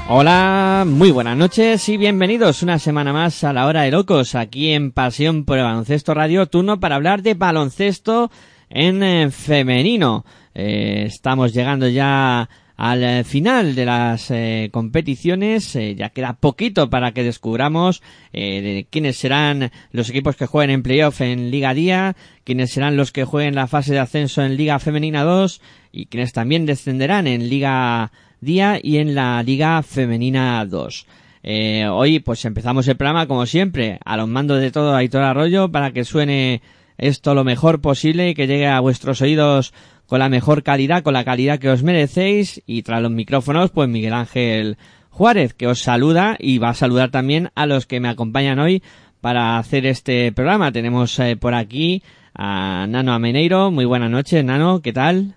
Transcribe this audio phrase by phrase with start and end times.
[0.09, 4.71] Hola, muy buenas noches y bienvenidos una semana más a la hora de locos aquí
[4.71, 8.31] en Pasión por el Baloncesto Radio, turno para hablar de baloncesto
[8.71, 10.25] en eh, femenino.
[10.55, 16.91] Eh, estamos llegando ya al eh, final de las eh, competiciones, eh, ya queda poquito
[16.91, 18.03] para que descubramos
[18.33, 22.97] eh, de quiénes serán los equipos que jueguen en playoff en Liga Día, quiénes serán
[22.97, 27.27] los que jueguen la fase de ascenso en Liga Femenina 2 y quienes también descenderán
[27.27, 28.13] en Liga
[28.47, 31.07] Día y en la Liga Femenina 2.
[31.43, 35.71] Eh, hoy pues empezamos el programa como siempre, a los mandos de todo Aitor Arroyo
[35.71, 36.63] para que suene
[36.97, 39.75] esto lo mejor posible y que llegue a vuestros oídos
[40.07, 43.89] con la mejor calidad, con la calidad que os merecéis y tras los micrófonos pues
[43.89, 44.79] Miguel Ángel
[45.11, 48.83] Juárez que os saluda y va a saludar también a los que me acompañan hoy
[49.21, 50.71] para hacer este programa.
[50.71, 52.03] Tenemos eh, por aquí
[52.33, 53.73] a Nano Ameneiro.
[53.73, 55.35] Muy buenas noches, Nano, ¿qué tal?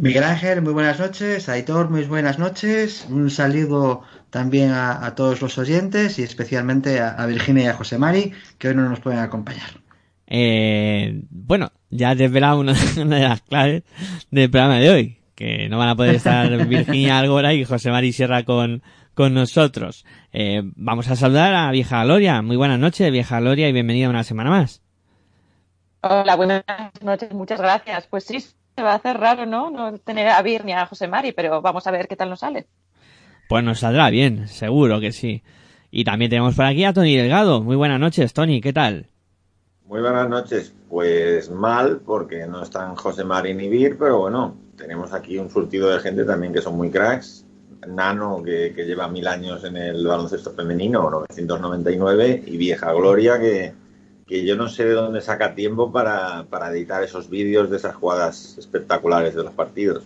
[0.00, 1.50] Miguel Ángel, muy buenas noches.
[1.50, 3.06] Aitor, muy buenas noches.
[3.10, 4.00] Un saludo
[4.30, 8.32] también a, a todos los oyentes y especialmente a, a Virginia y a José Mari,
[8.56, 9.68] que hoy no nos pueden acompañar.
[10.26, 13.82] Eh, bueno, ya he desvelado una, una de las claves
[14.30, 18.14] del programa de hoy, que no van a poder estar Virginia Algora y José Mari
[18.14, 18.82] Sierra con,
[19.12, 20.06] con nosotros.
[20.32, 22.40] Eh, vamos a saludar a Vieja Gloria.
[22.40, 24.80] Muy buenas noches, Vieja Gloria, y bienvenida una semana más.
[26.00, 26.64] Hola, buenas
[27.02, 28.06] noches, muchas gracias.
[28.06, 28.42] Pues sí,
[28.80, 29.70] se va a hacer raro, ¿no?
[29.70, 32.40] No tener a Vir ni a José Mari, pero vamos a ver qué tal nos
[32.40, 32.66] sale.
[33.46, 35.42] Pues nos saldrá bien, seguro que sí.
[35.90, 37.60] Y también tenemos por aquí a Tony Delgado.
[37.60, 39.06] Muy buenas noches, Tony, ¿qué tal?
[39.84, 40.72] Muy buenas noches.
[40.88, 45.90] Pues mal, porque no están José Mari ni Vir, pero bueno, tenemos aquí un surtido
[45.90, 47.44] de gente también que son muy cracks.
[47.86, 53.74] Nano, que, que lleva mil años en el baloncesto femenino, 999, y Vieja Gloria, que,
[54.30, 57.96] que yo no sé de dónde saca tiempo para, para editar esos vídeos de esas
[57.96, 60.04] jugadas espectaculares de los partidos.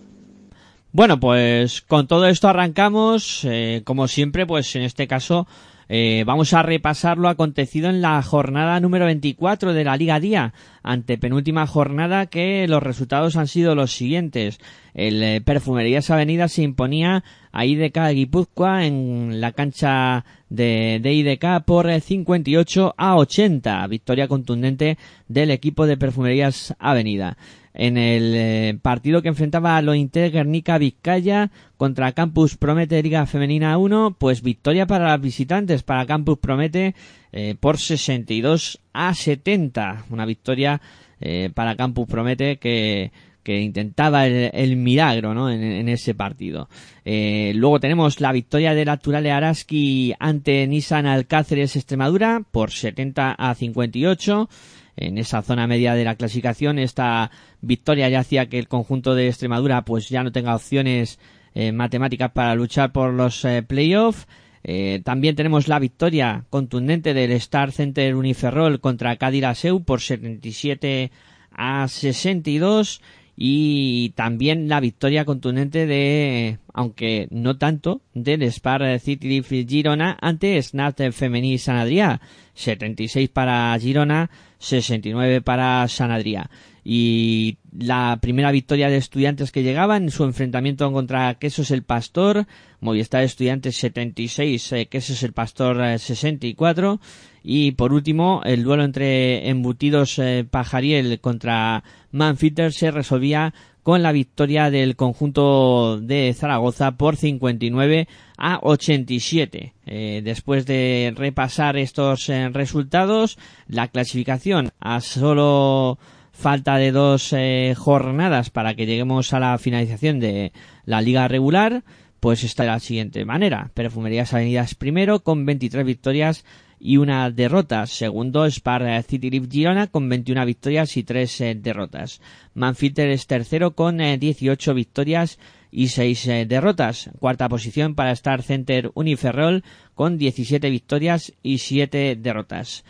[0.93, 5.47] Bueno, pues con todo esto arrancamos, eh, como siempre, pues en este caso
[5.89, 10.55] Eh, vamos a repasar lo acontecido en la jornada número 24 de la Liga Día,
[10.83, 14.59] ante penúltima jornada que los resultados han sido los siguientes.
[14.95, 17.25] El eh, Perfumerías Avenida se imponía
[17.55, 23.87] a IDK Guipúzcoa en la cancha de, de IDK por eh, 58 a 80.
[23.87, 24.99] Victoria contundente
[25.29, 27.37] del equipo de Perfumerías Avenida
[27.75, 34.17] en el eh, partido que enfrentaba a Guernica Vizcaya contra Campus Promete Liga Femenina 1,
[34.19, 36.95] pues victoria para las visitantes, para Campus Promete
[37.33, 40.07] eh, por 62 a 70.
[40.11, 40.81] Una victoria
[41.21, 43.11] eh, para Campus Promete que,
[43.45, 45.51] que intentaba el, milagro ¿no?
[45.51, 46.69] en, ese partido.
[47.05, 53.55] Eh, luego tenemos la victoria del Naturale Araski ante Nissan Alcáceres Extremadura por 70 a
[53.55, 54.49] 58
[54.97, 56.79] en esa zona media de la clasificación.
[56.79, 57.31] Esta
[57.61, 61.19] victoria ya hacía que el conjunto de Extremadura pues ya no tenga opciones
[61.55, 64.27] eh, matemáticas para luchar por los eh, playoffs.
[64.67, 71.11] Eh, también tenemos la victoria contundente del Star Center Uniferrol contra Cádiz Seu por 77
[71.53, 73.03] a 62
[73.37, 81.01] y también la victoria contundente de, aunque no tanto, del Spar City Girona ante Snap
[81.13, 82.21] Femení San Adrià.
[82.55, 86.49] 76 para Girona, 69 para San Adrià.
[86.85, 92.47] Y la primera victoria de estudiantes que llegaba en su enfrentamiento contra Quesos el Pastor,
[92.81, 97.01] Movistar Estudiantes 76, eh, Quesos el Pastor eh, 64.
[97.47, 103.53] Y por último, el duelo entre embutidos eh, Pajariel contra Manfitter se resolvía
[103.83, 108.09] con la victoria del conjunto de Zaragoza por 59
[108.39, 109.75] a 87.
[109.85, 113.37] Eh, después de repasar estos eh, resultados,
[113.69, 115.99] la clasificación a solo
[116.33, 117.35] falta de dos
[117.77, 120.53] jornadas para que lleguemos a la finalización de
[120.87, 121.85] la liga regular,
[122.21, 123.71] pues está de la siguiente manera.
[123.75, 126.45] Perfumerías Avenidas primero con 23 victorias
[126.87, 127.87] y una derrota.
[127.87, 132.21] Segundo, Spar City Leaf Girona con 21 victorias y 3 eh, derrotas.
[132.53, 135.39] Manfilter es tercero con eh, 18 victorias
[135.71, 137.09] y 6 eh, derrotas.
[137.19, 139.65] Cuarta posición para Star Center Uniferrol
[139.95, 142.85] con 17 victorias y 7 derrotas.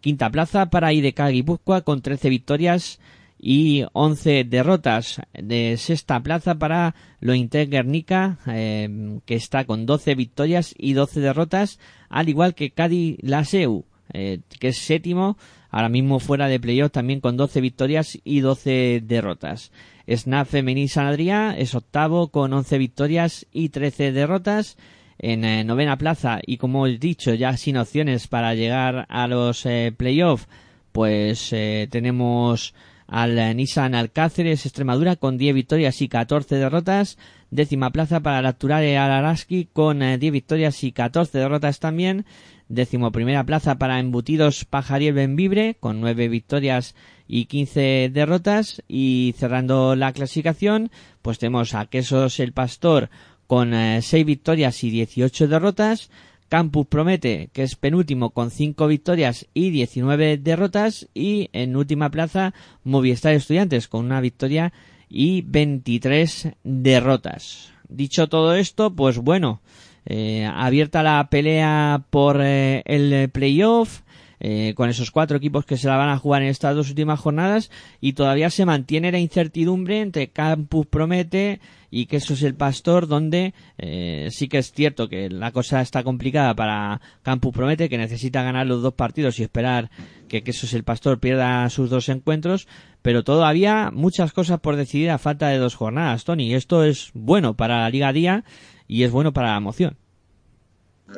[0.00, 3.00] Quinta plaza para IDK Guipúzcoa con 13 victorias
[3.40, 5.20] y 11 derrotas.
[5.32, 11.78] De sexta plaza para Lointe Guernica, eh, que está con 12 victorias y 12 derrotas,
[12.08, 15.38] al igual que Cádiz Laseu, eh, que es séptimo,
[15.70, 19.72] ahora mismo fuera de playoff también con 12 victorias y 12 derrotas.
[20.08, 21.18] Snap Femení San
[21.56, 24.76] es octavo con 11 victorias y 13 derrotas.
[25.22, 29.66] En eh, novena plaza y como he dicho ya sin opciones para llegar a los
[29.66, 30.48] eh, playoffs,
[30.92, 32.74] pues eh, tenemos
[33.10, 37.18] al eh, Nissan Alcáceres Extremadura con 10 victorias y 14 derrotas.
[37.50, 42.24] Décima plaza para la Turare Alaraski con eh, 10 victorias y 14 derrotas también.
[42.68, 46.94] Décimo primera plaza para Embutidos Pajariel Benvibre con 9 victorias
[47.26, 48.80] y 15 derrotas.
[48.86, 53.10] Y cerrando la clasificación, pues tenemos a Quesos el Pastor
[53.48, 56.10] con eh, 6 victorias y 18 derrotas.
[56.50, 61.08] Campus Promete, que es penúltimo con 5 victorias y 19 derrotas.
[61.14, 62.52] Y en última plaza,
[62.82, 64.72] Movistar Estudiantes con una victoria
[65.08, 67.72] y 23 derrotas.
[67.88, 69.60] Dicho todo esto, pues bueno,
[70.04, 74.00] eh, abierta la pelea por eh, el playoff.
[74.42, 77.20] Eh, con esos cuatro equipos que se la van a jugar en estas dos últimas
[77.20, 77.70] jornadas
[78.00, 81.60] y todavía se mantiene la incertidumbre entre Campus Promete
[81.90, 85.80] y que eso es el Pastor donde eh, sí que es cierto que la cosa
[85.80, 89.90] está complicada para Campus Promete que necesita ganar los dos partidos y esperar
[90.28, 92.68] que, que eso es el Pastor pierda sus dos encuentros
[93.02, 96.54] pero todavía muchas cosas por decidir a falta de dos jornadas Tony.
[96.54, 98.44] Esto es bueno para la Liga Día
[98.86, 99.96] y es bueno para la emoción.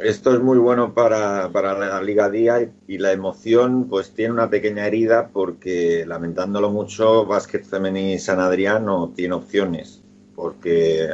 [0.00, 4.49] Esto es muy bueno para, para la Liga Día y, la emoción pues tiene una
[4.49, 10.01] pequeña herida porque lamentándolo mucho Básquet Femení San Adrián no tiene opciones
[10.34, 11.08] porque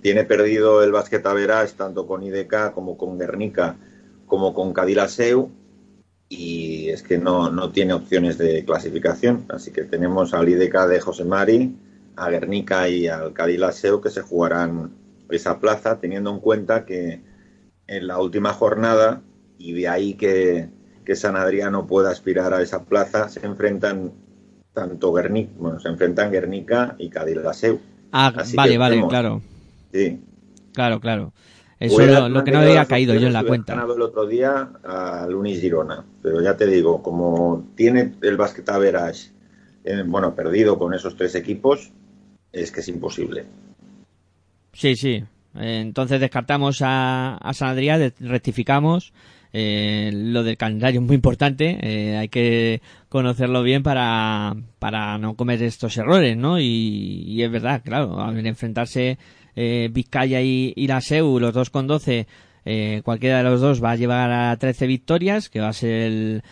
[0.00, 3.76] tiene perdido el Básquet Averas tanto con IDK como con Guernica
[4.26, 5.50] como con Cadilaseu
[6.28, 11.00] y es que no, no tiene opciones de clasificación así que tenemos al IDK de
[11.00, 11.76] José Mari
[12.16, 14.92] a Guernica y al Cadilaseu que se jugarán
[15.30, 17.22] esa plaza teniendo en cuenta que
[17.86, 19.22] en la última jornada
[19.58, 20.68] y de ahí que,
[21.04, 24.12] que San Adriano pueda aspirar a esa plaza, se enfrentan
[24.72, 27.80] tanto Guernica, bueno, se enfrentan Guernica y Cadilaseu.
[28.12, 29.42] Ah Así vale que vale claro
[29.92, 30.18] Sí.
[30.72, 31.32] claro claro
[31.80, 34.26] eso es lo, lo que no había caído yo en la cuenta ganado el otro
[34.26, 39.30] día al Unis Girona, pero ya te digo, como tiene el Basket Average,
[39.84, 41.92] eh, bueno, perdido con esos tres equipos,
[42.52, 43.44] es que es imposible.
[44.72, 45.22] Sí, sí.
[45.54, 49.12] Eh, entonces descartamos a, a San Adrià, de- rectificamos.
[49.52, 55.34] Eh, lo del calendario es muy importante, eh, hay que conocerlo bien para, para no
[55.34, 56.60] cometer estos errores, ¿no?
[56.60, 59.18] Y, y es verdad, claro, al enfrentarse
[59.60, 62.28] eh, Vizcaya y, la SEU, los dos con 12,
[62.64, 65.90] eh, cualquiera de los dos va a llevar a 13 victorias, que va a ser
[66.02, 66.42] el,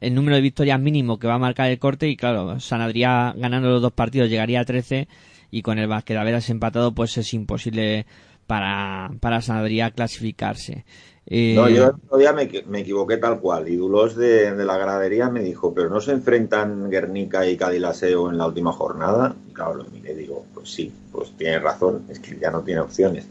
[0.00, 3.32] el, número de victorias mínimo que va a marcar el corte y claro, San Adrià
[3.36, 5.06] ganando los dos partidos llegaría a 13
[5.52, 8.06] y con el Basquedaveras empatado pues es imposible
[8.48, 10.84] para, para San Adrià clasificarse.
[11.28, 13.68] Eh, No, yo el otro día me, me equivoqué tal cual.
[13.68, 18.30] Y Dulos de, de la gradería me dijo, pero no se enfrentan Guernica y Cadilaseo
[18.30, 19.34] en la última jornada.
[19.48, 22.62] Y claro, lo miré y digo, pues sí, pues tiene razón, es que ya no
[22.62, 23.26] tiene opciones.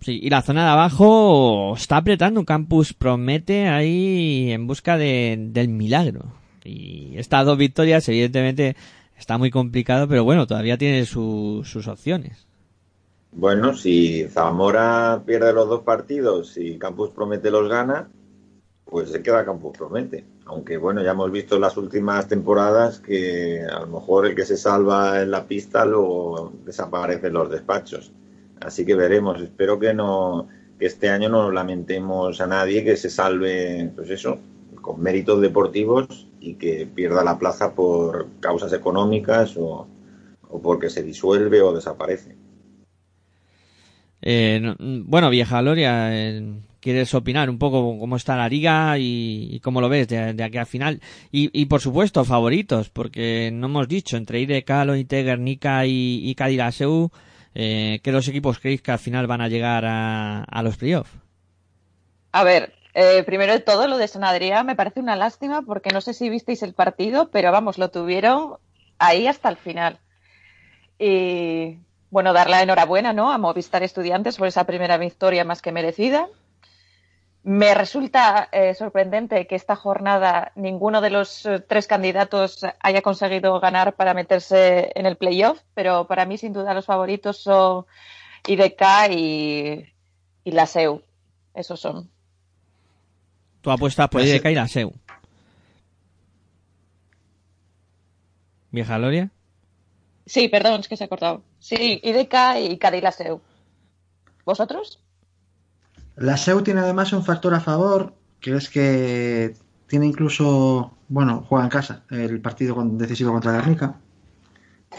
[0.00, 2.44] Sí, y la zona de abajo está apretando.
[2.44, 6.26] Campus promete ahí en busca de, del milagro.
[6.62, 8.76] Y estas dos victorias, evidentemente,
[9.18, 12.46] está muy complicado, pero bueno, todavía tiene su- sus opciones.
[13.36, 18.08] Bueno, si Zamora pierde los dos partidos y Campus Promete los gana,
[18.84, 20.24] pues se queda Campus Promete.
[20.46, 24.44] Aunque bueno, ya hemos visto en las últimas temporadas que a lo mejor el que
[24.44, 28.12] se salva en la pista luego desaparece en los despachos.
[28.60, 29.40] Así que veremos.
[29.40, 30.46] Espero que no
[30.78, 34.38] que este año no lamentemos a nadie que se salve, pues eso,
[34.80, 39.88] con méritos deportivos y que pierda la plaza por causas económicas o,
[40.48, 42.43] o porque se disuelve o desaparece.
[44.26, 46.42] Eh, no- bueno, vieja Gloria, eh,
[46.80, 50.66] ¿quieres opinar un poco cómo está la liga y, cómo lo ves de, aquí al
[50.66, 51.02] final?
[51.30, 56.36] Y, por supuesto, favoritos, porque no hemos dicho entre IDK, Loite, Guernica y, y
[57.54, 61.12] eh, ¿qué dos equipos creéis que al final van a llegar a, los playoffs?
[62.32, 65.90] A ver, eh, primero de todo, lo de San Adrià me parece una lástima porque
[65.90, 68.56] no sé si visteis el partido, pero vamos, lo tuvieron
[68.98, 70.00] ahí hasta el final.
[70.98, 71.76] Y
[72.14, 73.32] bueno, dar la enhorabuena ¿no?
[73.32, 76.28] a Movistar Estudiantes por esa primera victoria más que merecida.
[77.42, 83.58] Me resulta eh, sorprendente que esta jornada ninguno de los eh, tres candidatos haya conseguido
[83.58, 87.84] ganar para meterse en el playoff, pero para mí sin duda los favoritos son
[88.46, 89.84] IDK y,
[90.44, 91.02] y la SEU.
[91.52, 92.08] Esos son.
[93.60, 94.92] Tú apuestas por Pues, IDK y la SEU.
[98.70, 99.33] Vieja Gloria.
[100.26, 101.42] Sí, perdón, es que se ha cortado.
[101.58, 103.40] Sí, IDK y Cadilaseu.
[104.44, 105.00] ¿Vosotros?
[106.16, 109.54] La SEU tiene además un factor a favor, que es que
[109.86, 113.96] tiene incluso, bueno, juega en casa el partido decisivo contra Guernica.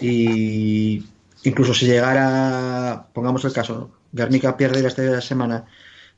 [0.01, 1.05] Y
[1.43, 5.65] incluso si llegara, pongamos el caso, Guernica pierde esta semana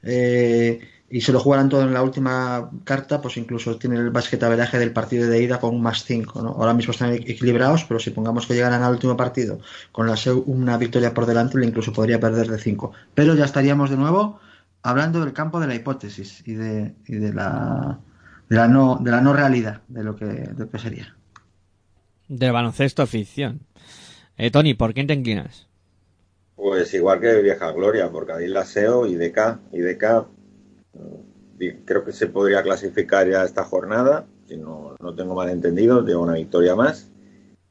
[0.03, 4.77] eh, y se lo jugaran todo en la última carta, pues incluso tiene el basquetaveraje
[4.77, 6.41] del partido de ida con un más 5.
[6.41, 6.49] ¿no?
[6.49, 9.59] Ahora mismo están equilibrados, pero si pongamos que llegaran al último partido
[9.91, 12.91] con la una victoria por delante, le incluso podría perder de 5.
[13.13, 14.39] Pero ya estaríamos de nuevo
[14.83, 17.99] hablando del campo de la hipótesis y de, y de la
[18.49, 21.15] de la no de la no realidad de lo que, de lo que sería.
[22.27, 23.61] Del baloncesto ficción.
[24.37, 25.67] Eh, Tony, ¿por quién te inclinas?
[26.55, 29.59] Pues igual que Vieja Gloria, porque ahí la SEO y DK.
[29.71, 30.36] Y DK
[31.85, 36.21] creo que se podría clasificar ya esta jornada, si no, no tengo mal entendido, lleva
[36.21, 37.09] una victoria más.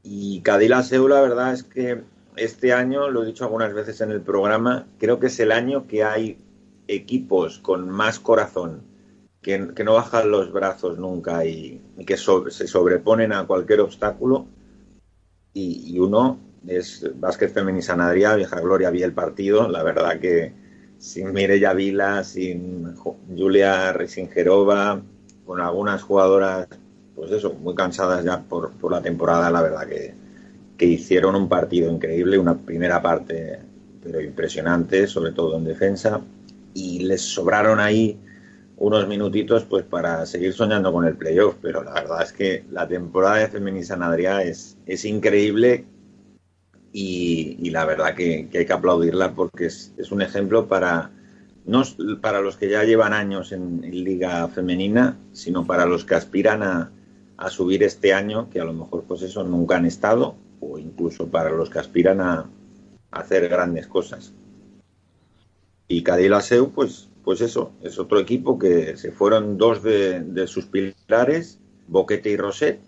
[0.03, 2.03] Y Cadila SEU, la verdad es que
[2.35, 5.87] este año, lo he dicho algunas veces en el programa, creo que es el año
[5.87, 6.37] que hay
[6.87, 8.81] equipos con más corazón,
[9.41, 13.81] que, que no bajan los brazos nunca y, y que so- se sobreponen a cualquier
[13.81, 14.45] obstáculo.
[15.53, 17.09] Y, y uno es
[17.53, 20.53] Femení San Adrià, Vieja Gloria, vi el partido, la verdad que
[20.99, 25.01] sin Mireya Vila, sin Julia Risingerova,
[25.45, 26.67] con algunas jugadoras,
[27.15, 30.13] pues eso, muy cansadas ya por, por la temporada, la verdad que,
[30.77, 33.59] que hicieron un partido increíble, una primera parte
[34.03, 36.21] pero impresionante, sobre todo en defensa,
[36.73, 38.17] y les sobraron ahí
[38.77, 42.87] unos minutitos pues para seguir soñando con el playoff, pero la verdad es que la
[42.87, 45.85] temporada de Femení San es, es increíble
[46.99, 51.11] y, la verdad que, hay que aplaudirla porque es, un ejemplo para
[51.63, 51.83] no
[52.21, 56.91] para los que ya llevan años en, liga femenina, sino para los que aspiran a,
[57.37, 61.27] a subir este año, que a lo mejor pues eso nunca han estado, o incluso
[61.27, 62.49] para los que aspiran a,
[63.11, 64.33] hacer grandes cosas.
[65.87, 70.65] Y Cadilaseu, pues, pues eso, es otro equipo que se fueron dos de, de sus
[70.65, 72.79] pilares, Boquete y Roset,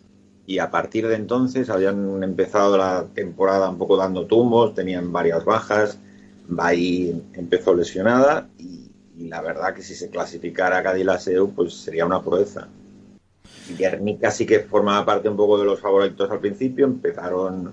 [0.49, 5.45] y a partir de entonces habían empezado la temporada un poco dando tumbos, tenían varias
[5.45, 5.99] bajas,
[6.47, 8.89] Bahí empezó lesionada y,
[9.27, 12.67] la verdad que si se clasificara Cadilaseu pues sería una proeza.
[13.77, 17.71] Guernica sí que formaba parte un poco de los favoritos al principio, empezaron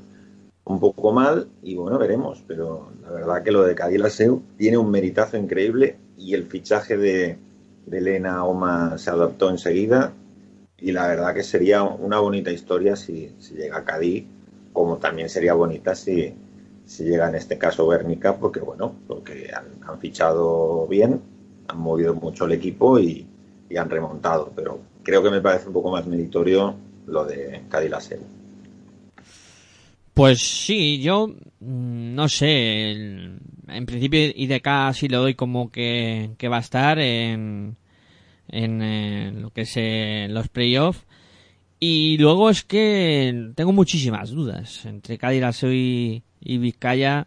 [0.64, 2.44] un poco mal y bueno, veremos.
[2.46, 4.12] Pero la verdad que lo de Cadillac
[4.58, 7.38] tiene un meritazo increíble y el fichaje de
[7.90, 10.12] Elena Oma se adaptó enseguida
[10.86, 14.24] y la verdad que sería una bonita historia si, si llega a Cádiz,
[14.72, 16.32] como también sería bonita si,
[16.84, 21.20] si llega en este caso Guernica, porque bueno, porque han, fichado bien,
[21.66, 23.26] han movido mucho el equipo y,
[23.68, 26.76] y han remontado, pero creo que me parece un poco más meritorio
[27.08, 28.20] lo de Cadillac
[30.14, 32.92] Pues sí, yo mm, no sé.
[32.92, 37.76] En principio IDK sí lo doy como que, que va a estar en,
[38.48, 41.04] en eh, lo que es eh, los playoffs.
[41.78, 44.86] Y luego es que tengo muchísimas dudas.
[44.86, 47.26] Entre Cádiz y, y Vizcaya,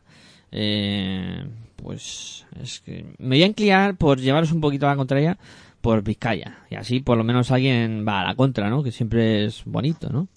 [0.52, 1.46] eh,
[1.76, 5.38] pues es que me voy a inclinar por llevaros un poquito a la contraria
[5.82, 6.60] por Vizcaya.
[6.70, 8.84] Y así por lo menos alguien va a la contra, ¿no?
[8.84, 10.28] Que siempre es bonito, ¿no?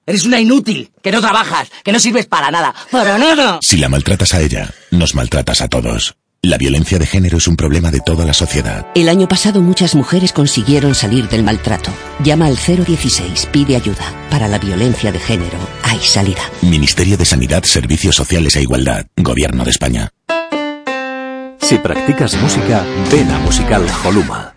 [0.04, 2.74] Eres una inútil, que no trabajas, que no sirves para nada.
[2.90, 3.60] ¡Para nada!
[3.62, 6.16] Si la maltratas a ella, nos maltratas a todos.
[6.44, 8.84] La violencia de género es un problema de toda la sociedad.
[8.96, 11.92] El año pasado muchas mujeres consiguieron salir del maltrato.
[12.24, 14.12] Llama al 016, pide ayuda.
[14.28, 16.42] Para la violencia de género hay salida.
[16.60, 19.06] Ministerio de Sanidad, Servicios Sociales e Igualdad.
[19.16, 20.10] Gobierno de España.
[21.60, 24.56] Si practicas música, ven a Musical Holuma.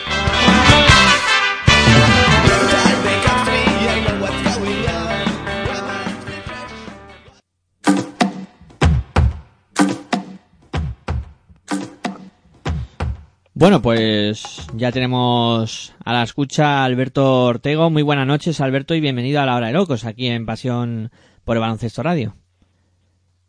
[13.61, 17.91] Bueno, pues ya tenemos a la escucha a Alberto Ortego.
[17.91, 21.11] Muy buenas noches, Alberto, y bienvenido a la Hora de Locos, aquí en Pasión
[21.45, 22.33] por el Baloncesto Radio.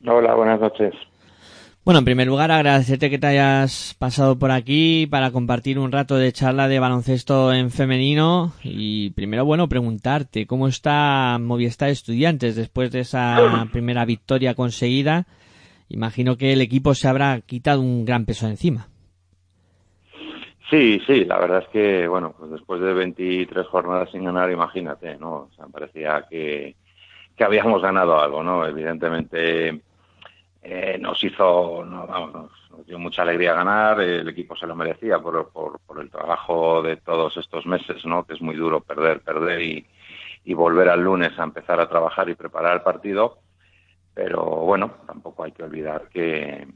[0.07, 0.92] Hola, buenas noches.
[1.83, 6.18] Bueno, en primer lugar, agradecerte que te hayas pasado por aquí para compartir un rato
[6.18, 8.53] de charla de baloncesto en femenino.
[8.62, 15.27] Y primero, bueno, preguntarte cómo está Movistar Estudiantes después de esa primera victoria conseguida.
[15.88, 18.91] Imagino que el equipo se habrá quitado un gran peso encima.
[20.72, 25.18] Sí, sí, la verdad es que, bueno, pues después de 23 jornadas sin ganar, imagínate,
[25.18, 25.32] ¿no?
[25.32, 26.76] O sea, parecía que,
[27.37, 28.64] que habíamos ganado algo, ¿no?
[28.64, 29.82] Evidentemente
[30.62, 34.74] eh, nos hizo, no, vamos, nos, nos dio mucha alegría ganar, el equipo se lo
[34.74, 38.24] merecía por, por, por el trabajo de todos estos meses, ¿no?
[38.24, 39.87] Que es muy duro perder, perder y,
[40.46, 43.40] y volver al lunes a empezar a trabajar y preparar el partido.
[44.14, 46.66] Pero bueno, tampoco hay que olvidar que,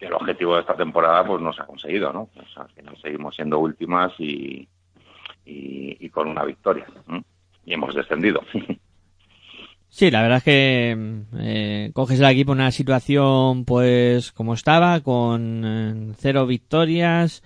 [0.00, 2.30] que el objetivo de esta temporada pues no se ha conseguido, ¿no?
[2.54, 4.66] Sea, al final seguimos siendo últimas y,
[5.44, 6.86] y, y con una victoria.
[7.06, 7.22] ¿no?
[7.66, 8.40] Y hemos descendido.
[9.92, 15.00] Sí, la verdad es que eh, coges el equipo en una situación pues como estaba,
[15.00, 17.42] con eh, cero victorias,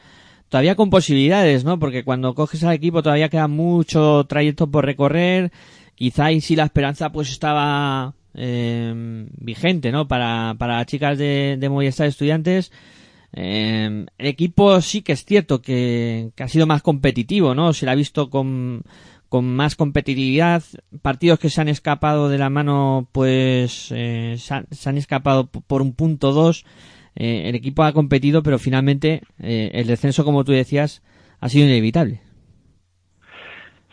[0.50, 1.78] todavía con posibilidades, ¿no?
[1.78, 5.52] Porque cuando coges al equipo todavía queda mucho trayecto por recorrer,
[5.94, 10.08] quizá y si la esperanza pues estaba eh, vigente, ¿no?
[10.08, 12.72] Para, para chicas de, de Movistar Estudiantes.
[13.32, 17.72] El equipo sí que es cierto que, ha sido más competitivo, ¿no?
[17.72, 18.84] Se le ha visto con,
[19.34, 20.62] con más competitividad,
[21.02, 25.92] partidos que se han escapado de la mano, pues eh, se, han, escapado por un
[25.92, 26.64] punto dos.
[27.16, 31.02] Eh, el equipo ha competido, pero finalmente eh, el descenso, como tú decías,
[31.40, 32.20] ha sido inevitable.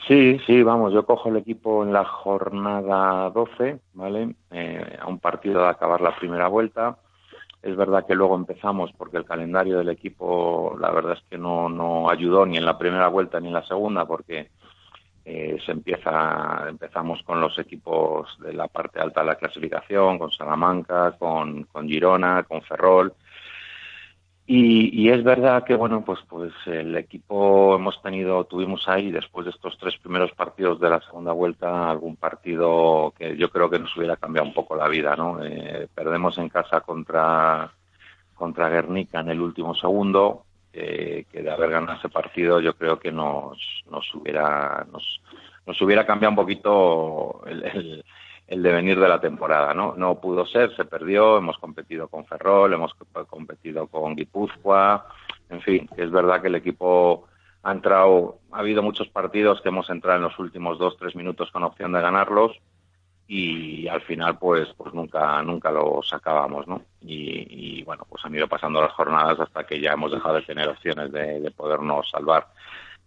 [0.07, 4.35] Sí, sí, vamos, yo cojo el equipo en la jornada 12, ¿vale?
[4.49, 6.97] Eh, a un partido de acabar la primera vuelta.
[7.61, 11.69] Es verdad que luego empezamos porque el calendario del equipo, la verdad es que no,
[11.69, 14.49] no ayudó ni en la primera vuelta ni en la segunda, porque
[15.23, 20.31] eh, se empieza, empezamos con los equipos de la parte alta de la clasificación, con
[20.31, 23.13] Salamanca, con, con Girona, con Ferrol.
[24.53, 29.45] Y, y es verdad que bueno pues pues el equipo hemos tenido tuvimos ahí después
[29.45, 33.79] de estos tres primeros partidos de la segunda vuelta algún partido que yo creo que
[33.79, 37.71] nos hubiera cambiado un poco la vida no Eh, perdemos en casa contra
[38.35, 42.99] contra Guernica en el último segundo eh, que de haber ganado ese partido yo creo
[42.99, 43.57] que nos
[43.89, 45.21] nos hubiera nos,
[45.65, 48.05] nos hubiera cambiado un poquito el, el
[48.51, 49.93] el devenir de la temporada, ¿no?
[49.95, 55.05] No pudo ser, se perdió, hemos competido con Ferrol, hemos co- competido con Guipúzcoa,
[55.49, 57.27] en fin, es verdad que el equipo
[57.63, 61.49] ha entrado, ha habido muchos partidos que hemos entrado en los últimos dos, tres minutos
[61.51, 62.51] con opción de ganarlos
[63.27, 66.81] y al final pues pues nunca nunca lo sacábamos, ¿no?
[67.01, 70.41] Y, y, bueno, pues han ido pasando las jornadas hasta que ya hemos dejado de
[70.41, 72.47] tener opciones de, de podernos salvar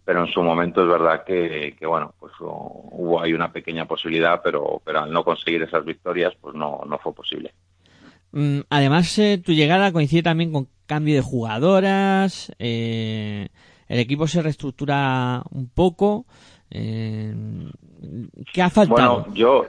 [0.05, 4.39] pero en su momento es verdad que, que bueno, pues hubo ahí una pequeña posibilidad,
[4.43, 7.53] pero, pero al no conseguir esas victorias, pues no, no fue posible.
[8.31, 12.51] Mm, Además, eh, tu llegada coincide también con cambio de jugadoras.
[12.59, 13.47] eh,
[13.87, 16.25] el equipo se reestructura un poco.
[16.71, 17.33] eh,
[18.53, 19.21] ¿Qué ha faltado?
[19.21, 19.65] Bueno, yo,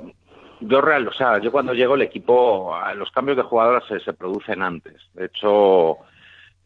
[0.60, 4.12] yo real, o sea, yo cuando llego el equipo, los cambios de jugadoras se, se
[4.12, 4.94] producen antes.
[5.14, 5.98] De hecho,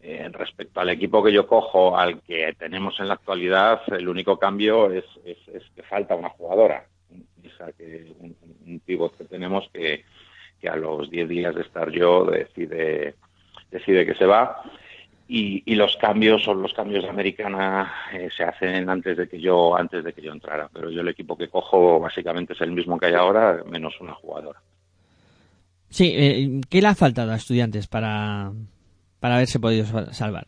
[0.03, 4.39] eh, respecto al equipo que yo cojo, al que tenemos en la actualidad, el único
[4.39, 6.87] cambio es, que falta una jugadora.
[7.13, 8.35] O sea, que un,
[8.67, 10.05] un pivot que tenemos que,
[10.67, 13.15] a los 10 días de estar yo decide,
[13.71, 14.63] decide que se va.
[15.29, 19.39] Y, y los cambios son los cambios de americana eh, se hacen antes de que
[19.39, 22.73] yo antes de que yo entrara pero yo el equipo que cojo básicamente es el
[22.73, 24.61] mismo que hay ahora menos una jugadora
[25.89, 28.51] Sí, eh, ¿qué le ha faltado a estudiantes para,
[29.21, 30.47] para haberse podido sal- salvar?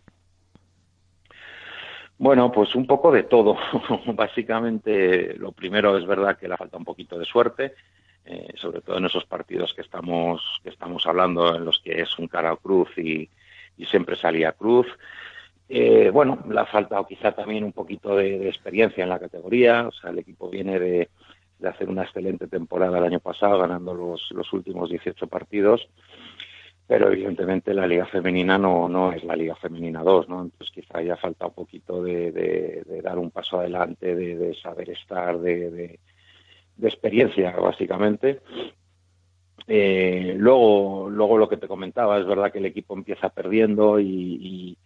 [2.18, 3.56] Bueno, pues un poco de todo.
[4.14, 7.74] Básicamente, lo primero es verdad que le falta un poquito de suerte,
[8.24, 12.16] eh, sobre todo en esos partidos que estamos que estamos hablando, en los que es
[12.18, 13.28] un cara o cruz y,
[13.76, 14.86] y siempre salía cruz.
[15.68, 19.88] Eh, bueno, le ha faltado quizá también un poquito de, de experiencia en la categoría.
[19.88, 21.08] O sea, el equipo viene de,
[21.58, 25.88] de hacer una excelente temporada el año pasado, ganando los, los últimos 18 partidos
[26.86, 30.42] pero evidentemente la liga femenina no, no es la liga femenina 2, ¿no?
[30.42, 34.90] Entonces quizá haya falta un poquito de, de, dar un paso adelante, de, de saber
[34.90, 35.98] estar, de, de,
[36.82, 38.40] experiencia, básicamente.
[39.68, 44.06] Eh, luego, luego lo que te comentaba, es verdad que el equipo empieza perdiendo y,
[44.08, 44.78] y,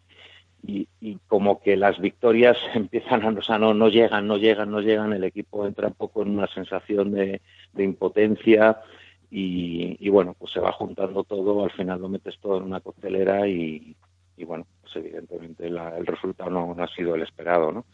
[0.62, 4.70] y, y como que las victorias empiezan a, o sea, no, no llegan, no llegan,
[4.70, 7.40] no llegan, el equipo entra un poco en una sensación de
[7.78, 8.82] impotencia,
[9.30, 13.46] y, bueno, pues se va juntando todo, al final lo metes todo en una coctelera
[13.48, 13.96] y,
[14.44, 17.84] bueno, pues evidentemente la, el resultado no, ha sido el esperado, ¿no?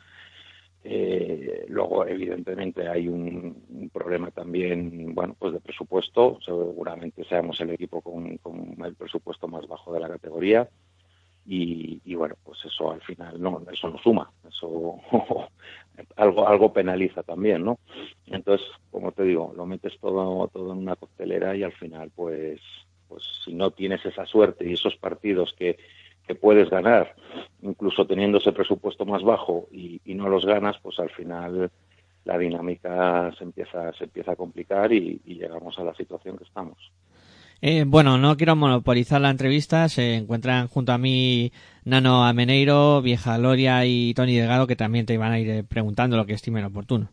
[0.84, 6.38] Eh, luego, evidentemente, hay un, problema también, bueno, pues de presupuesto.
[6.44, 8.38] Seguramente seamos el equipo con
[8.84, 10.68] el presupuesto más bajo de la categoría.
[11.44, 15.00] Y, bueno, pues eso al final no, eso no suma, eso
[16.16, 17.78] algo, algo penaliza también, ¿no?
[18.26, 22.60] Entonces, como te digo, lo metes todo, todo en una costelera y al final, pues,
[23.08, 25.78] pues si no tienes esa suerte y esos partidos que,
[26.26, 27.14] que puedes ganar,
[27.60, 31.72] incluso teniendo ese presupuesto más bajo y, y, no los ganas, pues al final
[32.24, 36.92] la dinámica se empieza, se empieza a complicar y llegamos a la situación que estamos.
[37.64, 39.88] Eh, bueno, no quiero monopolizar la entrevista.
[39.88, 41.52] Se encuentran junto a mí
[41.84, 46.26] Nano Ameneiro, Vieja Gloria y Tony Delgado, que también te iban a ir preguntando lo
[46.26, 47.12] que estimen oportuno.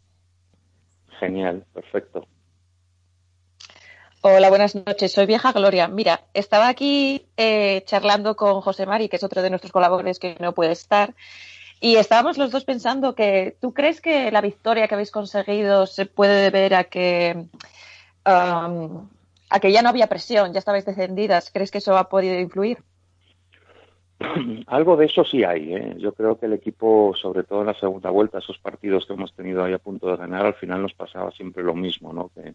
[1.20, 2.26] Genial, perfecto.
[4.22, 5.12] Hola, buenas noches.
[5.12, 5.88] Soy Vieja Gloria.
[5.88, 10.36] Mira, estaba aquí eh, charlando con José Mari, que es otro de nuestros colaboradores que
[10.40, 11.14] no puede estar,
[11.80, 16.08] y estábamos los dos pensando que tú crees que la victoria que habéis conseguido se
[16.08, 17.46] puede deber a que
[18.26, 19.10] am,
[19.50, 21.52] a que ya no había presión, ya estabais descendidas.
[21.52, 22.78] ¿Crees que eso ha podido influir?
[24.68, 25.74] Algo de eso sí hay.
[25.74, 25.96] ¿eh?
[25.98, 29.34] Yo creo que el equipo, sobre todo en la segunda vuelta, esos partidos que hemos
[29.34, 32.32] tenido ahí a punto de ganar, al final nos pasaba siempre lo mismo, ¿no?
[32.36, 32.54] Que,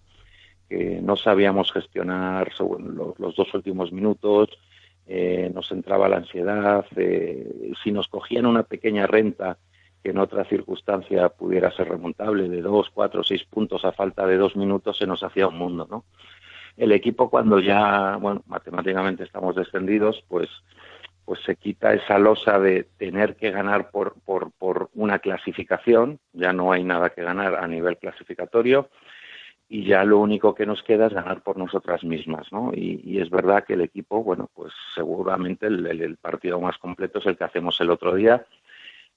[1.03, 4.49] no sabíamos gestionar los, los dos últimos minutos,
[5.07, 9.59] eh, nos entraba la ansiedad, eh, si nos cogían una pequeña renta
[10.03, 14.37] que en otra circunstancia pudiera ser remontable de dos, cuatro, seis puntos a falta de
[14.37, 16.05] dos minutos, se nos hacía un mundo, ¿no?
[16.77, 20.49] El equipo cuando ya, bueno, matemáticamente estamos descendidos, pues
[21.25, 26.53] pues se quita esa losa de tener que ganar por, por, por una clasificación, ya
[26.53, 28.91] no hay nada que ganar a nivel clasificatorio,
[29.69, 32.73] y ya lo único que nos queda es ganar por nosotras mismas, ¿no?
[32.75, 37.27] Y, es verdad que el equipo, bueno, pues seguramente el, el, partido más completo es
[37.27, 38.45] el que hacemos el otro día,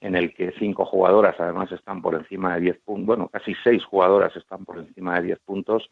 [0.00, 3.84] en el que cinco jugadoras además están por encima de 10 puntos, bueno, casi seis
[3.84, 5.90] jugadoras están por encima de 10 puntos,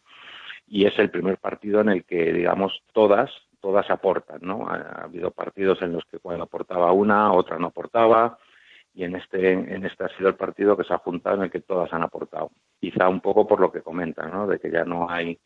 [0.66, 4.68] y es el primer partido en el que, digamos, todas, todas aportan, ¿no?
[4.68, 8.38] Ha, ha habido partidos en los que cuando aportaba una, otra no aportaba,
[8.96, 11.50] y en este, en este ha sido el partido que se ha juntado en el
[11.50, 12.50] que todas han aportado.
[12.80, 14.46] Quizá un poco por lo que comentan, ¿no?
[14.46, 15.38] De que ya no hay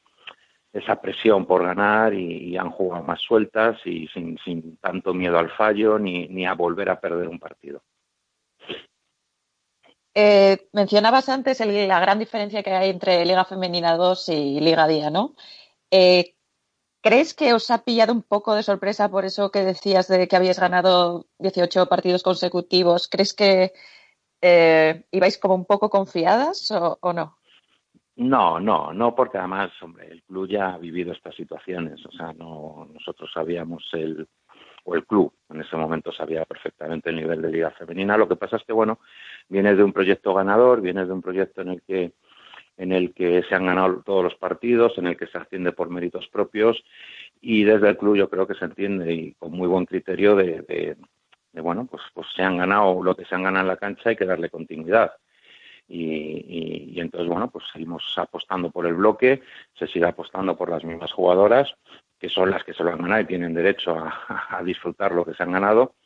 [0.72, 5.36] esa presión por ganar y, y han jugado más sueltas y sin, sin tanto miedo
[5.36, 7.82] al fallo ni, ni a volver a perder un partido.
[10.22, 15.08] Eh, mencionabas antes la gran diferencia que hay entre Liga Femenina 2 y Liga Día,
[15.08, 15.34] ¿no?
[15.90, 16.34] Eh,
[17.02, 20.36] ¿Crees que os ha pillado un poco de sorpresa por eso que decías de que
[20.36, 23.08] habíais ganado 18 partidos consecutivos?
[23.08, 23.72] ¿Crees que
[24.42, 27.38] eh, ibais como un poco confiadas o, o, no?
[28.16, 32.04] No, no, no, porque además, hombre, el club ya ha vivido estas situaciones.
[32.04, 34.28] O sea, no, nosotros sabíamos el,
[34.84, 38.16] o el club en ese momento sabía perfectamente el nivel de liga femenina.
[38.16, 39.00] Lo que pasa es que, bueno,
[39.50, 42.12] viene de un proyecto ganador, viene de un proyecto en el que
[42.78, 45.90] en el que se han ganado todos los partidos, en el que se asciende por
[45.90, 46.82] méritos propios
[47.42, 50.96] y desde el club yo creo que se entiende y con muy buen criterio de,
[51.52, 54.16] bueno, pues, pues se han ganado lo que se han ganado en la cancha, hay
[54.16, 55.12] que darle continuidad.
[55.88, 59.42] Y, y, y, entonces, bueno, pues seguimos apostando por el bloque,
[59.74, 61.74] se sigue apostando por las mismas jugadoras,
[62.18, 65.34] que son las que se lo han ganado y tienen derecho a disfrutar lo que
[65.34, 65.96] se han ganado.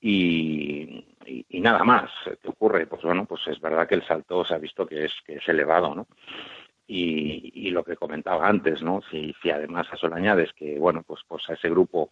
[0.00, 2.10] Y, y, nada más.
[2.42, 2.86] ¿Qué ocurre?
[2.86, 5.48] Pues bueno, pues es verdad que el salto se ha visto que es, que es
[5.48, 6.06] elevado, ¿no?
[6.86, 9.00] Y, y lo que comentaba antes, ¿no?
[9.10, 12.10] Si, además a eso le añades que, bueno, pues, pues a ese grupo,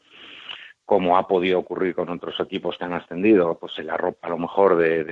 [0.84, 4.30] como ha podido ocurrir con otros equipos que han ascendido, pues se la ropa a
[4.30, 5.04] lo mejor de,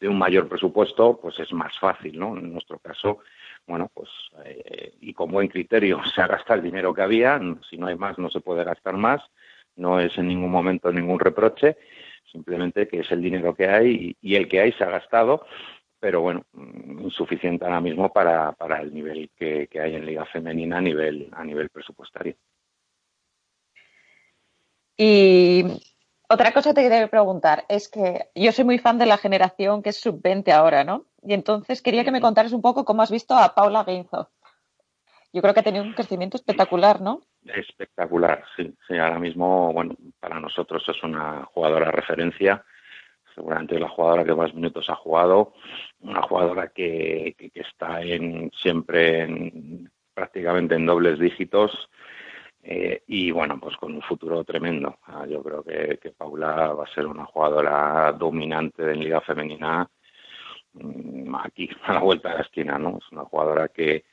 [0.00, 2.36] de un mayor presupuesto, pues es más fácil, ¿no?
[2.36, 3.18] En nuestro caso,
[3.66, 4.08] bueno, pues
[4.44, 7.96] eh, y con buen criterio se ha gastado el dinero que había, si no hay
[7.96, 9.22] más no se puede gastar más,
[9.76, 11.76] no es en ningún momento ningún reproche,
[12.30, 15.44] simplemente que es el dinero que hay y, y el que hay se ha gastado,
[16.00, 20.24] pero bueno, mm, insuficiente ahora mismo para, para el nivel que, que, hay en Liga
[20.26, 22.36] Femenina a nivel, a nivel presupuestario.
[24.96, 25.64] Y
[26.28, 29.90] otra cosa te quería preguntar es que yo soy muy fan de la generación que
[29.90, 31.06] es sub-20 ahora, ¿no?
[31.22, 34.30] Y entonces quería que me contaras un poco cómo has visto a Paula Gainzo.
[35.38, 37.22] Yo creo que ha tenido un crecimiento espectacular, ¿no?
[37.44, 38.74] Espectacular, sí.
[38.88, 38.98] sí.
[38.98, 42.64] Ahora mismo, bueno, para nosotros es una jugadora referencia.
[43.36, 45.54] Seguramente la jugadora que más minutos ha jugado,
[46.00, 51.88] una jugadora que, está en siempre en, prácticamente en dobles dígitos
[52.64, 54.98] eh, y bueno, pues con un futuro tremendo.
[55.04, 59.88] Ah, yo creo que, que, Paula va a ser una jugadora dominante en Liga Femenina
[61.42, 62.98] aquí a la vuelta de la esquina, ¿no?
[62.98, 64.04] Es una jugadora que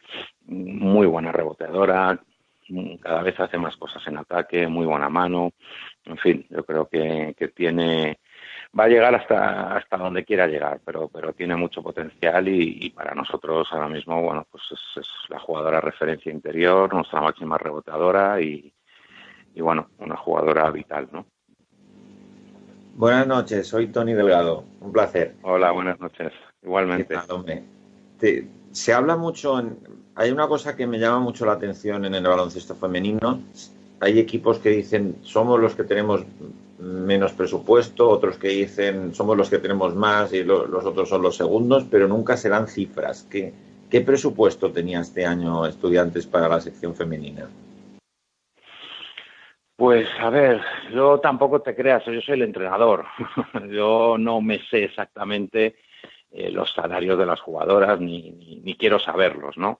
[0.45, 2.19] muy buena reboteadora,
[2.69, 5.51] mm, cada vez hace más cosas en ataque, muy buena mano,
[6.05, 8.19] en fin, yo creo que, que tiene
[8.77, 12.89] va a llegar hasta hasta donde quiera llegar, pero pero tiene mucho potencial y, y
[12.89, 18.41] para nosotros ahora mismo, bueno, pues es, es, la jugadora referencia interior, nuestra máxima reboteadora
[18.41, 18.73] y,
[19.53, 21.25] y bueno, una jugadora vital, ¿no?
[22.95, 25.35] Buenas noches, soy Tony Delgado, un placer.
[25.41, 26.31] Hola, buenas noches,
[26.65, 27.13] igualmente.
[27.13, 27.63] Tal, hombre?
[28.19, 29.77] Te, se habla mucho, en,
[30.15, 33.41] hay una cosa que me llama mucho la atención en el baloncesto femenino,
[33.99, 36.23] hay equipos que dicen somos los que tenemos
[36.79, 41.21] menos presupuesto, otros que dicen somos los que tenemos más y lo, los otros son
[41.21, 43.25] los segundos, pero nunca se dan cifras.
[43.29, 43.53] ¿Qué,
[43.89, 47.47] ¿Qué presupuesto tenía este año estudiantes para la sección femenina?
[49.77, 50.61] Pues a ver,
[50.93, 53.05] yo tampoco te creas, yo soy el entrenador.
[53.71, 55.75] yo no me sé exactamente
[56.35, 58.31] eh, los salarios de las jugadoras ni,
[58.63, 59.79] ni, quiero saberlos, ¿no?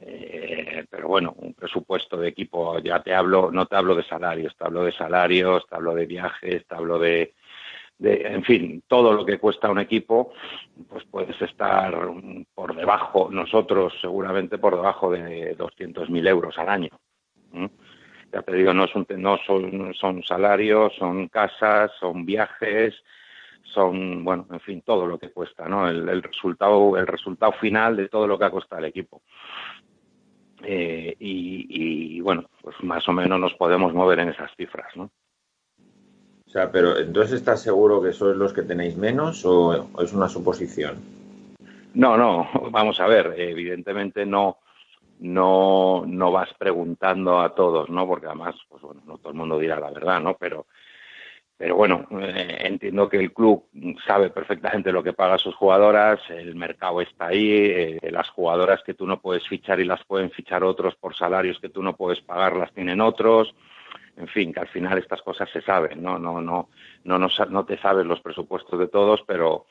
[0.00, 4.56] Eh, pero bueno, un presupuesto de equipo, ya te hablo, no te hablo de salarios,
[4.56, 7.34] te hablo de salarios, te hablo de viajes, te hablo de,
[7.98, 10.32] de, en fin, todo lo que cuesta un equipo,
[10.88, 11.94] pues puedes estar
[12.54, 16.90] por debajo, nosotros seguramente por debajo de 200.000 euros al año.
[18.32, 22.94] Ya te digo, no, es un- no son, son salarios, son casas, son viajes,
[23.74, 25.88] son, bueno, en fin, todo lo que cuesta, ¿no?
[25.88, 29.22] El, el resultado, el resultado final de todo lo que ha costado el equipo.
[30.62, 35.10] Eh, y, y, bueno, pues más o menos nos podemos mover en esas cifras, ¿no?
[36.46, 40.12] O sea, pero entonces estás seguro que sois los que tenéis menos o, o es
[40.12, 40.98] una suposición?
[41.94, 44.58] No, no, vamos a ver, evidentemente no,
[45.20, 48.06] no, no vas preguntando a todos, ¿no?
[48.06, 50.36] Porque además, pues bueno, no todo el mundo dirá la verdad, ¿no?
[50.38, 50.66] Pero,
[51.60, 53.66] pero bueno, eh, entiendo que el club
[54.06, 58.94] sabe perfectamente lo que paga sus jugadoras, el mercado está ahí, eh, las jugadoras que
[58.94, 62.22] tú no puedes fichar y las pueden fichar otros por salarios que tú no puedes
[62.22, 63.54] pagar, las tienen otros.
[64.16, 66.18] En fin, que al final estas cosas se saben, ¿no?
[66.18, 66.66] No, no,
[67.04, 69.66] no, no, no te sabes los presupuestos de todos, pero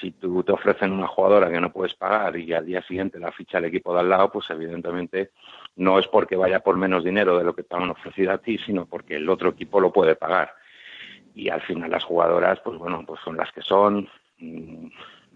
[0.00, 3.30] si tú te ofrecen una jugadora que no puedes pagar y al día siguiente la
[3.30, 5.30] ficha el equipo de al lado, pues evidentemente
[5.76, 8.58] no es porque vaya por menos dinero de lo que te han ofrecido a ti,
[8.58, 10.54] sino porque el otro equipo lo puede pagar.
[11.34, 14.86] Y al final las jugadoras, pues bueno, pues son las que son, mm,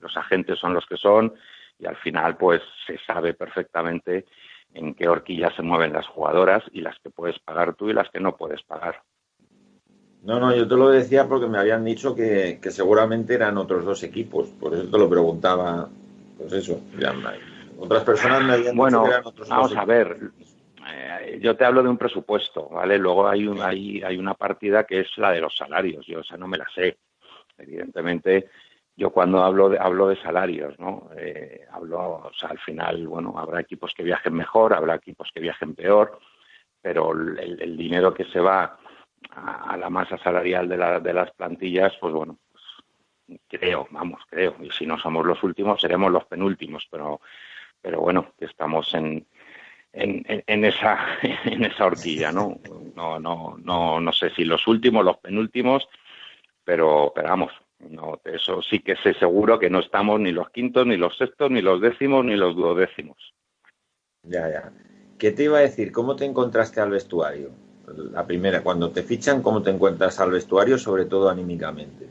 [0.00, 1.33] los agentes son los que son,
[1.78, 4.26] y al final pues se sabe perfectamente
[4.74, 8.11] en qué horquilla se mueven las jugadoras y las que puedes pagar tú y las
[8.11, 9.02] que no puedes pagar.
[10.24, 13.85] No, no, yo te lo decía porque me habían dicho que, que seguramente eran otros
[13.85, 15.88] dos equipos, por eso te lo preguntaba.
[16.38, 17.14] Pues eso, ya
[17.78, 20.18] otras personas me habían Bueno, dicho que eran otros vamos dos a ver.
[20.86, 22.98] Eh, yo te hablo de un presupuesto, ¿vale?
[22.98, 26.06] Luego hay, un- hay, hay una partida que es la de los salarios.
[26.06, 26.98] Yo esa no me la sé.
[27.58, 28.48] Evidentemente,
[28.96, 31.10] yo cuando hablo de, hablo de salarios, ¿no?
[31.16, 35.40] Eh, hablo, o sea, al final, bueno, habrá equipos que viajen mejor, habrá equipos que
[35.40, 36.18] viajen peor,
[36.82, 38.78] pero el, el dinero que se va
[39.30, 44.20] a, a la masa salarial de, la- de las plantillas, pues bueno, pues, creo, vamos,
[44.28, 44.56] creo.
[44.60, 47.20] Y si no somos los últimos, seremos los penúltimos, pero,
[47.80, 49.26] pero bueno, que estamos en,
[49.94, 50.98] en, en- en esa
[51.44, 52.59] en esa horquilla, ¿no?
[52.94, 55.88] No, no, no, no sé si los últimos, los penúltimos,
[56.64, 60.87] pero, pero vamos, no, eso sí que sé seguro que no estamos ni los quintos,
[60.87, 63.16] ni los sextos, ni los décimos, ni los duodécimos.
[64.22, 64.72] Ya, ya.
[65.18, 65.92] ¿Qué te iba a decir?
[65.92, 67.50] ¿Cómo te encontraste al vestuario?
[68.12, 72.09] La primera, cuando te fichan, ¿cómo te encuentras al vestuario, sobre todo anímicamente?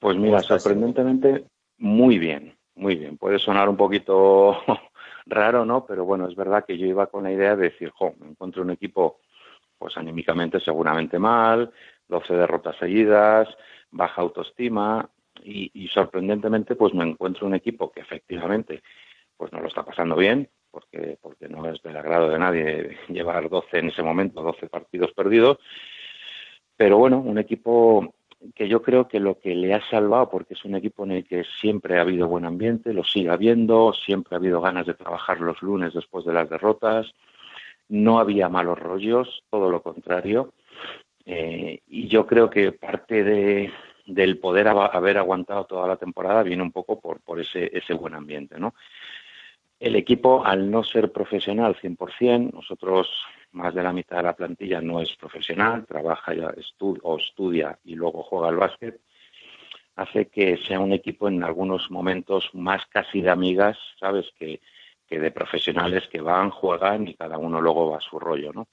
[0.00, 1.44] Pues mira, sorprendentemente,
[1.78, 3.16] muy bien, muy bien.
[3.18, 4.56] Puede sonar un poquito
[5.26, 5.86] raro, ¿no?
[5.86, 8.62] Pero bueno, es verdad que yo iba con la idea de decir, jo, me encuentro
[8.62, 9.20] un equipo,
[9.78, 11.72] pues anímicamente seguramente mal,
[12.08, 13.48] 12 derrotas seguidas,
[13.90, 15.08] baja autoestima
[15.42, 18.82] y, y sorprendentemente, pues me encuentro un equipo que efectivamente,
[19.36, 23.48] pues no lo está pasando bien, porque, porque no es del agrado de nadie llevar
[23.48, 25.58] 12 en ese momento, 12 partidos perdidos,
[26.76, 28.14] pero bueno, un equipo
[28.54, 31.24] que yo creo que lo que le ha salvado, porque es un equipo en el
[31.24, 35.40] que siempre ha habido buen ambiente, lo sigue habiendo, siempre ha habido ganas de trabajar
[35.40, 37.12] los lunes después de las derrotas,
[37.88, 40.52] no había malos rollos, todo lo contrario,
[41.24, 43.72] eh, y yo creo que parte de,
[44.06, 48.14] del poder haber aguantado toda la temporada viene un poco por, por ese, ese buen
[48.14, 48.74] ambiente, ¿no?
[49.78, 53.08] El equipo, al no ser profesional 100%, nosotros
[53.52, 57.78] más de la mitad de la plantilla no es profesional, trabaja ya estu- o estudia
[57.84, 59.00] y luego juega al básquet,
[59.96, 64.26] hace que sea un equipo en algunos momentos más casi de amigas, ¿sabes?
[64.38, 64.60] Que,
[65.06, 68.68] que de profesionales que van, juegan y cada uno luego va a su rollo, ¿no?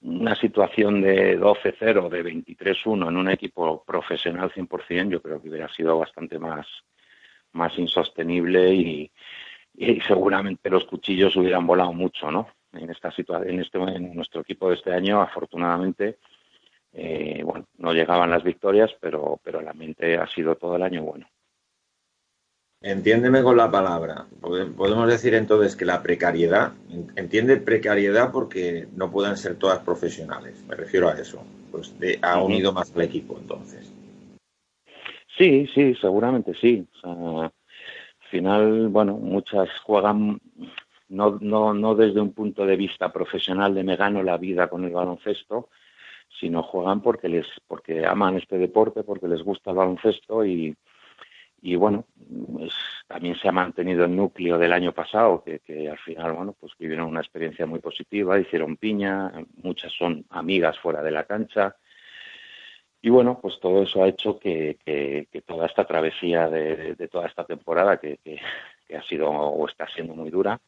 [0.00, 5.68] Una situación de 12-0, de 23-1 en un equipo profesional 100%, yo creo que hubiera
[5.70, 6.68] sido bastante más,
[7.52, 9.10] más insostenible y,
[9.74, 12.46] y seguramente los cuchillos hubieran volado mucho, ¿no?
[12.72, 16.18] En esta situación, en este, en nuestro equipo de este año, afortunadamente,
[16.92, 21.02] eh, bueno, no llegaban las victorias, pero, pero el ambiente ha sido todo el año
[21.02, 21.26] bueno.
[22.80, 24.26] Entiéndeme con la palabra.
[24.40, 29.80] Pode- Podemos decir entonces que la precariedad, en- entiende precariedad porque no puedan ser todas
[29.80, 30.62] profesionales.
[30.68, 31.42] Me refiero a eso.
[31.72, 33.92] Pues de- ha unido más al equipo entonces.
[35.36, 36.86] Sí, sí, seguramente sí.
[36.94, 40.38] O sea, al final, bueno, muchas juegan
[41.08, 44.84] no, no, no desde un punto de vista profesional de me gano la vida con
[44.84, 45.68] el baloncesto,
[46.40, 50.76] sino juegan porque les, porque aman este deporte, porque les gusta el baloncesto y,
[51.62, 52.04] y bueno,
[53.08, 57.08] también se ha mantenido el núcleo del año pasado, que, al final, bueno, pues vivieron
[57.08, 61.74] una experiencia muy positiva, hicieron piña, muchas son amigas fuera de la cancha.
[63.00, 67.08] Y bueno, pues todo eso ha hecho que, que- que toda esta travesía de, de-
[67.08, 68.18] toda esta temporada, que-
[68.86, 70.60] que ha sido o está siendo muy dura,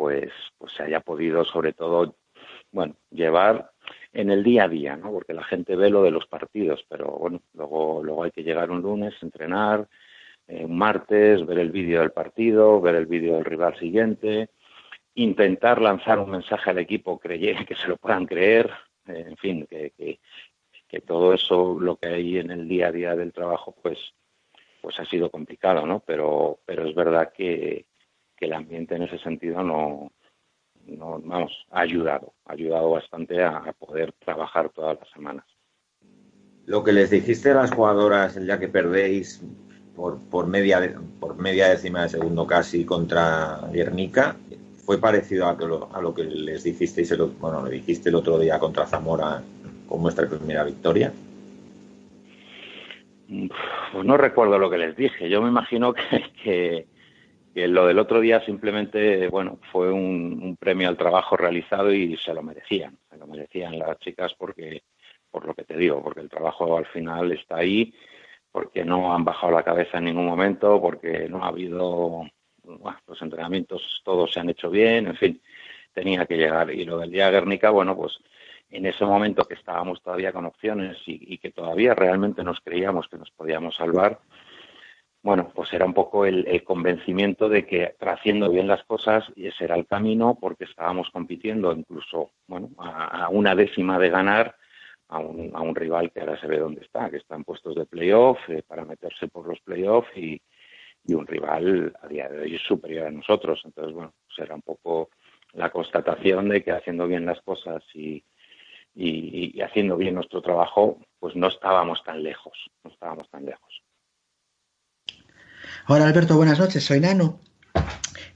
[0.00, 2.16] pues, pues se haya podido sobre todo,
[2.72, 3.70] bueno, llevar
[4.14, 5.12] en el día a día, ¿no?
[5.12, 8.70] Porque la gente ve lo de los partidos, pero bueno, luego, luego hay que llegar
[8.70, 9.86] un lunes, entrenar,
[10.48, 14.48] eh, un martes, ver el vídeo del partido, ver el vídeo del rival siguiente,
[15.16, 18.70] intentar lanzar un mensaje al equipo creye, que se lo puedan creer,
[19.06, 20.18] eh, en fin, que, que,
[20.88, 23.98] que todo eso, lo que hay en el día a día del trabajo, pues,
[24.80, 26.00] pues ha sido complicado, ¿no?
[26.06, 27.84] Pero, pero es verdad que,
[28.40, 30.10] que el ambiente en ese sentido no,
[30.86, 35.44] no, vamos, ha ayudado, ha ayudado bastante a, a poder trabajar todas las semanas.
[36.66, 39.42] Lo que les dijiste a las jugadoras el día que perdéis
[39.94, 44.36] por, por, media, por media décima de segundo casi contra Guernica,
[44.84, 48.14] ¿fue parecido a, que lo, a lo que les dijisteis, el, bueno, le dijiste el
[48.14, 49.42] otro día contra Zamora
[49.86, 51.12] con vuestra primera victoria?
[53.92, 55.28] Pues no recuerdo lo que les dije.
[55.28, 56.02] Yo me imagino que,
[56.42, 56.86] que,
[57.54, 62.42] lo del otro día simplemente, bueno, fue un, premio al trabajo realizado y se lo
[62.42, 62.96] merecían.
[63.10, 64.84] Se lo merecían las chicas porque,
[65.30, 67.94] por lo que te digo, porque el trabajo al final está ahí,
[68.52, 72.22] porque no han bajado la cabeza en ningún momento, porque no ha habido,
[72.62, 75.42] bueno, los entrenamientos todos se han hecho bien, en fin,
[75.92, 76.70] tenía que llegar.
[76.70, 78.18] Y lo del día Guernica, bueno, pues
[78.70, 83.08] en ese momento que estábamos todavía con opciones y, y que todavía realmente nos creíamos
[83.08, 84.20] que nos podíamos salvar,
[85.22, 89.64] bueno, pues era un poco el, el convencimiento de que haciendo bien las cosas ese
[89.64, 94.56] era el camino porque estábamos compitiendo incluso, bueno, a, una décima de ganar
[95.08, 97.74] a un, a un rival que ahora se ve dónde está, que está en puestos
[97.74, 100.40] de playoff eh, para meterse por los playoffs y,
[101.04, 103.60] y un rival a día de hoy superior a nosotros.
[103.64, 105.10] Entonces, bueno, pues era un poco
[105.52, 108.24] la constatación de que haciendo bien las cosas y,
[108.94, 113.82] y haciendo bien nuestro trabajo, pues no estábamos tan lejos, no estábamos tan lejos.
[115.86, 117.40] Hola Alberto, buenas noches, soy Nano.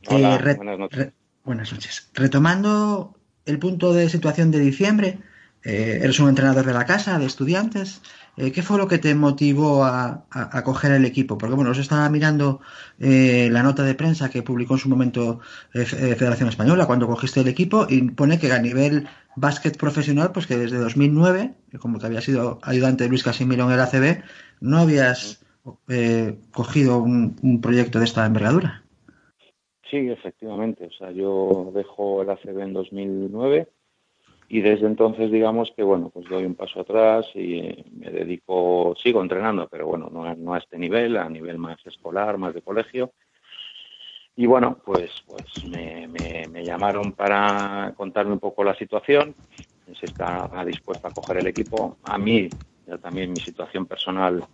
[0.08, 1.12] Hola, Eh, buenas noches.
[1.44, 2.08] buenas noches.
[2.14, 3.16] Retomando
[3.46, 5.18] el punto de situación de diciembre,
[5.62, 8.02] eh, eres un entrenador de la casa, de estudiantes.
[8.36, 11.38] Eh, ¿Qué fue lo que te motivó a, a- a coger el equipo?
[11.38, 12.60] Porque bueno, os estaba mirando
[12.98, 15.40] eh, la nota de prensa que publicó en su momento
[15.72, 15.84] eh, eh,
[16.16, 20.58] Federación Española cuando cogiste el equipo y pone que a nivel básquet profesional, pues que
[20.58, 24.22] desde 2009, que como que había sido ayudante de Luis Casimiro en el ACB,
[24.60, 25.43] no habías
[25.88, 28.82] eh, cogido un, proyecto de esta envergadura.
[29.90, 30.86] Sí, efectivamente.
[30.86, 33.68] O sea, yo dejo el ACB en 2009
[34.48, 39.22] y desde entonces, digamos que, bueno, pues doy un paso atrás y me dedico, sigo
[39.22, 43.12] entrenando, pero bueno, no, no a este nivel, a nivel más escolar, más de colegio.
[44.36, 49.34] Y bueno, pues, pues me, llamaron para contarme un poco la situación,
[49.98, 51.98] si estaba dispuesta a coger el equipo.
[52.02, 52.52] A mí,
[52.86, 54.44] ya también mi situación personal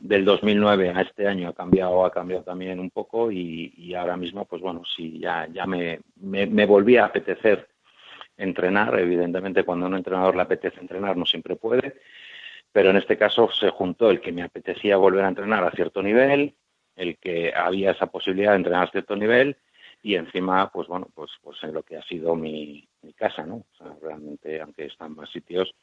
[0.00, 4.16] del 2009 a este año ha cambiado, ha cambiado también un poco y, y ahora
[4.16, 7.68] mismo, pues bueno, sí, ya, ya me, me, me volví a apetecer
[8.36, 8.98] entrenar.
[8.98, 12.00] Evidentemente, cuando un entrenador le apetece entrenar, no siempre puede,
[12.72, 16.02] pero en este caso se juntó el que me apetecía volver a entrenar a cierto
[16.02, 16.54] nivel,
[16.96, 19.56] el que había esa posibilidad de entrenar a cierto nivel
[20.02, 23.56] y encima, pues bueno, pues, pues en lo que ha sido mi, mi casa, ¿no?
[23.56, 25.74] O sea, realmente, aunque están más sitios,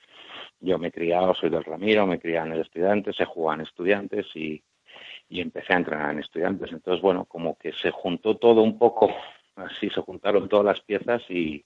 [0.60, 3.68] yo me he criado, soy del Ramiro, me criado en el Estudiantes, he jugado en
[3.68, 4.64] Estudiantes y,
[5.30, 6.72] y empecé a entrenar en Estudiantes.
[6.72, 9.14] Entonces, bueno, como que se juntó todo un poco,
[9.56, 11.64] así se juntaron todas las piezas y,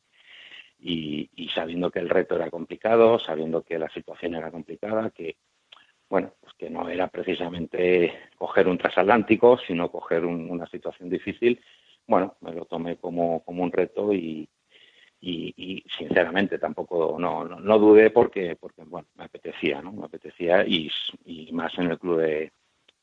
[0.79, 5.35] y, y sabiendo que el reto era complicado, sabiendo que la situación era complicada, que,
[6.09, 11.61] bueno, pues que no era precisamente coger un transatlántico, sino coger un- una situación difícil,
[12.07, 14.49] bueno, me lo tomé como, como un reto y,
[15.21, 19.91] y, y, sinceramente tampoco no, no, no dudé porque, porque bueno, me apetecía, ¿no?
[19.91, 20.89] Me apetecía y,
[21.25, 22.51] y más en el club de,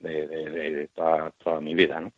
[0.00, 2.12] de, de- de- de toda, toda mi vida, ¿no?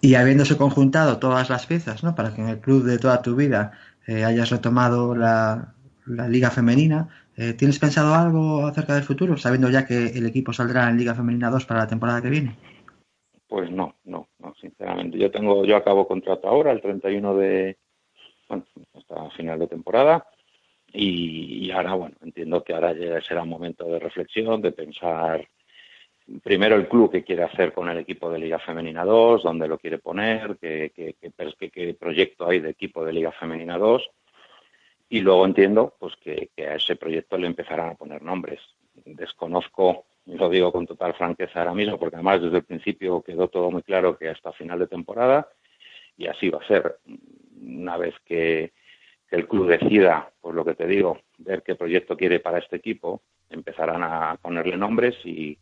[0.00, 2.14] Y habiéndose conjuntado todas las piezas, ¿no?
[2.14, 3.72] Para que en el club de toda tu vida
[4.06, 5.74] eh, hayas retomado la,
[6.06, 10.52] la Liga Femenina, eh, ¿tienes pensado algo acerca del futuro, sabiendo ya que el equipo
[10.52, 12.56] saldrá en Liga Femenina 2 para la temporada que viene?
[13.48, 15.18] Pues no, no, no, sinceramente.
[15.18, 17.78] Yo tengo, yo acabo contrato ahora, el 31 de,
[18.48, 20.26] bueno, hasta final de temporada.
[20.92, 25.46] Y, ahora, bueno, entiendo que ahora ya será un momento de reflexión, de pensar
[26.42, 29.78] primero el club que quiere hacer con el equipo de Liga Femenina 2, dónde lo
[29.78, 31.14] quiere poner, qué,
[31.98, 34.10] proyecto hay de equipo de Liga Femenina 2.
[35.10, 38.60] Y luego entiendo pues que, que a ese proyecto le empezarán a poner nombres.
[39.06, 43.70] Desconozco, lo digo con total franqueza ahora mismo, porque además desde el principio quedó todo
[43.70, 45.48] muy claro que hasta final de temporada,
[46.18, 46.98] y así va a ser.
[47.62, 48.72] Una vez que,
[49.30, 53.22] el club decida, pues lo que te digo, ver qué proyecto quiere para este equipo,
[53.50, 55.58] empezarán a ponerle nombres y,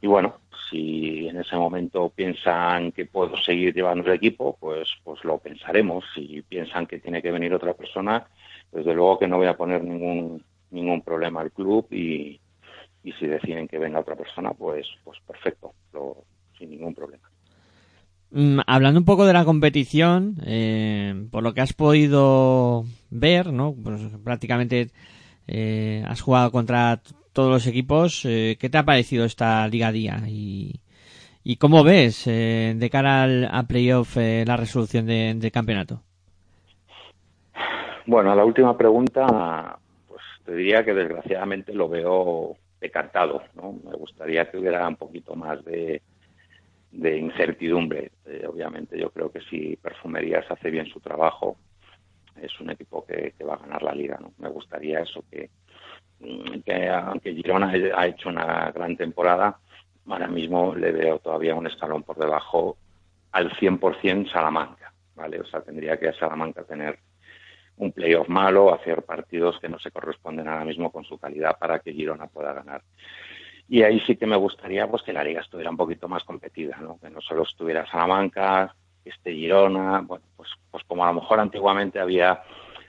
[0.00, 0.40] y bueno,
[0.70, 6.04] si en ese momento piensan que puedo seguir llevando el equipo, pues, pues lo pensaremos.
[6.14, 8.26] Si piensan que tiene que venir otra persona,
[8.72, 12.40] desde luego que no voy a poner ningún ningún problema al club y,
[13.04, 16.24] y si deciden que venga otra persona, pues pues perfecto, lo-
[16.58, 17.31] sin ningún problema.
[18.32, 23.74] Mm, hablando un poco de la competición, eh, por lo que has podido ver, ¿no?
[23.82, 24.90] Pues prácticamente
[25.48, 27.02] eh, has jugado contra
[27.32, 28.24] todos los equipos.
[28.26, 30.22] eh, ¿Qué te ha parecido esta Liga Día?
[30.28, 30.80] ¿Y,
[31.44, 36.02] y cómo ves eh, de cara al a playoff la resolución de- del campeonato?
[38.06, 39.78] Bueno, a la última pregunta,
[40.08, 43.72] pues te diría que desgraciadamente lo veo decantado, ¿no?
[43.84, 46.02] Me gustaría que hubiera un poquito más de,
[46.92, 48.12] de incertidumbre.
[48.26, 51.56] Eh, obviamente yo creo que si Perfumerías hace bien su trabajo,
[52.40, 54.32] es un equipo que, que va a ganar la liga, ¿no?
[54.38, 55.50] Me gustaría eso, que,
[56.20, 59.58] mm, que aunque Girona ha hecho una gran temporada,
[60.06, 62.76] ahora mismo le veo todavía un escalón por debajo
[63.32, 65.40] al 100% Salamanca, ¿vale?
[65.40, 66.98] O sea, tendría que Salamanca tener
[67.76, 71.78] un playoff malo, hacer partidos que no se corresponden ahora mismo con su calidad para
[71.78, 72.82] que Girona pueda ganar.
[73.68, 76.76] Y ahí sí que me gustaría pues que la liga estuviera un poquito más competida,
[76.80, 76.98] ¿no?
[77.00, 81.98] Que no solo estuviera Salamanca, esté Girona, bueno, pues, pues como a lo mejor antiguamente
[81.98, 82.42] había,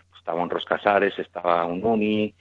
[0.09, 2.33] pues, estaba un Roscasares, estaba un Uni,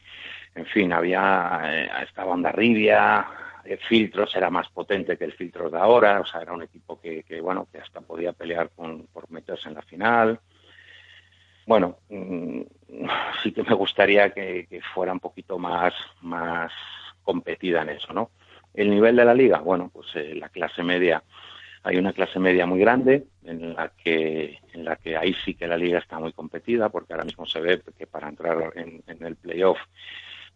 [0.55, 3.27] en fin, había, eh, estaba Ondarribia,
[3.65, 7.01] eh, Filtros era más potente que el Filtros de ahora, o sea, era un equipo
[7.01, 10.41] que, que bueno, que hasta podía pelear con, por meterse en la final.
[11.67, 12.63] Bueno, mm,
[13.43, 16.73] sí que me gustaría que, que fuera un poquito más, más
[17.23, 18.31] competida en eso, ¿no?
[18.75, 21.23] El nivel de la liga, bueno, pues eh, la clase media,
[21.83, 25.67] hay una clase media muy grande en la que en la que ahí sí que
[25.67, 29.37] la liga está muy competida, porque ahora mismo se ve que para entrar en, el
[29.37, 29.79] playoff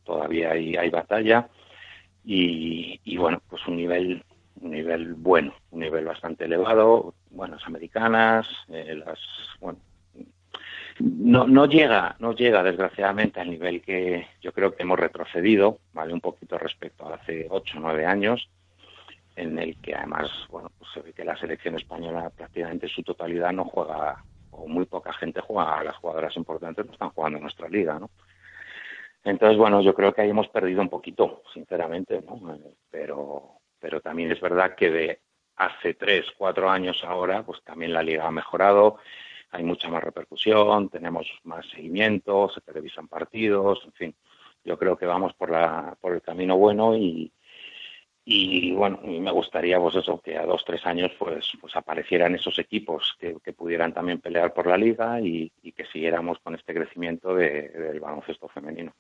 [0.05, 1.49] todavía hay, hay batalla
[2.25, 4.23] y, y bueno, pues un nivel
[4.61, 9.19] un nivel bueno, un nivel bastante elevado, buenas americanas, eh, las
[9.61, 9.79] bueno,
[11.01, 16.13] no, no llega, no llega desgraciadamente al nivel que yo creo que hemos retrocedido, vale,
[16.13, 18.49] un poquito respecto a hace ocho o nueve años,
[19.37, 23.03] en el que además, bueno, pues se ve que la selección española prácticamente en su
[23.03, 27.43] totalidad no juega, o muy poca gente juega, las jugadoras importantes no están jugando en
[27.43, 28.11] nuestra liga, ¿no?
[29.25, 32.55] Entonces, bueno, yo creo que ahí hemos perdido un poquito, sinceramente, ¿no?
[32.55, 35.21] Eh, Pero, pero también es verdad que de
[35.57, 38.99] hace tres, cuatro años ahora, pues también la liga ha mejorado,
[39.51, 44.15] hay mucha más repercusión, tenemos más seguimiento, se televisan partidos, en fin,
[44.65, 47.33] yo creo que vamos por la, por el camino bueno y,
[48.25, 52.59] y bueno, y me gustaría pues que a dos, tres años pues, pues aparecieran esos
[52.59, 57.35] equipos que, pudieran también pelear por la liga y, y que siguiéramos con este crecimiento
[57.35, 58.93] de- del baloncesto femenino.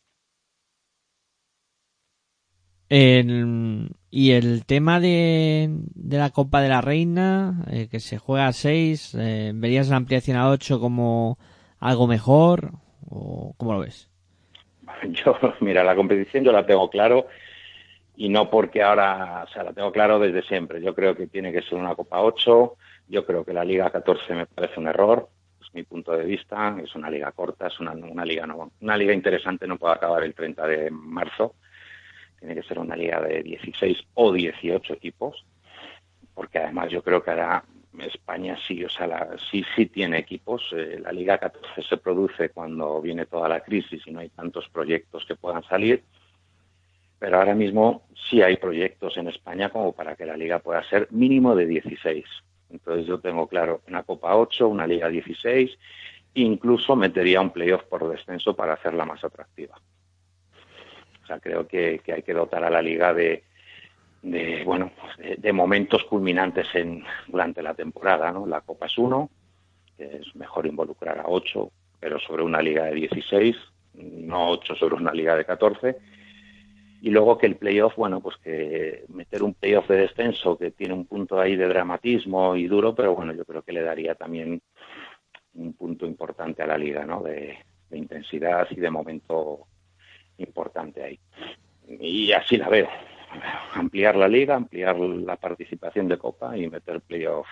[2.88, 5.68] El- y el tema de,
[6.08, 9.14] la Copa de la Reina, eh, que se juega a 6,
[9.52, 11.36] ¿verías la ampliación a 8 como
[11.80, 12.70] algo mejor?
[13.10, 14.08] ¿O cómo lo ves?
[15.10, 17.26] Yo, mira, la competición yo la tengo claro
[18.16, 20.80] y no porque ahora, o sea, la tengo claro desde siempre.
[20.80, 22.74] Yo creo que tiene que ser una Copa 8,
[23.08, 25.28] yo creo que la Liga 14 me parece un error,
[25.60, 28.96] es mi punto de vista, es una liga corta, es una, una liga no, una
[28.96, 31.56] liga interesante no puede acabar el 30 de marzo,
[32.38, 35.44] tiene que ser una liga de 16 o 18 equipos,
[36.34, 37.64] porque además yo creo que ahora
[37.98, 40.62] España sí, o sea, la- sí, sí tiene equipos.
[40.72, 44.68] Eh, la Liga 14 se produce cuando viene toda la crisis y no hay tantos
[44.68, 46.04] proyectos que puedan salir.
[47.18, 51.08] Pero ahora mismo sí hay proyectos en España como para que la liga pueda ser
[51.10, 52.24] mínimo de 16.
[52.68, 55.78] Entonces yo tengo claro una Copa 8, una Liga 16,
[56.34, 59.80] incluso metería un playoff por descenso para hacerla más atractiva.
[61.26, 63.42] O sea, creo que, hay que dotar a la liga de,
[64.22, 68.46] de bueno, de, de momentos culminantes en, durante la temporada, ¿no?
[68.46, 69.28] La Copa es uno,
[69.98, 73.56] es mejor involucrar a ocho, pero sobre una liga de 16,
[73.94, 75.96] no ocho sobre una liga de 14.
[77.02, 80.94] Y luego que el playoff, bueno, pues que meter un playoff de descenso que tiene
[80.94, 84.62] un punto ahí de dramatismo y duro, pero bueno, yo creo que le daría también
[85.54, 87.20] un punto importante a la liga, ¿no?
[87.20, 87.58] De,
[87.90, 89.66] de intensidad y de momento
[90.38, 91.18] importante ahí.
[91.88, 92.88] Y así la veo.
[93.74, 97.46] Ampliar la liga, ampliar la participación de Copa y meter playoff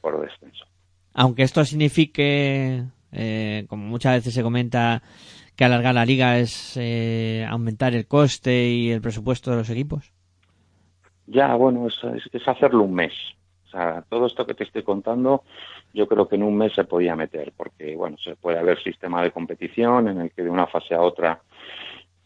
[0.00, 0.66] por descenso.
[1.14, 5.02] Aunque esto signifique, eh, como muchas veces se comenta,
[5.56, 10.12] que alargar la liga es eh, aumentar el coste y el presupuesto de los equipos.
[11.26, 13.12] Ya, bueno, es, es, es hacerlo un mes.
[13.66, 15.44] O sea, todo esto que te estoy contando,
[15.92, 19.22] yo creo que en un mes se podía meter, porque, bueno, se puede haber sistema
[19.22, 21.40] de competición en el que de una fase a otra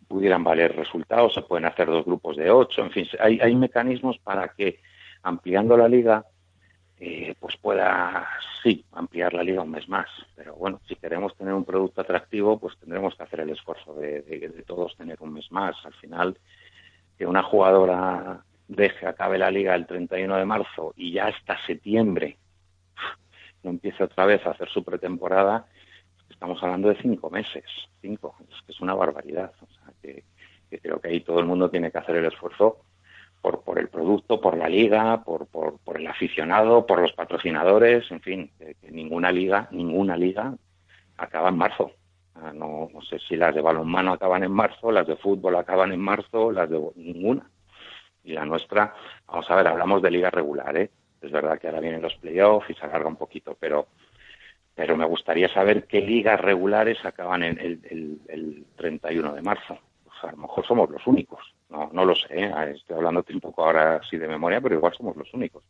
[0.09, 4.19] pudieran valer resultados, se pueden hacer dos grupos de ocho, en fin, hay, hay mecanismos
[4.19, 4.81] para que
[5.23, 6.25] ampliando la liga,
[6.99, 8.29] eh, pues pueda,
[8.63, 10.09] sí, ampliar la liga un mes más.
[10.35, 14.23] Pero bueno, si queremos tener un producto atractivo, pues tendremos que hacer el esfuerzo de-
[14.23, 15.77] de todos tener un mes más.
[15.85, 16.37] Al final,
[17.17, 22.37] que una jugadora deje, acabe la liga el 31 de marzo y ya hasta septiembre
[23.63, 25.67] no empiece otra vez a hacer su pretemporada,
[26.39, 27.65] estamos hablando de cinco meses,
[28.01, 29.53] cinco, es que es una barbaridad.
[29.61, 30.23] O sea, que,
[30.71, 32.85] que creo que ahí todo el mundo tiene que hacer el esfuerzo
[33.43, 38.09] por, por el producto, por la liga, por, por, por el aficionado, por los patrocinadores,
[38.13, 40.55] en fin, que, ninguna liga, ninguna liga
[41.17, 41.91] acaba en marzo.
[42.37, 45.91] Ah, No, no sé si las de balonmano acaban en marzo, las de fútbol acaban
[45.91, 47.51] en marzo, las de ninguna.
[48.23, 48.95] Y la nuestra,
[49.27, 50.89] vamos a ver, hablamos de liga regular, ¿eh?
[51.21, 53.89] Es verdad que ahora vienen los playoffs y se alarga un poquito, pero
[54.79, 59.77] pero me gustaría saber qué ligas regulares acaban en el, el, el 31 de marzo.
[60.05, 61.41] Pues a lo mejor somos los únicos.
[61.69, 62.29] No, no lo sé.
[62.31, 62.53] ¿eh?
[62.77, 65.65] Estoy hablando un poco ahora así de memoria, pero igual somos los únicos.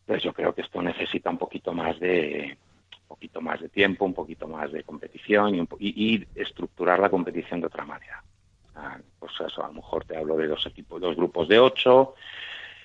[0.00, 2.58] Entonces yo creo que esto necesita un poquito más de
[3.02, 6.98] un poquito más de tiempo, un poquito más de competición y, un po- y- estructurar
[6.98, 8.20] la competición de otra manera.
[8.74, 12.14] Ah, Pues eso, a lo mejor te hablo de dos equipos, dos grupos de ocho,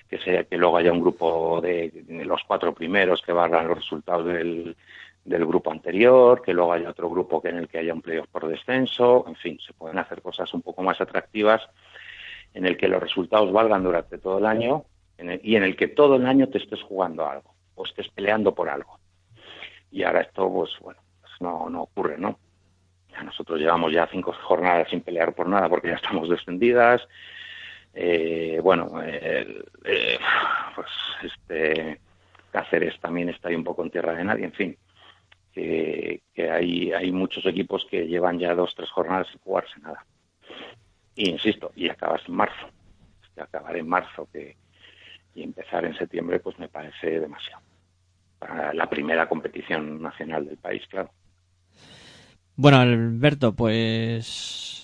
[0.08, 4.26] que sea que luego haya un grupo de, los cuatro primeros que barran los resultados
[4.26, 4.76] del,
[5.24, 8.28] del grupo anterior, que luego haya otro grupo que en el que haya un playoff
[8.28, 11.62] por descenso, en fin, se pueden hacer cosas un poco más atractivas
[12.54, 14.84] en el que los resultados valgan durante todo el año
[15.18, 18.68] y en el que todo el año te estés jugando algo o estés peleando por
[18.68, 18.98] algo.
[19.90, 22.38] Y ahora esto, pues bueno, pues no, no ocurre, ¿no?
[23.10, 27.06] Ya nosotros llevamos ya cinco jornadas sin pelear por nada porque ya estamos descendidas.
[27.98, 29.64] Eh, bueno, eh,
[30.74, 30.88] pues
[31.22, 31.98] este
[32.50, 34.76] Cáceres también está ahí un poco en tierra de nadie, en fin,
[35.50, 40.04] que, hay, hay muchos equipos que llevan ya dos, tres jornadas sin jugarse nada.
[41.14, 42.68] Y insisto, y acabas en marzo.
[43.34, 44.56] Que acabar en marzo que,
[45.34, 47.62] y empezar en septiembre, pues me parece demasiado.
[48.38, 51.10] Para la primera competición nacional del país, claro.
[52.56, 54.75] Bueno, Alberto, pues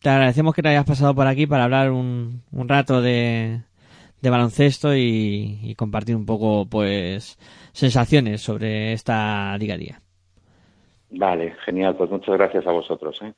[0.00, 3.60] te agradecemos que te hayas pasado por aquí para hablar un, un rato de,
[4.20, 7.38] de baloncesto y, y compartir un poco, pues,
[7.72, 10.00] sensaciones sobre esta liga a día.
[11.10, 13.18] Vale, genial, pues muchas gracias a vosotros.
[13.22, 13.32] ¿eh?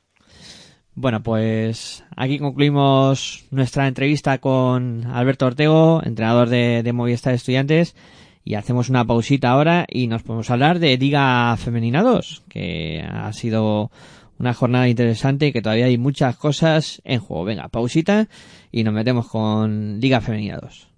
[0.95, 7.97] Bueno, pues aquí concluimos nuestra entrevista con Alberto Ortego, entrenador de, de Movistar Estudiantes,
[8.45, 13.33] y hacemos una pausita ahora y nos podemos hablar de Liga Femenina 2, que ha
[13.33, 13.91] sido
[14.39, 17.45] una jornada interesante y que todavía hay muchas cosas en juego.
[17.45, 18.29] Venga, pausita
[18.71, 20.89] y nos metemos con Liga Femenina 2.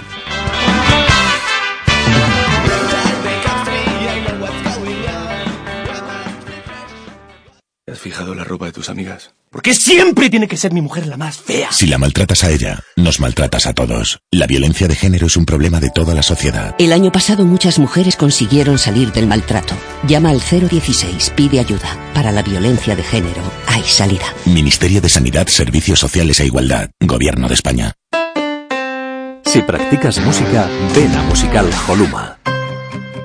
[7.87, 9.33] ¿Has fijado la ropa de tus amigas?
[9.51, 11.73] ¿Por qué siempre tiene que ser mi mujer la más fea?
[11.73, 14.19] Si la maltratas a ella, nos maltratas a todos.
[14.31, 16.73] La violencia de género es un problema de toda la sociedad.
[16.79, 19.75] El año pasado muchas mujeres consiguieron salir del maltrato.
[20.07, 21.97] Llama al 016, pide ayuda.
[22.13, 24.23] Para la violencia de género hay salida.
[24.45, 26.89] Ministerio de Sanidad, Servicios Sociales e Igualdad.
[27.01, 27.93] Gobierno de España.
[29.43, 32.37] Si practicas música, ven a Musical Holuma.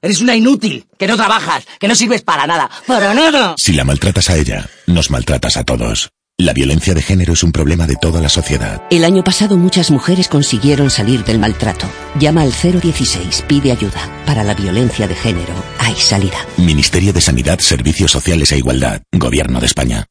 [0.00, 2.70] Eres una inútil, que no trabajas, que no sirves para nada.
[2.86, 3.56] ¡Para nada!
[3.58, 6.10] Si la maltratas a ella, nos maltratas a todos.
[6.36, 8.80] La violencia de género es un problema de toda la sociedad.
[8.90, 11.88] El año pasado muchas mujeres consiguieron salir del maltrato.
[12.20, 14.08] Llama al 016, pide ayuda.
[14.24, 16.38] Para la violencia de género hay salida.
[16.58, 19.02] Ministerio de Sanidad, Servicios Sociales e Igualdad.
[19.10, 20.06] Gobierno de España.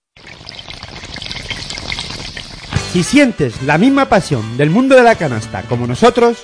[2.91, 6.39] Si sientes la misma pasión del mundo de la canasta como nosotros,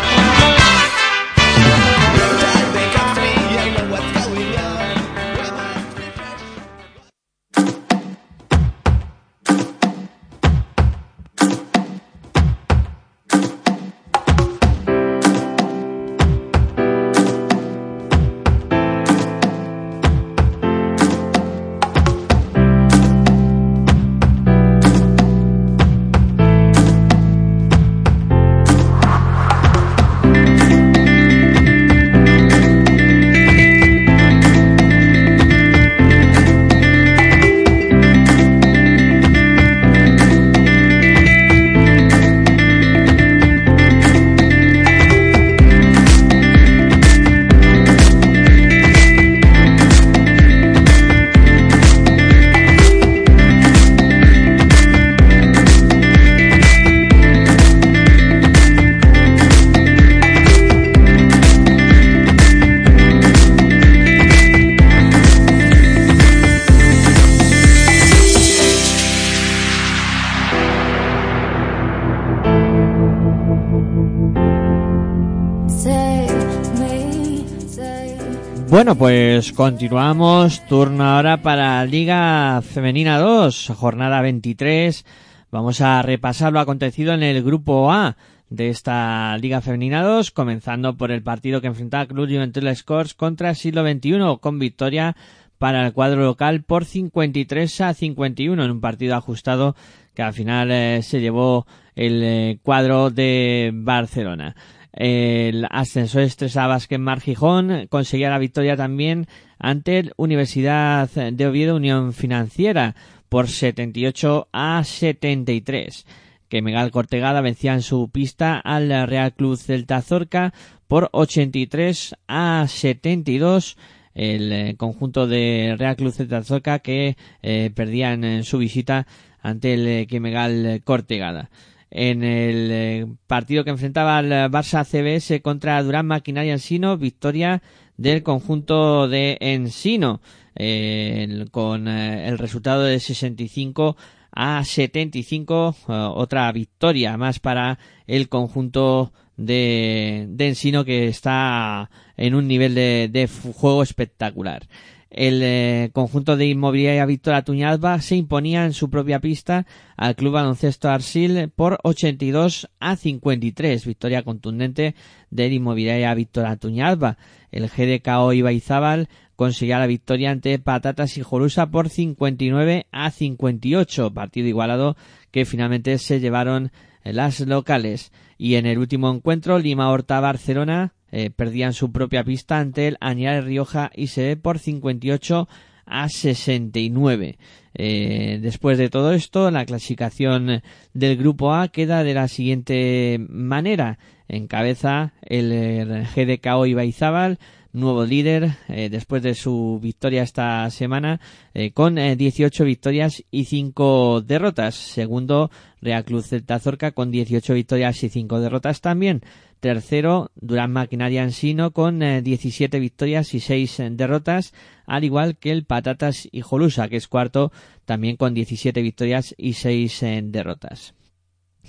[79.43, 80.65] pues continuamos.
[80.69, 85.05] Turno ahora para Liga Femenina 2, jornada 23.
[85.51, 88.17] Vamos a repasar lo acontecido en el grupo A
[88.51, 93.57] de esta Liga Femenina 2, comenzando por el partido que enfrentaba Club Juventud Scores contra
[93.57, 95.17] Siglo XXI, con victoria
[95.59, 99.75] para el cuadro local por 53 a 51 en un partido ajustado
[100.15, 101.67] que al final eh, se llevó
[101.97, 104.55] el eh, cuadro de Barcelona.
[104.93, 109.27] El ascensor Estresa Basket Mar Gijón conseguía la victoria también
[109.59, 112.95] ante Universidad de Oviedo Unión Financiera
[113.29, 116.07] por 78 a 73
[116.53, 120.53] que Megal Cortegada vencía en su pista al Real Club Celta Zorca
[120.87, 123.79] por 83 a 72
[124.15, 129.07] el eh, conjunto de Real Club Celta Zorca que eh, perdían en su visita
[129.41, 131.49] ante el eh, Megal Cortegada
[131.95, 137.63] en el eh, partido que enfrentaba al Barça CBS contra Durán Maquinaria Ensino, victoria
[137.99, 140.23] del conjunto de Ensino,
[140.57, 143.99] eh, con eh, el resultado de 65
[144.35, 145.77] a 75,
[146.15, 153.83] otra victoria más para el conjunto de, Ensino que está en un nivel de juego
[153.83, 154.67] espectacular
[155.15, 160.33] el eh, conjunto de Inmobiliaria Víctor Tuñalba se imponía en su propia pista al Club
[160.33, 163.87] Baloncesto Arsil por 82 a 53.
[163.87, 164.95] Victoria contundente
[165.31, 167.19] del Inmobiliaria Víctor Tuñalba.
[167.51, 174.15] El GDKO Ibaizábal conseguía la victoria ante Patatas y Jorusa por 59 a 58.
[174.15, 174.97] Partido igualado
[175.31, 176.73] que finalmente se llevaron
[177.05, 178.13] las locales.
[178.39, 182.97] Y en el último encuentro, Lima Horta Barcelona eh, perdían su propia pista ante el
[183.01, 185.49] Añares Rioja y se por 58
[185.85, 187.39] a 69.
[187.75, 193.99] Eh, después de todo esto, la clasificación del grupo A queda de la siguiente manera.
[194.29, 197.39] Encabeza el GDKO Ibaizábal,
[197.73, 201.21] nuevo líder eh, después de su victoria esta semana
[201.55, 204.75] eh, con 18 victorias y 5 derrotas.
[204.75, 205.51] Segundo,
[205.81, 209.23] Real Club Celta Zorca con 18 victorias y 5 derrotas también.
[209.61, 214.53] Tercero, Durán Maquinaria Ensino con 17 victorias y 6 derrotas,
[214.87, 217.53] al igual que el Patatas y Jolusa, que es cuarto,
[217.85, 220.95] también con 17 victorias y 6 derrotas.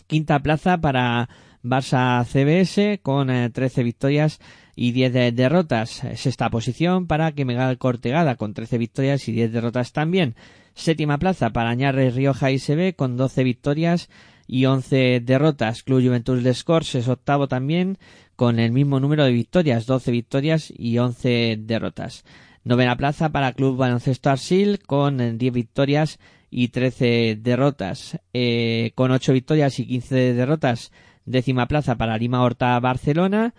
[0.07, 1.29] Quinta plaza para
[1.63, 4.39] Barça CBS con 13 victorias
[4.75, 6.01] y 10 derrotas.
[6.15, 10.35] Sexta posición para Megal Cortegada con 13 victorias y 10 derrotas también.
[10.73, 14.09] Séptima plaza para Añarres Rioja y SB con 12 victorias
[14.47, 15.83] y 11 derrotas.
[15.83, 17.97] Club Juventud de Scores es octavo también
[18.35, 22.23] con el mismo número de victorias, 12 victorias y 11 derrotas.
[22.63, 26.19] Novena plaza para Club Baloncesto Arsil con 10 victorias
[26.49, 28.19] y 13 derrotas.
[28.33, 30.91] Eh, con 8 victorias y 15 derrotas.
[31.25, 33.53] Décima plaza para Lima Horta Barcelona.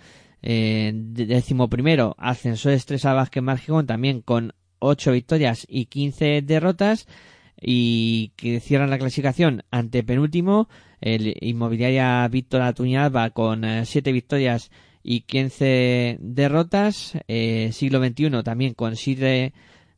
[0.47, 7.09] Eh, décimo primero, Ascensor Estresa Vázquez Margigón también con 8 victorias y 15 derrotas
[7.59, 10.69] y que cierran la clasificación ante penúltimo
[11.01, 14.71] el Inmobiliaria Víctor Atuñalba con 7 victorias
[15.03, 19.55] y 15 derrotas eh, siglo XXI también con 7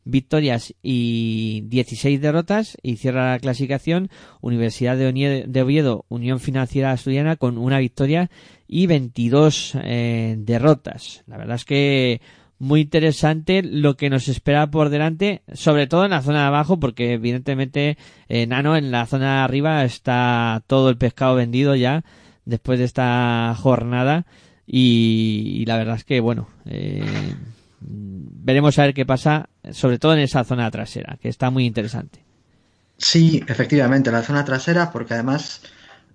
[0.06, 4.08] victorias y 16 derrotas y cierra la clasificación
[4.40, 8.30] Universidad de Oviedo Unión Financiera Asturiana con una victoria
[8.66, 11.24] y 22 eh, derrotas.
[11.26, 12.20] La verdad es que
[12.58, 16.80] muy interesante lo que nos espera por delante, sobre todo en la zona de abajo,
[16.80, 17.98] porque evidentemente
[18.28, 22.04] eh, Nano en la zona de arriba está todo el pescado vendido ya
[22.44, 24.24] después de esta jornada
[24.66, 27.04] y, la verdad es que bueno eh,
[27.80, 32.24] veremos a ver qué pasa, sobre todo en esa zona trasera, que está muy interesante.
[32.98, 35.60] Sí, efectivamente, la zona trasera, porque además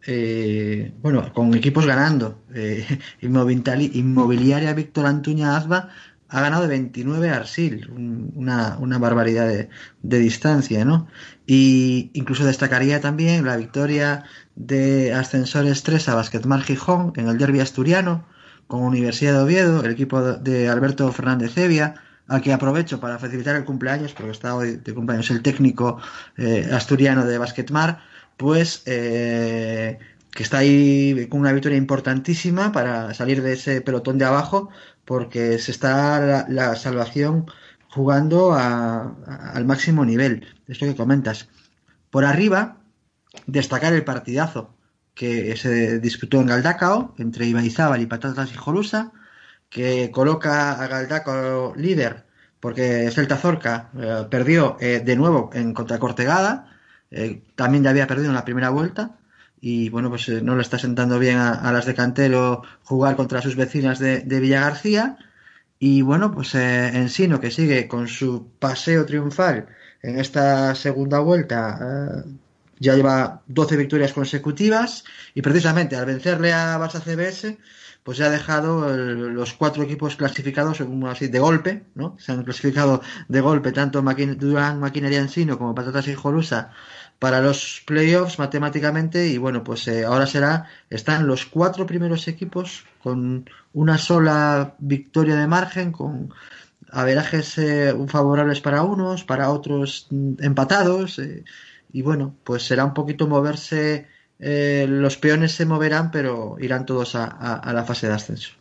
[0.06, 2.44] eh, bueno, con equipos ganando.
[2.54, 2.86] Eh,
[3.22, 5.90] Inmobiliaria Víctor Antuña Azba
[6.28, 7.90] ha ganado de 29 a Arsil,
[8.36, 9.70] una, barbaridad de,
[10.02, 11.08] de, distancia, ¿no?
[11.46, 14.24] Y incluso destacaría también la victoria
[14.56, 18.26] de Ascensores 3 a Basquetmar Gijón en el derby asturiano
[18.72, 21.96] con Universidad de Oviedo, el equipo de Alberto Fernández Evia,
[22.28, 26.00] al que aprovecho para facilitar el cumpleaños, porque está hoy de cumpleaños el técnico
[26.38, 28.00] eh, asturiano de Basquetmar,
[28.38, 30.00] pues eh,
[30.32, 34.70] que está ahí con una victoria importantísima para salir de ese pelotón de abajo
[35.04, 37.48] porque se está la, salvación
[37.90, 41.50] jugando a, a, al máximo nivel, esto que comentas.
[42.10, 42.78] Por arriba,
[43.48, 44.74] destacar el partidazo
[45.14, 49.12] que se disputó en Galdacao entre Ibaizábal y Patatas y Jolusa,
[49.70, 52.26] que coloca a Galdacao líder
[52.62, 56.78] porque Celta Zorca eh, perdió eh, de nuevo en contra Cortegada,
[57.10, 59.18] eh, también ya había perdido en la primera vuelta,
[59.60, 63.56] y bueno, pues no le está sentando bien a, las de Cantero jugar contra sus
[63.56, 65.18] vecinas de, de Villa García.
[65.80, 69.68] Y bueno, pues Ensino que sigue con su paseo triunfal
[70.02, 72.24] en esta segunda vuelta,
[72.82, 75.04] ya lleva 12 victorias consecutivas
[75.36, 77.58] y precisamente al vencerle a Barça CBS,
[78.04, 82.16] pues ya ha dejado el- los cuatro equipos clasificados así de golpe, ¿no?
[82.20, 84.02] Se han clasificado de golpe tanto
[84.42, 86.72] Durán Maquinaria Ensino como Patatas y Jolusa
[87.20, 92.86] para los playoffs matemáticamente y bueno pues eh, ahora será están los cuatro primeros equipos
[93.04, 96.34] con una sola victoria de margen con
[96.92, 101.44] averajes eh, favorables para unos para otros mm, empatados eh,
[101.94, 104.08] y bueno pues será un poquito moverse
[104.40, 108.52] eh, los peones se moverán pero irán todos a, a- la fase de ascenso.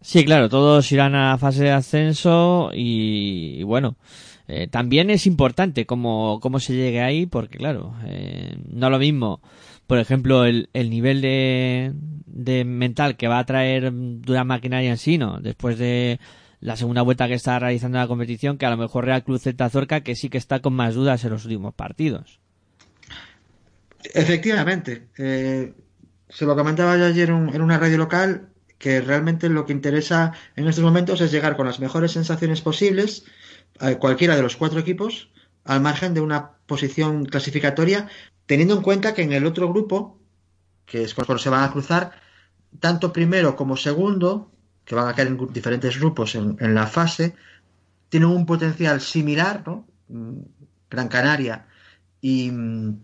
[0.00, 3.96] Sí, claro, todos irán a la fase de ascenso y, bueno,
[4.46, 9.40] eh, también es importante cómo, cómo se llegue ahí, porque claro, eh, no lo mismo,
[9.86, 11.92] por ejemplo, el, el nivel de,
[12.26, 16.20] de mental que va a traer Durán Maquinaria en Sino después de
[16.66, 19.70] la segunda vuelta que está realizando la competición, que a lo mejor Real Cruz Celta
[19.70, 22.40] Zorca, que sí que está con más dudas en los últimos partidos.
[24.02, 25.74] Efectivamente, eh,
[26.28, 28.48] se lo comentaba yo ayer en una radio local
[28.78, 33.26] que realmente lo que interesa en estos momentos es llegar con las mejores sensaciones posibles
[33.78, 35.30] a cualquiera de los cuatro equipos
[35.62, 38.08] al margen de una posición clasificatoria,
[38.46, 40.18] teniendo en cuenta que en el otro grupo,
[40.84, 42.10] que es cuando se van a cruzar,
[42.80, 44.50] tanto primero como segundo,
[44.86, 47.34] que van a caer en diferentes grupos en, la fase,
[48.08, 49.86] tienen un potencial similar, ¿no?
[50.08, 50.38] Mm,
[50.88, 51.66] Gran Canaria
[52.20, 52.96] y mm,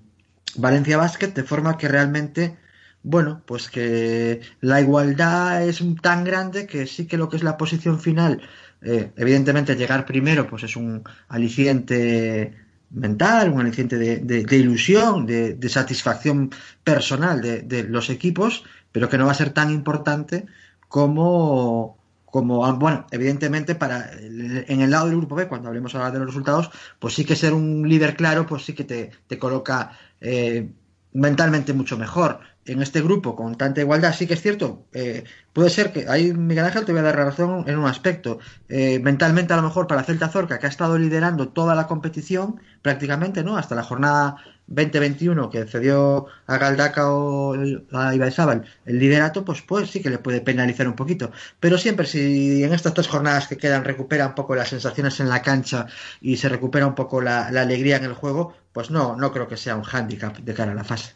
[0.57, 2.57] Valencia Basket, de forma que realmente,
[3.03, 7.57] bueno, pues que la igualdad es tan grande que sí que lo que es la
[7.57, 8.41] posición final,
[8.83, 12.55] eh, evidentemente llegar primero, pues es un aliciente
[12.91, 16.51] mental, un aliciente de, ilusión, de, satisfacción
[16.85, 20.47] personal de los equipos, pero que no va a ser tan importante
[20.93, 26.11] como, como ah, bueno, evidentemente para en el lado del grupo B, cuando hablemos ahora
[26.11, 29.39] de los resultados, pues sí que ser un líder claro, pues sí que te, te
[29.39, 30.71] coloca eh,
[31.15, 32.41] mentalmente mucho mejor.
[32.67, 35.25] En este grupo con tanta igualdad, sí que es cierto, eh,
[35.55, 38.39] puede ser que ahí Miguel Ángel te voy a dar razón en un aspecto.
[38.69, 42.61] Eh, mentalmente a lo mejor para Celta Zorca, que ha estado liderando toda la competición
[42.83, 43.57] prácticamente, ¿no?
[43.57, 44.37] Hasta la jornada
[44.67, 47.55] 2021 que cedió a Galdaca o
[47.93, 51.33] a Ibaizábal el liderato, pues pues sí que le puede penalizar un poquito.
[51.61, 55.29] Pero siempre si en estas tres jornadas que quedan recupera un poco las sensaciones en
[55.29, 55.87] la cancha
[56.21, 59.49] y se recupera un poco la, la alegría en el juego, pues no, no creo
[59.49, 61.15] que sea un hándicap de cara a la fase.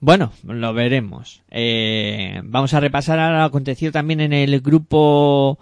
[0.00, 1.42] Bueno, lo veremos.
[1.50, 5.58] Eh, vamos a repasar ahora lo acontecido también en el grupo,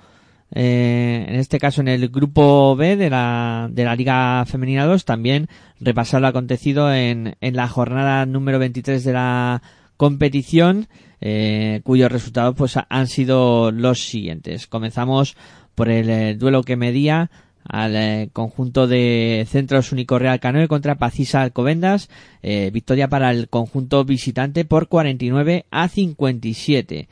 [0.51, 5.05] eh, en este caso en el grupo B de la, de la Liga Femenina 2,
[5.05, 9.63] también repasar lo acontecido en, en la jornada número 23 de la
[9.97, 10.89] competición,
[11.21, 14.67] eh, cuyos resultados pues han sido los siguientes.
[14.67, 15.37] Comenzamos
[15.75, 17.31] por el eh, duelo que medía
[17.65, 22.09] al conjunto de Centros Único Real Canoe contra Pacisa Alcobendas.
[22.73, 27.09] Victoria para el conjunto visitante por 49 a 57.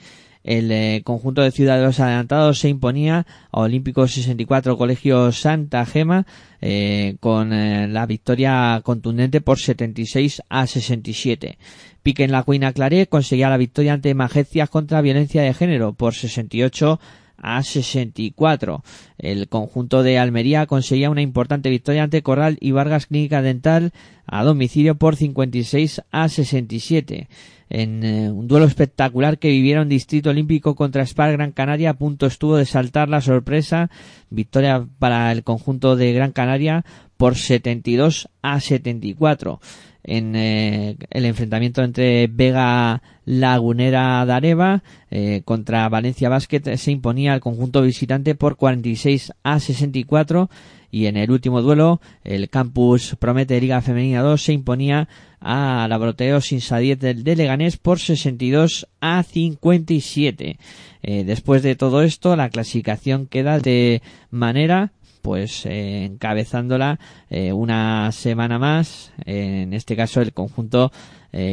[0.46, 6.24] El eh, conjunto de ciudadanos adelantados se imponía a Olímpico 64 Colegio Santa Gema
[6.60, 11.58] eh, con eh, la victoria contundente por 76 a 67.
[12.04, 16.14] Pique en la Cuina Claré conseguía la victoria ante Majezias contra violencia de género por
[16.14, 17.00] 68
[17.38, 18.84] a 64.
[19.18, 23.92] El conjunto de Almería conseguía una importante victoria ante Corral y Vargas Clínica Dental
[24.26, 27.28] a domicilio por 56 a 67.
[27.68, 32.26] En eh, un duelo espectacular que vivieron Distrito Olímpico contra Spar Gran Canaria, a punto
[32.26, 33.90] estuvo de saltar la sorpresa.
[34.30, 36.84] Victoria para el conjunto de Gran Canaria
[37.16, 39.60] por 72 a 74
[40.06, 47.40] en eh, el enfrentamiento entre Vega Lagunera Dareva eh, contra Valencia Basket se imponía el
[47.40, 50.48] conjunto visitante por 46 a 64
[50.90, 55.08] y en el último duelo el Campus Promete Liga Femenina 2 se imponía
[55.40, 60.58] a la Broteo Sin Sadiet del de Leganés por 62 a 57.
[61.02, 64.92] Eh, después de todo esto la clasificación queda de manera
[65.26, 70.92] pues eh, encabezándola eh, una semana más, eh, en este caso el conjunto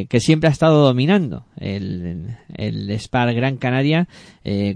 [0.07, 4.07] que siempre ha estado dominando, el, el Spar Gran Canaria,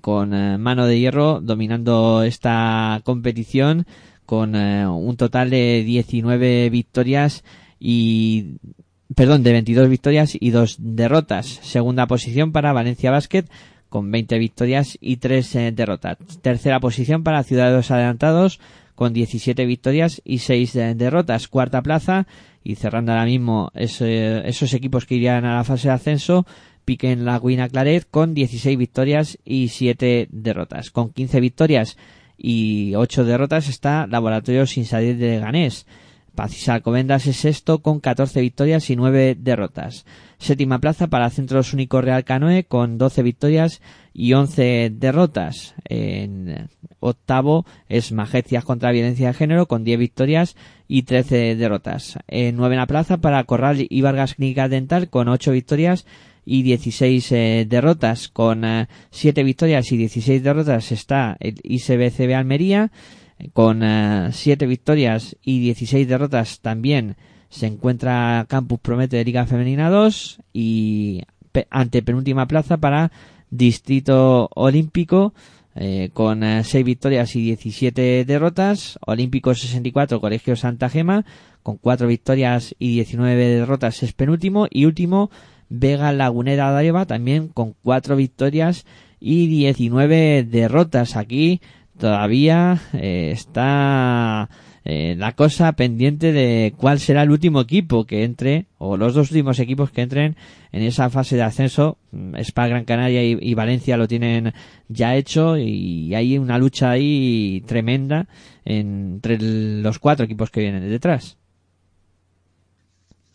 [0.02, 0.32] con
[0.62, 3.86] mano de hierro dominando esta competición
[4.28, 7.44] con eh, un total de 19 victorias
[7.80, 8.58] y
[9.16, 11.48] perdón, de 22 victorias y dos derrotas.
[11.64, 13.46] Segunda posición para Valencia Basket
[13.90, 16.18] con 20 victorias y 3 eh, derrotas.
[16.42, 18.60] Tercera posición para Ciudadanos Adelantados
[18.96, 21.48] con 17 victorias y 6 derrotas.
[21.48, 22.28] Cuarta plaza
[22.64, 26.46] y cerrando ahora mismo ese- esos equipos que irían a la fase de ascenso,
[26.84, 30.92] Piquen la Guina Claret con 16 victorias y 7 derrotas.
[30.92, 31.98] Con 15 victorias
[32.38, 35.86] y 8 derrotas está Laboratorio Sin Salir de Ganés.
[36.38, 40.06] Pacis Alcobendas es sexto con 14 victorias y 9 derrotas.
[40.38, 43.82] Séptima plaza para Centros Único Real Canoe con 12 victorias
[44.14, 45.74] y 11 derrotas.
[45.86, 46.70] En
[47.00, 50.56] octavo es Majecias contra Violencia de Género con 10 victorias
[50.88, 52.20] y 13 derrotas.
[52.28, 56.06] En novena plaza para Corral y Vargas Clínica Dental con 8 victorias
[56.48, 58.30] y 16 eh, derrotas.
[58.30, 58.64] Con
[59.12, 62.92] 7 victorias y 16 derrotas está el ICBCB Almería.
[63.38, 63.84] Eh, Con
[64.32, 67.18] 7 victorias y 16 derrotas también
[67.50, 71.24] se encuentra Campus Promete de Liga Femenina 2 y
[71.70, 73.12] ante penúltima plaza para
[73.50, 75.34] Distrito Olímpico
[75.76, 78.98] eh, con 6 victorias y 17 derrotas.
[79.06, 81.26] Olímpico 64, Colegio Santa Gema
[81.62, 85.30] con 4 victorias y 19 derrotas es penúltimo y último
[85.70, 88.86] Vega Lagunera Dareva también con 4 victorias
[89.20, 91.16] y 19 derrotas.
[91.16, 91.62] Aquí
[91.98, 94.50] todavía eh, está
[94.86, 99.32] eh, la cosa pendiente de cuál será el último equipo que entre, o los dos
[99.32, 100.38] últimos equipos que entren
[100.72, 101.98] en esa fase de ascenso.
[102.12, 104.54] Mm, Spa Gran Canaria y, y Valencia lo tienen
[104.88, 108.28] ya hecho y hay una lucha ahí tremenda
[108.64, 111.38] entre los cuatro equipos que vienen detrás.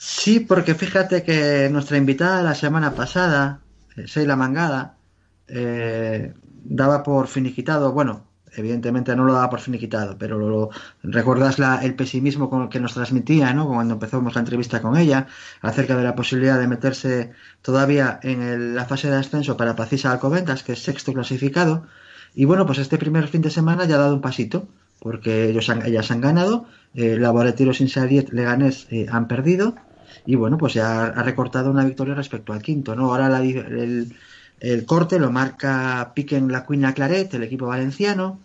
[0.05, 3.61] Sí, porque fíjate que nuestra invitada la semana pasada,
[3.97, 4.97] eh, Sheila Mangada,
[5.47, 6.35] eh,
[6.65, 8.25] daba por finiquitado, bueno,
[8.55, 10.71] evidentemente no lo daba por finiquitado, pero lo,
[11.05, 13.67] recuerdas la- el pesimismo con el que nos transmitía, ¿no?
[13.69, 15.29] Cuando empezamos la entrevista con ella,
[15.63, 17.31] acerca de la posibilidad de meterse
[17.63, 21.87] todavía en el- la fase de ascenso para Pacisa Alcobendas, que es sexto clasificado,
[22.35, 24.67] y bueno, pues este primer fin de semana ya ha dado un pasito,
[25.01, 29.77] porque ellos han, ellas han ganado, eh, Laboratorios Insariet Leganés eh, han perdido,
[30.27, 33.11] y bueno, pues ya ha recortado una victoria respecto al quinto, ¿no?
[33.11, 38.41] Ahora la el, corte lo marca Piquen la Cuina Claret, el equipo valenciano,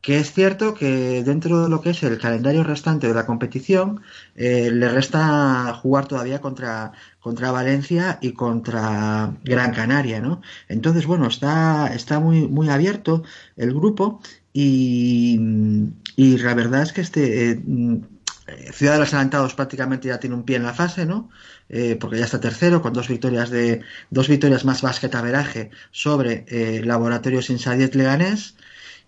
[0.00, 4.00] que es cierto que dentro de lo que es el calendario restante de la competición,
[4.34, 10.42] eh, le resta jugar todavía contra, contra Valencia y contra Gran Canaria, ¿no?
[10.68, 13.22] Entonces, bueno, está, está muy, muy abierto
[13.56, 14.20] el grupo
[14.52, 15.38] y,
[16.16, 17.62] y la verdad es que este eh,
[18.72, 21.30] Ciudad de los Adelantados prácticamente ya tiene un pie en la fase, ¿no?
[21.68, 26.44] Eh, porque ya está tercero con dos victorias de dos victorias más básquet averaje sobre
[26.48, 28.56] eh, Laboratorios Insadiet Leganés.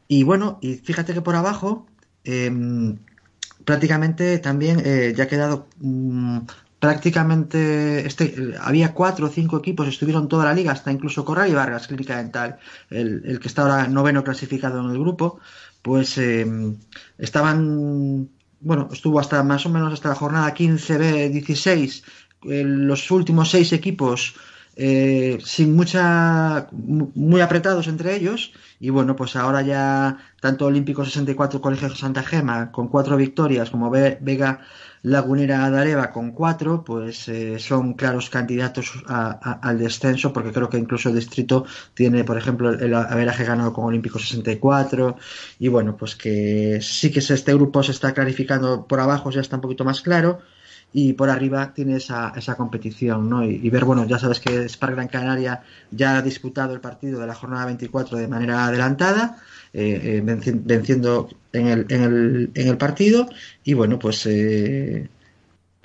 [0.09, 1.87] Y bueno, y fíjate que por abajo
[2.25, 2.99] em,
[3.65, 6.41] prácticamente también eh, ya ha quedado mm,
[6.79, 11.51] prácticamente este eh, había cuatro o cinco equipos estuvieron toda la liga hasta incluso Corral
[11.51, 12.59] y Vargas Clínica Dental
[12.91, 15.41] el, el que está ahora noveno clasificado en el grupo
[15.83, 16.77] pues em,
[17.19, 18.29] estaban
[18.65, 22.05] bueno estuvo hasta más o menos hasta la jornada 15B 16
[22.51, 24.35] eh, los últimos seis equipos
[24.77, 28.53] eh, sin mucha mu- muy apretados entre ellos.
[28.81, 33.91] Y bueno pues ahora ya tanto Olímpico 64 Colegio Santa Gema con cuatro victorias como
[33.91, 34.61] Ve- Vega
[35.13, 40.79] Lagunera Dareva con cuatro pues eh, son claros candidatos a- al descenso porque creo que
[40.79, 45.17] incluso el distrito tiene por ejemplo el, el averaje ganado con Olímpico 64
[45.59, 49.57] y bueno pues que sí que este grupo se está clarificando por abajo ya está
[49.57, 50.41] un poquito más claro
[50.97, 53.45] y por arriba tiene esa, esa competición, ¿no?
[53.45, 57.27] Y, ver, bueno, ya sabes que Spar Gran Canaria ya ha disputado el partido de
[57.27, 59.39] la jornada 24 de manera adelantada,
[59.73, 63.29] eh, eh, venci- venciendo en el, en, el, en el partido,
[63.65, 65.09] y bueno, pues eh,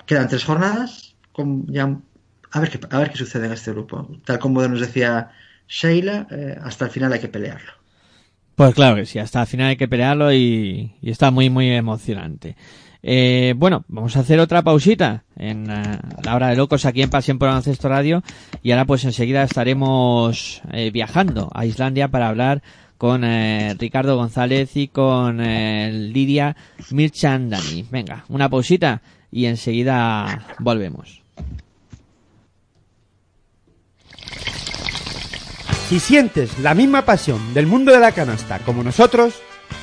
[0.06, 1.84] quedan tres jornadas, con ya,
[2.52, 4.08] a, ver qué, a ver qué sucede en este grupo.
[4.24, 5.32] Tal como nos decía
[5.68, 7.72] Sheila, eh, hasta el final hay que pelearlo.
[8.54, 12.56] Pues claro que sí, hasta el final hay que pelearlo y está muy, muy emocionante.
[13.02, 17.10] Eh, bueno, vamos a hacer otra pausita en eh, la hora de locos aquí en
[17.10, 18.22] Pasión por Baloncesto Radio
[18.62, 22.62] y ahora pues enseguida estaremos eh, viajando a Islandia para hablar
[23.00, 26.54] con eh, Ricardo González y con eh, Lidia
[26.90, 27.86] Mirchandani.
[27.90, 29.00] Venga, una pausita
[29.32, 31.22] y enseguida volvemos.
[35.88, 39.40] Si sientes la misma pasión del mundo de la canasta como nosotros,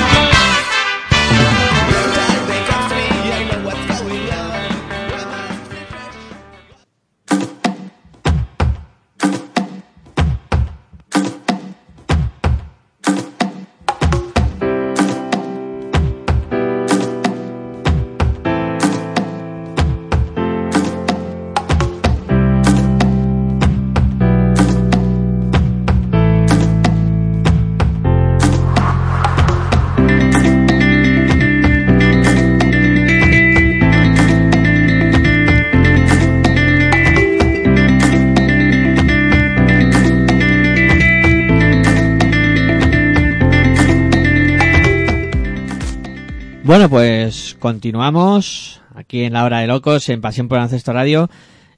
[47.63, 51.29] continuamos aquí en la hora de locos en Pasión por Ancesto Radio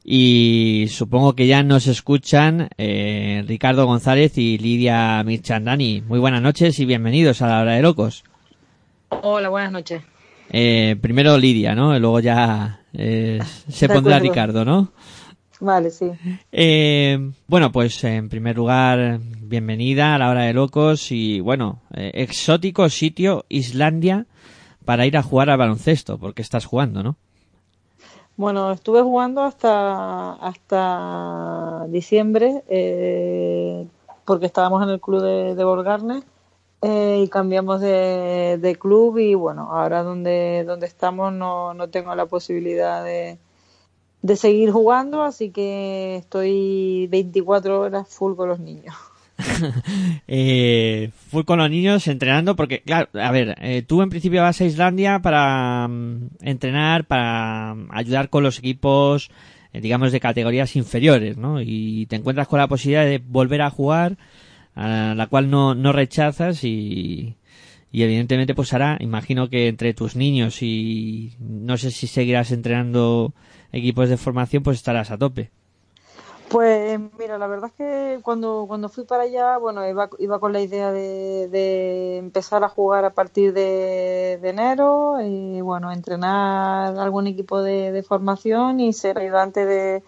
[0.04, 6.02] y supongo que ya nos escuchan eh, Ricardo González y Lidia Mirchandani.
[6.02, 8.24] Muy buenas noches y bienvenidos a la hora de locos.
[9.10, 10.02] Hola, buenas noches.
[10.50, 11.96] Eh, primero Lidia, ¿no?
[11.96, 13.38] Y luego ya eh,
[13.70, 14.18] se pondrá.
[14.18, 14.92] Ricardo, ¿no?
[15.60, 16.08] Vale, sí.
[16.52, 22.10] Eh, bueno, pues en primer lugar, bienvenida a la hora de locos y bueno, eh,
[22.16, 24.26] exótico sitio Islandia
[24.86, 27.16] para ir a jugar al baloncesto, porque estás jugando, ¿no?
[28.38, 33.88] Bueno, estuve jugando hasta hasta diciembre eh,
[34.26, 36.24] porque estábamos en el club de, de
[36.82, 42.14] eh, y cambiamos de, de club y bueno, ahora donde, donde estamos no, no tengo
[42.14, 43.40] la posibilidad de,
[44.22, 48.96] de seguir jugando, así que estoy 24 horas full con los niños.
[50.28, 54.62] eh, fui con los niños entrenando porque, claro, a ver, eh, tú en principio vas
[54.62, 59.30] a Islandia para mm, entrenar, para mm, ayudar con los equipos,
[59.74, 61.62] eh, digamos, de categorías inferiores, ¿no?
[61.62, 64.18] Y te encuentras con la posibilidad de volver a jugar,
[64.76, 67.36] a la cual no, no rechazas y,
[67.92, 73.34] y evidentemente pues ahora, imagino que entre tus niños y no sé si seguirás entrenando
[73.72, 75.52] equipos de formación, pues estarás a tope.
[76.50, 80.54] Pues mira, la verdad es que cuando, cuando fui para allá, bueno, iba, iba con
[80.54, 87.62] la idea de, empezar a jugar a partir de, enero y bueno, entrenar algún equipo
[87.62, 90.04] de, formación y ser ayudante de,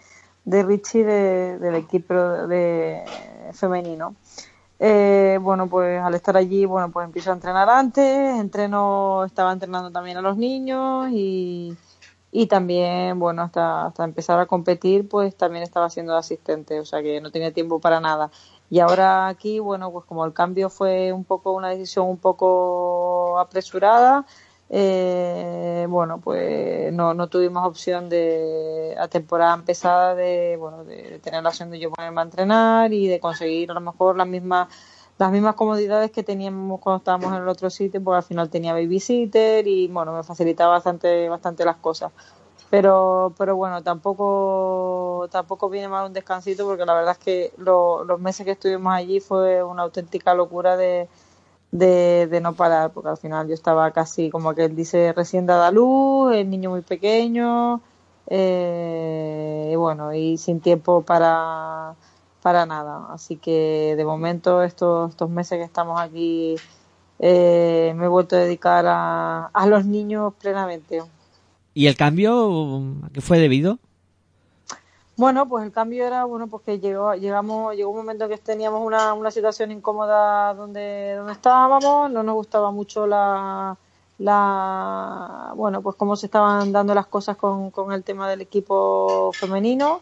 [0.46, 3.04] de Richie de- del equipo de
[3.54, 4.16] femenino.
[4.80, 9.92] Eh, bueno, pues al estar allí, bueno, pues empiezo a entrenar antes, entreno, estaba entrenando
[9.92, 11.76] también a los niños y,
[12.40, 17.02] y también, bueno, hasta, hasta empezar a competir, pues también estaba siendo asistente, o sea
[17.02, 18.30] que no tenía tiempo para nada.
[18.70, 23.40] Y ahora aquí, bueno, pues como el cambio fue un poco una decisión un poco
[23.40, 24.28] apresurada,
[24.70, 31.42] eh, bueno, pues no, no tuvimos opción de, a temporada empezada de, bueno, de, tener
[31.42, 34.68] la opción de yo ponerme a entrenar y de conseguir a lo mejor las mismas
[35.18, 38.74] las mismas comodidades que teníamos cuando estábamos en el otro sitio, porque al final tenía
[38.74, 42.12] babysitter y bueno, me facilitaba bastante, bastante las cosas.
[42.70, 48.04] Pero, pero bueno, tampoco, tampoco viene mal un descansito porque la verdad es que lo-
[48.04, 51.08] los meses que estuvimos allí fue una auténtica locura de,
[51.72, 55.72] de, no parar, porque al final yo estaba casi, como que él dice, recién dada
[55.72, 57.82] luz, el niño muy pequeño,
[58.28, 61.96] eh, y bueno, y sin tiempo para,
[62.48, 63.08] para nada.
[63.10, 66.56] Así que de momento estos, estos meses que estamos aquí
[67.20, 71.04] eh, me he vuelto a dedicar a, a los niños plenamente.
[71.74, 73.80] ¿Y el cambio a qué fue debido?
[75.18, 78.82] Bueno, pues el cambio era, bueno, pues que llegó, llegamos, llegó un momento que teníamos
[78.82, 83.76] una, una situación incómoda donde, donde estábamos, no nos gustaba mucho la,
[84.20, 89.34] la, bueno, pues cómo se estaban dando las cosas con, con el tema del equipo
[89.34, 90.00] femenino.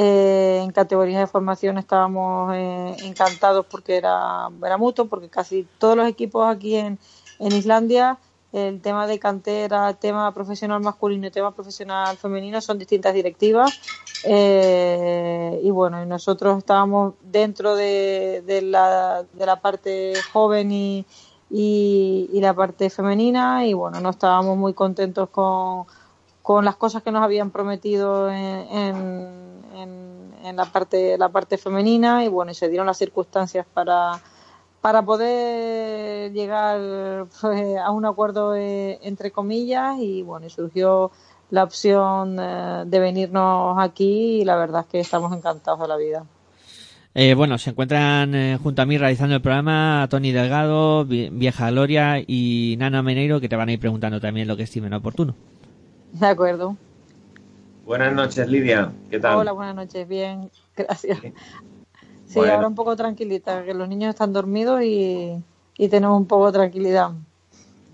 [0.00, 5.96] Eh, en categorías de formación estábamos eh, encantados porque era, era mutuo, porque casi todos
[5.96, 7.00] los equipos aquí en,
[7.40, 8.16] en Islandia,
[8.52, 13.72] el tema de cantera, tema profesional masculino y tema profesional femenino son distintas directivas.
[14.22, 21.06] Eh, y bueno, nosotros estábamos dentro de, de, la, de la parte joven y,
[21.50, 25.86] y, y la parte femenina y bueno, no estábamos muy contentos con,
[26.40, 28.36] con las cosas que nos habían prometido en,
[28.70, 29.47] en,
[29.82, 34.20] en- en la parte la parte femenina y bueno y se dieron las circunstancias para
[34.80, 41.10] para poder llegar pues, a un acuerdo eh, entre comillas y bueno y surgió
[41.50, 45.96] la opción eh, de venirnos aquí y la verdad es que estamos encantados de la
[45.96, 46.24] vida.
[47.14, 51.70] Eh, bueno, se encuentran eh, junto a mí realizando el programa Tony Delgado, Vi- Vieja
[51.70, 55.34] Gloria y Nana Meneiro, que te van a ir preguntando también lo que estimen oportuno.
[56.12, 56.76] De acuerdo.
[57.88, 58.92] Buenas noches, Lidia.
[59.08, 59.38] ¿Qué tal?
[59.38, 60.06] Hola, buenas noches.
[60.06, 61.18] Bien, gracias.
[61.22, 62.52] Sí, Bueno.
[62.52, 65.42] ahora un poco tranquilita, que los niños están dormidos y,
[65.78, 67.12] y tenemos un poco de tranquilidad.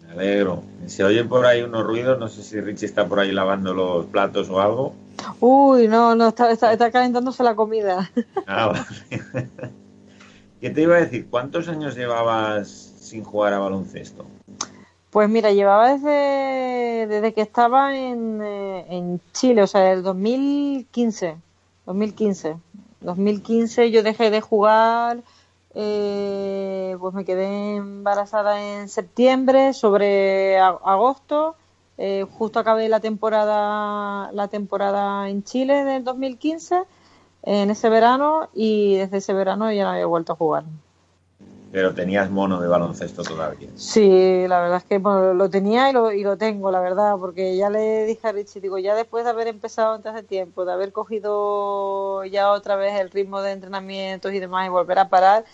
[0.05, 0.65] Me alegro.
[0.87, 2.19] Se oyen por ahí unos ruidos.
[2.19, 4.95] No sé si Richie está por ahí lavando los platos o algo.
[5.39, 8.11] Uy, no, no, está, está, está calentándose la comida.
[8.49, 9.23] Ah, vale.
[10.61, 11.29] ¿Qué te iba a decir?
[11.31, 12.69] ¿Cuántos años llevabas
[12.99, 14.27] sin jugar a baloncesto?
[15.15, 21.37] Pues mira, llevaba desde, desde que estaba en, eh, en Chile, o sea, el 2015.
[21.87, 22.57] 2015.
[23.01, 25.23] 2015 yo dejé de jugar,
[25.77, 31.55] eh, pues me quedé embarazada en septiembre, sobre agosto.
[31.97, 36.83] eh, justo acabé la temporada, la temporada en Chile del 2015,
[37.45, 40.65] en ese verano, y desde ese verano ya no había vuelto a jugar.
[41.75, 43.69] Pero tenías mono de baloncesto todavía.
[43.77, 47.17] Sí, la verdad es que bueno, lo tenía y lo, y lo tengo, la verdad,
[47.19, 50.65] porque ya le dije a Richie, digo, ya después de haber empezado antes de tiempo,
[50.65, 55.09] de haber cogido ya otra vez el ritmo de entrenamientos y demás y volver a
[55.09, 55.45] parar,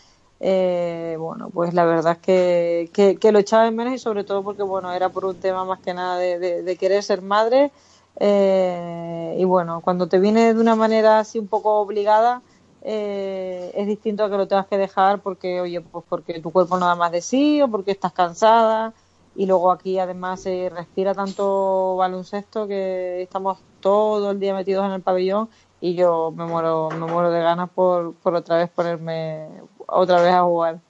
[0.40, 4.24] eh, bueno, pues la verdad es que, que, que lo echaba en menos y sobre
[4.24, 7.22] todo porque, bueno, era por un tema más que nada de, de- de querer ser
[7.22, 7.72] madre
[8.16, 12.42] eh, y bueno, cuando te viene de una manera así un poco obligada,
[12.82, 16.78] eh, es distinto a que lo tengas que dejar porque, oye, pues porque tu cuerpo
[16.78, 18.94] no da más de sí o porque estás cansada.
[19.35, 24.93] Y luego aquí además se respira tanto baloncesto que estamos todo el día metidos en
[24.93, 25.48] el pabellón
[25.81, 29.48] y yo me muero, me muero de ganas por, por otra vez ponerme
[29.86, 30.81] otra vez a jugar.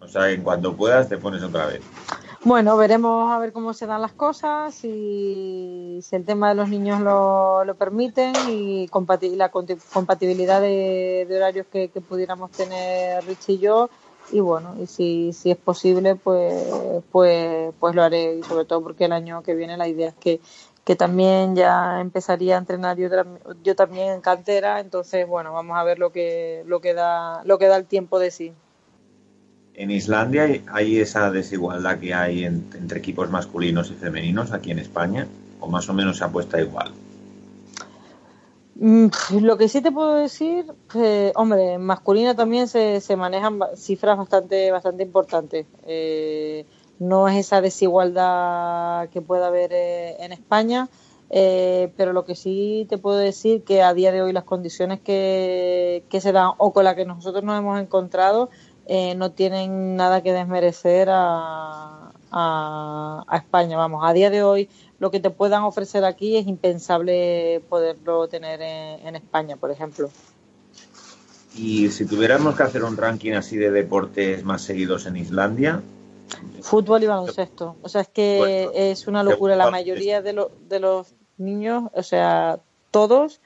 [0.00, 1.80] O sea, en cuanto puedas te pones otra vez.
[2.48, 7.00] Bueno, veremos a ver cómo se dan las cosas, si, el tema de los niños
[7.00, 13.58] lo, lo permiten y compati- la compatibilidad de, horarios que, que pudiéramos tener Rich y
[13.58, 13.90] yo.
[14.30, 18.36] Y bueno, y si, si es posible, pues, pues, pues lo haré.
[18.36, 20.40] Y sobre todo porque el año que viene la idea es que,
[20.84, 23.08] que también ya empezaría a entrenar yo,
[23.64, 24.78] yo también en cantera.
[24.78, 28.20] Entonces, bueno, vamos a ver lo que, lo que da, lo que da el tiempo
[28.20, 28.54] de sí.
[29.78, 34.78] En Islandia hay- esa desigualdad que hay en- entre equipos masculinos y femeninos aquí en
[34.78, 35.26] España,
[35.60, 36.92] o más o menos se apuesta igual.
[38.76, 39.08] Mm,
[39.42, 44.16] Lo que sí te puedo decir, eh, hombre, en masculina también se, se manejan cifras
[44.16, 45.66] bastante, bastante importantes.
[45.86, 46.64] Eh,
[46.98, 50.88] no es esa desigualdad que pueda haber eh, en España,
[51.28, 56.04] pero lo que sí te puedo decir que a día de hoy las condiciones que,
[56.08, 58.48] que se dan o con las que nosotros nos hemos encontrado
[58.86, 63.76] eh, no tienen nada que desmerecer a, a, a España.
[63.76, 64.68] Vamos, a día de hoy
[64.98, 70.08] lo que te puedan ofrecer aquí es impensable poderlo tener en, en España, por ejemplo.
[71.54, 75.82] Y si tuviéramos que hacer un ranking así de deportes más seguidos en Islandia,
[76.60, 77.76] Fútbol y baloncesto.
[77.82, 79.56] O sea, es que Bueno, es una locura.
[79.56, 82.58] La mayoría de, lo- de los niños, o sea,
[82.90, 83.40] todos,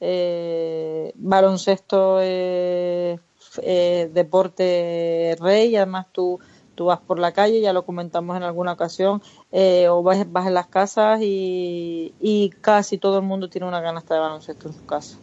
[0.00, 3.18] eh, baloncesto es eh,
[3.62, 5.74] deporte rey.
[5.76, 6.38] Además, tú,
[6.74, 9.22] tú vas por la calle, ya lo comentamos en alguna ocasión,
[9.52, 13.82] eh, o vas, vas en las casas y, y casi todo el mundo tiene una
[13.82, 15.18] canasta de baloncesto en su casa.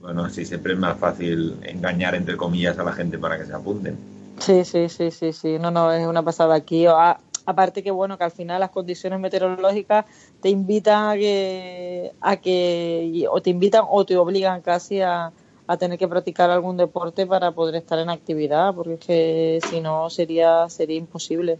[0.00, 3.52] bueno, así siempre es más fácil engañar, entre comillas, a la gente para que se
[3.54, 3.98] apunten.
[4.38, 5.58] Sí, sí, sí, sí, sí.
[5.58, 6.86] No, no, es una pasada aquí.
[6.86, 10.06] A- aparte que bueno, que al final las condiciones meteorológicas
[10.40, 15.32] te invitan a que, a que o te invitan o te obligan casi a,
[15.68, 19.80] a tener que practicar algún deporte para poder estar en actividad, porque es que si
[19.80, 21.58] no sería, sería imposible.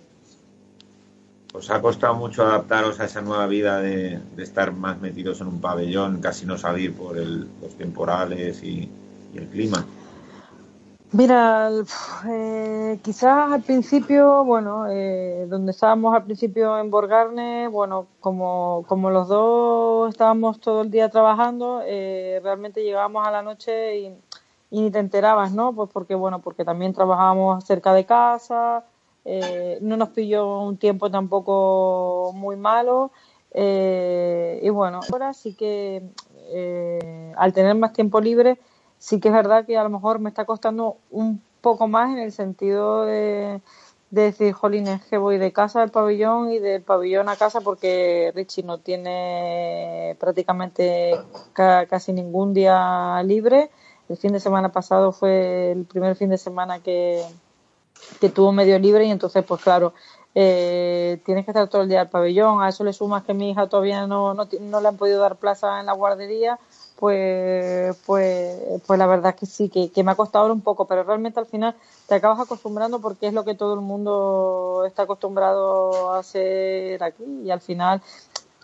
[1.54, 5.48] ¿Os ha costado mucho adaptaros a esa nueva vida de, de estar más metidos en
[5.48, 8.88] un pabellón, casi no salir por el- los temporales y,
[9.34, 9.86] y el clima?
[11.10, 11.70] Mira,
[12.28, 19.08] eh, quizás al principio, bueno, eh, donde estábamos al principio en Borgarne, bueno, como, como
[19.10, 24.06] los dos estábamos todo el día trabajando, eh, realmente llegábamos a la noche y,
[24.70, 25.72] y ni te enterabas, ¿no?
[25.74, 28.84] Pues porque, bueno, porque también trabajábamos cerca de casa,
[29.24, 33.12] eh, no nos pilló un tiempo tampoco muy malo,
[33.52, 36.02] eh, y bueno, ahora sí que
[36.50, 38.58] eh, al tener más tiempo libre,
[38.98, 42.18] sí que es verdad que a lo mejor me está costando un poco más en
[42.18, 43.60] el sentido de,
[44.10, 47.60] de decir, jolín, es que voy de casa al pabellón y del pabellón a casa
[47.60, 51.18] porque Richie no tiene prácticamente
[51.52, 53.70] ca- casi ningún día libre.
[54.08, 57.22] El fin de semana pasado fue el primer fin de semana que,
[58.20, 59.92] que tuvo medio libre y entonces, pues claro,
[60.34, 62.62] eh, tienes que estar todo el día al pabellón.
[62.62, 65.36] A eso le sumas que mi hija todavía no, no, no le han podido dar
[65.36, 66.58] plaza en la guardería,
[66.98, 70.62] pues, pues, pues la verdad es que sí, que, que me ha costado ahora un
[70.62, 71.76] poco, pero realmente al final
[72.06, 77.24] te acabas acostumbrando porque es lo que todo el mundo está acostumbrado a hacer aquí
[77.44, 78.02] y al final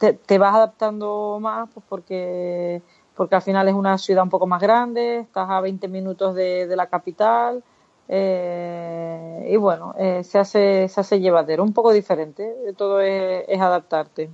[0.01, 2.83] te, te vas adaptando más pues porque
[3.17, 6.67] porque al final es una ciudad un poco más grande, estás a 20 minutos de,
[6.67, 7.63] de la capital
[8.09, 13.61] eh, y bueno, eh, se hace se hace llevadero, un poco diferente, todo es, es
[13.61, 14.31] adaptarte.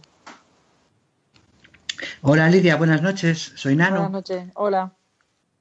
[2.22, 3.52] Hola Lidia, buenas noches.
[3.56, 3.96] Soy Nano.
[3.96, 4.92] Buenas noches, hola.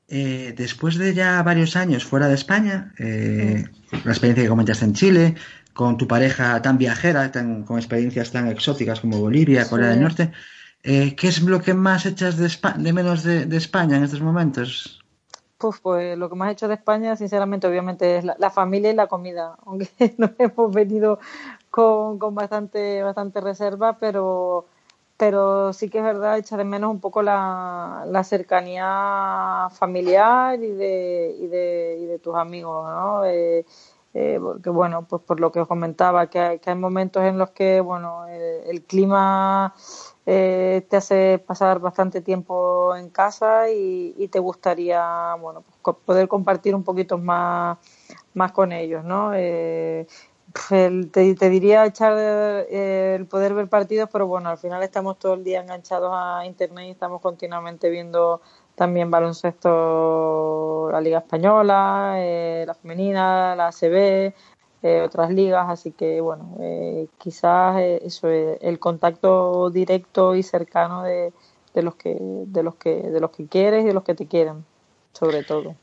[0.07, 3.64] Eh, después de ya varios años fuera de España, eh,
[4.03, 5.36] la experiencia que comentaste en Chile,
[5.74, 9.70] con tu pareja tan viajera, tan, con experiencias tan exóticas como Bolivia, Sí.
[9.70, 10.32] Corea del Norte,
[10.84, 14.03] eh, ¿qué es lo que más echas de, Espa- de menos de, de España en
[14.03, 14.99] estos momentos?
[15.60, 18.91] Puf, pues lo que más he hecho de España, sinceramente, obviamente es la, la familia
[18.91, 21.20] y la comida, aunque nos hemos venido
[21.70, 24.66] con, con bastante, bastante reserva, pero,
[25.20, 30.72] pero sí que es verdad, echa de menos un poco la, la cercanía familiar y
[30.74, 33.26] de, y de, y de tus amigos, ¿no?
[33.26, 33.66] Eh,
[34.16, 37.38] eh, porque bueno, pues por lo que os comentaba, que hay, que hay momentos en
[37.38, 39.76] los que, bueno, el, el clima
[40.26, 46.28] eh, te hace pasar bastante tiempo en casa y, y te gustaría, bueno, pues, poder
[46.28, 47.78] compartir un poquito más,
[48.34, 49.32] más con ellos, ¿no?
[49.36, 50.08] Eh,
[51.12, 55.34] te, te diría echar eh, el poder ver partidos, pero bueno, al final estamos todo
[55.36, 58.42] el día enganchados a internet y estamos continuamente viendo
[58.76, 64.34] también baloncesto, la Liga Española, eh, la femenina, la ACB,
[64.82, 71.04] eh, otras ligas, así que bueno, eh, quizás eso es el contacto directo y cercano
[71.04, 71.34] de,
[71.74, 74.28] de los que de los que de los que quieres y de los que te
[74.28, 74.64] quieren,
[75.12, 75.76] sobre todo.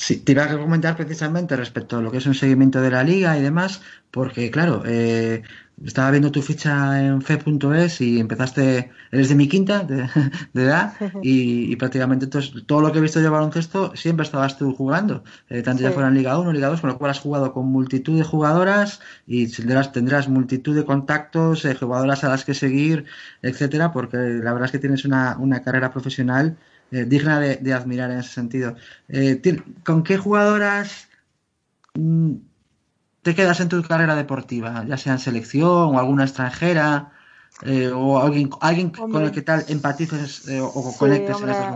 [0.00, 3.04] Sí, te iba a comentar precisamente respecto a lo que es un seguimiento de la
[3.04, 5.42] liga y demás, porque claro, eh,
[5.84, 10.08] estaba viendo tu ficha en fe.es y empezaste, eres de mi quinta de,
[10.54, 14.74] de edad y, y prácticamente todo lo que he visto de baloncesto siempre estabas tú
[14.74, 17.52] jugando, eh, tanto ya fuera en Liga 1, Liga 2, con lo cual has jugado
[17.52, 22.54] con multitud de jugadoras y tendrás, tendrás multitud de contactos, eh, jugadoras a las que
[22.54, 23.04] seguir,
[23.42, 26.56] etcétera, porque la verdad es que tienes una, una carrera profesional
[26.92, 28.74] eh, digna de, de admirar en ese sentido.
[29.08, 29.40] Eh,
[29.84, 31.08] ¿Con qué jugadoras
[31.94, 32.34] mm,
[33.22, 34.84] te quedas en tu carrera deportiva?
[34.86, 37.12] Ya sea en selección o alguna extranjera
[37.64, 41.50] eh, o alguien, alguien con el que tal empatices eh, o, Sí, conectes hombre, en
[41.50, 41.68] estos.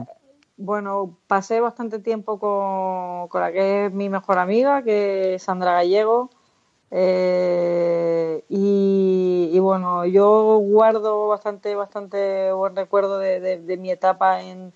[0.56, 5.72] Bueno, pasé bastante tiempo con, con la que es mi mejor amiga, que es Sandra
[5.74, 6.30] Gallego.
[6.90, 14.42] Eh, y, y bueno, yo guardo bastante, bastante buen recuerdo de, de- de mi etapa
[14.42, 14.72] en,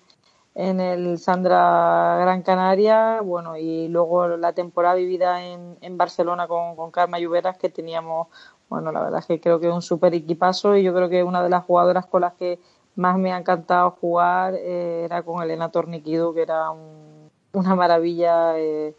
[0.55, 6.75] en el Sandra Gran Canaria, bueno, y luego la temporada vivida en, en Barcelona con,
[6.75, 8.27] con Lluveras, que teníamos,
[8.69, 11.43] bueno, la verdad es que creo que un súper equipazo y yo creo que una
[11.43, 12.59] de las jugadoras con las que
[12.95, 18.57] más me ha encantado jugar eh, era con Elena Torniquido, que era un- una maravilla
[18.59, 18.95] eh,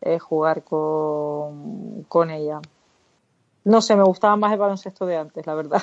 [0.00, 2.60] eh, jugar con, con ella.
[3.64, 5.82] No sé, me gustaba más el baloncesto de antes, la verdad.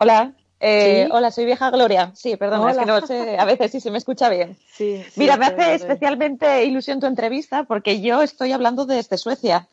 [0.00, 0.34] Hola.
[0.64, 1.12] Eh, ¿Sí?
[1.12, 2.12] Hola, soy vieja Gloria.
[2.14, 4.56] Sí, perdona, es que no sé, a veces sí se me escucha bien.
[4.72, 9.68] Sí, sí, Mira, me hace especialmente ilusión tu entrevista porque yo estoy hablando desde Suecia.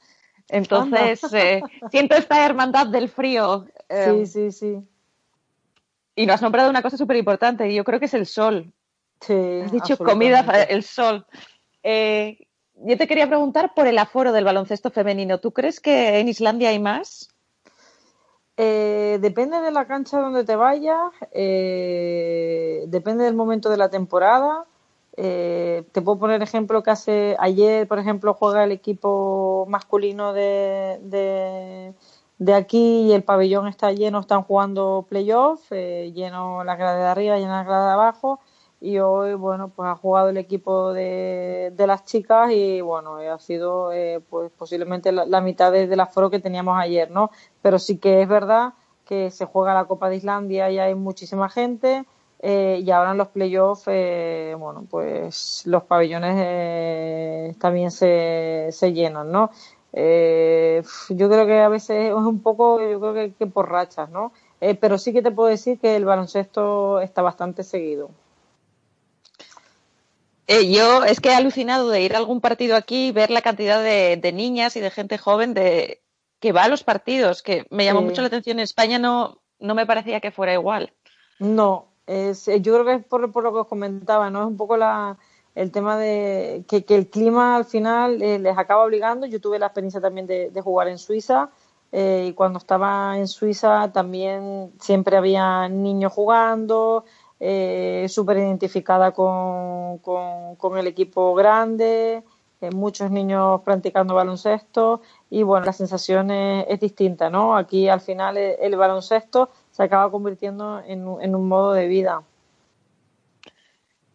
[0.50, 1.62] Entonces, eh,
[1.92, 3.68] siento esta hermandad del frío.
[3.88, 4.80] eh, Sí, sí, sí.
[6.16, 8.74] Y nos has nombrado una cosa súper importante y yo creo que es el sol.
[9.22, 10.40] Sí, Has dicho comida,
[10.70, 11.26] el sol.
[11.84, 15.38] Eh, yo te quería preguntar por el aforo del baloncesto femenino.
[15.40, 17.30] ¿Tú crees que en Islandia hay más?
[18.62, 24.66] Eh, depende de la cancha donde te vayas, eh, depende del momento de la temporada.
[25.16, 31.94] Eh, te puedo poner ejemplo que hace ayer, por ejemplo, juega el equipo masculino de,
[32.38, 37.06] de, aquí y el pabellón está lleno, están jugando playoff, eh, lleno la grada de
[37.06, 38.42] arriba, llena la grada de abajo.
[38.82, 43.40] Y hoy, bueno, pues ha jugado el equipo de, de las chicas y, bueno, ha
[43.40, 47.32] sido eh, pues posiblemente la, mitad de, del aforo que teníamos ayer, ¿no?
[47.62, 48.74] Pero sí que es verdad
[49.06, 52.06] que se juega la Copa de Islandia y hay muchísima gente
[52.42, 58.94] eh, y ahora en los playoffs, eh, bueno, pues los pabellones eh, también se, se
[58.94, 59.52] llenan, ¿no?
[59.92, 64.10] Eh, yo creo que a veces es un poco, yo creo que, que por rachas,
[64.10, 64.32] ¿no?
[64.62, 68.10] Eh, pero sí que te puedo decir que el baloncesto está bastante seguido.
[70.52, 73.42] Eh, yo es que he alucinado de ir a algún partido aquí y ver la
[73.44, 76.02] cantidad de, de niñas y de gente joven de
[76.40, 78.06] que va a los partidos, que me llamó Sí.
[78.08, 78.58] mucho la atención.
[78.58, 80.92] En España no, no me parecía que fuera igual.
[81.38, 84.42] No, es, eh, yo creo que es por, por lo que os comentaba, ¿no?
[84.42, 85.18] Es un poco la,
[85.54, 89.28] el tema de que, que el clima al final eh, les acaba obligando.
[89.28, 91.50] Yo tuve la experiencia también de, de jugar en Suiza
[91.92, 97.06] eh, y cuando estaba en Suiza también siempre había niños jugando,
[97.40, 102.24] eh, súper identificada con, con, el equipo grande,
[102.62, 107.56] eh, muchos niños practicando baloncesto y bueno, la sensación es, es distinta, ¿no?
[107.56, 112.24] Aquí al final el, el baloncesto se acaba convirtiendo en, en un modo de vida.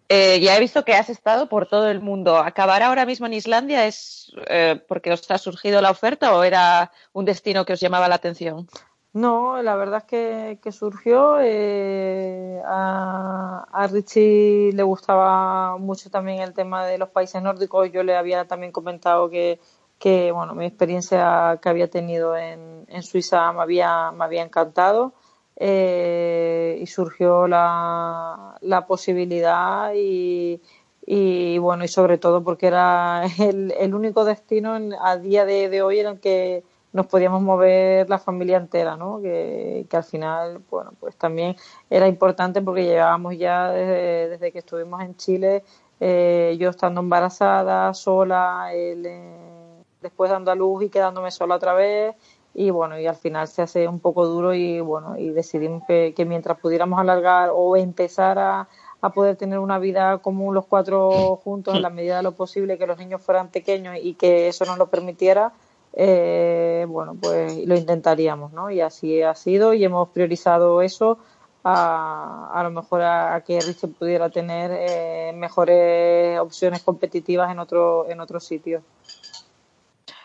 [0.08, 2.36] Eh, ya he visto que has estado por todo el mundo.
[2.36, 6.92] ¿Acabar ahora mismo en Islandia es eh, porque os ha surgido la oferta o era
[7.12, 8.68] un destino que os llamaba la atención?
[9.14, 11.36] No, la verdad es que, surgió.
[11.40, 17.90] eh, a, Richie le gustaba mucho también el tema de los países nórdicos.
[17.92, 19.60] Yo le había también comentado que,
[20.00, 25.14] que bueno, mi experiencia que había tenido en, en Suiza me había, me había encantado.
[25.56, 30.60] eh, y surgió la, la posibilidad y,
[31.06, 35.82] y bueno, y sobre todo porque era el, el único destino en- a día de
[35.82, 39.20] hoy en el que nos podíamos mover la familia entera, ¿no?
[39.20, 41.56] Que, que al final, bueno, pues también
[41.90, 45.64] era importante porque llevábamos ya desde, desde que estuvimos en Chile,
[45.98, 51.74] eh, yo estando embarazada, sola, él eh, después dando a luz y quedándome sola otra
[51.74, 52.14] vez.
[52.54, 56.14] Y bueno, y al final se hace un poco duro y bueno, y decidimos que,
[56.14, 58.68] que mientras pudiéramos alargar o empezar a,
[59.00, 62.78] a poder tener una vida común los cuatro juntos en la medida de lo posible,
[62.78, 65.52] que los niños fueran pequeños y que eso nos lo permitiera,
[65.96, 68.70] eh, bueno, pues lo intentaríamos, ¿no?
[68.70, 71.18] Y así ha sido y hemos priorizado eso
[71.62, 77.58] a, a lo mejor a, a que Richard pudiera tener eh, mejores opciones competitivas en
[77.58, 78.82] otro, en otro sitio.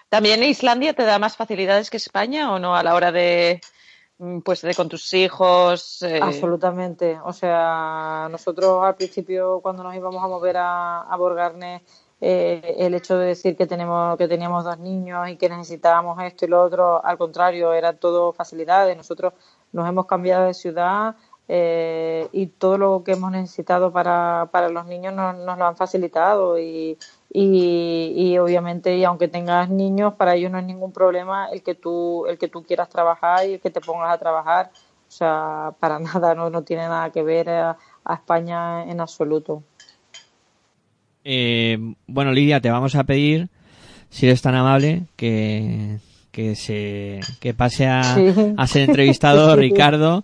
[0.10, 3.62] ¿También Islandia te da más facilidades que España o no a la hora de,
[4.18, 6.02] mm, pues, de con tus hijos?
[6.02, 7.20] eh, Absolutamente.
[7.24, 11.84] O sea, nosotros al principio cuando nos íbamos a mover a, a Borgarnes,
[12.22, 16.46] eh, el hecho de decir que tenemos que teníamos dos niños y que necesitábamos esto
[16.46, 18.98] y lo otro, al contrario, era todo facilidades.
[18.98, 19.34] Nosotros
[19.72, 21.16] nos hemos cambiado de ciudad
[21.48, 25.76] eh, y todo lo que hemos necesitado para, para los niños nos, nos lo han
[25.78, 26.98] facilitado y,
[27.32, 32.26] y, obviamente y aunque tengas niños para ellos no es ningún problema el que tú
[32.28, 34.72] el que tú quieras trabajar y el que te pongas a trabajar
[35.08, 37.78] o sea para nada no, no tiene nada que ver a
[38.14, 39.64] España en absoluto
[41.24, 41.78] Eh,
[42.08, 43.50] bueno, Lidia, te vamos a pedir,
[44.10, 45.98] si eres tan amable, que,
[46.32, 48.34] que se que pase a, Sí.
[48.58, 49.56] a ser entrevistado.
[49.56, 50.24] Ricardo.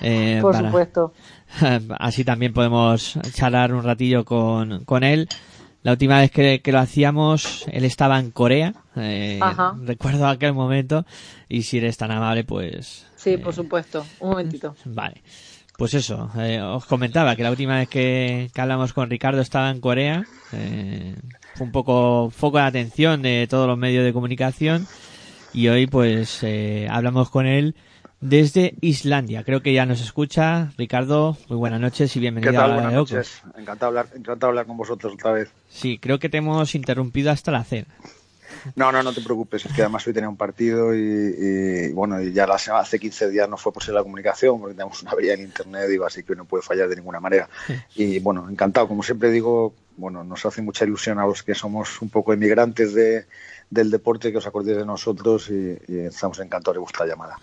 [0.00, 1.12] eh, por para- supuesto
[1.98, 5.28] Así también podemos charlar un ratillo con, con él.
[5.82, 8.74] La última vez que, que lo hacíamos, él estaba en Corea.
[8.96, 9.74] eh, Ajá.
[9.82, 11.06] recuerdo aquel momento.
[11.48, 15.22] Y si eres tan amable, pues sí por supuesto un momentito Vale.
[15.80, 19.70] Pues eso, eh, os comentaba que la última vez que, que hablamos con Ricardo estaba
[19.70, 20.26] en Corea.
[20.52, 21.14] eh,
[21.54, 24.86] fue un poco foco de atención de todos los medios de comunicación.
[25.54, 27.74] Y hoy pues eh, hablamos con él
[28.20, 29.42] desde Islandia.
[29.42, 30.70] Creo que ya nos escucha.
[30.76, 32.62] Ricardo, muy buenas noches y ¿Qué bienvenido tal?
[32.62, 33.12] a la Buenas de Locos.
[33.12, 33.42] noches.
[33.56, 35.50] Encantado hablar, encantado hablar con vosotros otra vez.
[35.70, 37.86] Sí, creo que te hemos interrumpido hasta la cena.
[38.76, 39.66] No, no, no te preocupes.
[39.66, 42.98] Es que además hoy tenía un partido y, y, bueno, y ya la semana, hace
[42.98, 46.04] 15 días no fue por ser la comunicación porque tenemos una avería en internet, digo,
[46.06, 47.48] así que no puede fallar de ninguna manera.
[47.94, 48.88] Y bueno, encantado.
[48.88, 52.94] Como siempre digo, bueno, nos hace mucha ilusión a los que somos un poco emigrantes
[52.94, 53.26] de,
[53.68, 57.36] del deporte que os acordéis de nosotros y, y estamos encantados de vuestra llamada.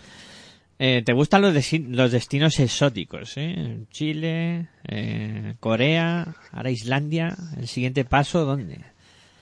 [0.80, 3.36] Eh, ¿Te gustan los, los destinos exóticos?
[3.36, 3.78] ¿eh?
[3.90, 7.36] Chile, eh, Corea, ahora Islandia.
[7.56, 8.84] ¿El siguiente paso dónde?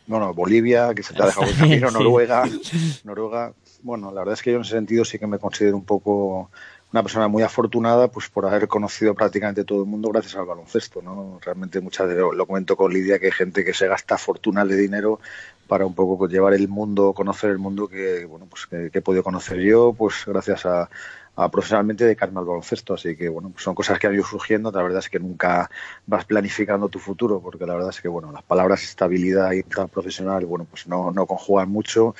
[0.06, 1.90] Bueno, Bolivia, que se te ha dejado el camino.
[1.90, 2.44] Noruega,
[3.04, 3.52] Noruega.
[3.82, 6.50] Bueno, la verdad es que yo en ese sentido sí que me considero un poco
[6.92, 11.02] una persona muy afortunada pues por haber conocido prácticamente todo el mundo gracias al baloncesto,
[11.02, 11.38] ¿no?
[11.42, 14.76] Realmente muchas veces lo comento con Lidia que hay gente que se gasta fortunas de
[14.76, 15.20] dinero
[15.66, 18.98] para un poco pues, llevar el mundo, conocer el mundo que bueno pues que, que
[18.98, 20.88] he podido conocer yo, pues gracias a,
[21.36, 24.72] a profesionalmente dedicarme al baloncesto, así que bueno, pues son cosas que han ido surgiendo,
[24.72, 25.70] la verdad es que nunca
[26.06, 29.88] vas planificando tu futuro, porque la verdad es que bueno, las palabras estabilidad y tal
[29.88, 32.14] profesional, bueno, pues no, no conjugan mucho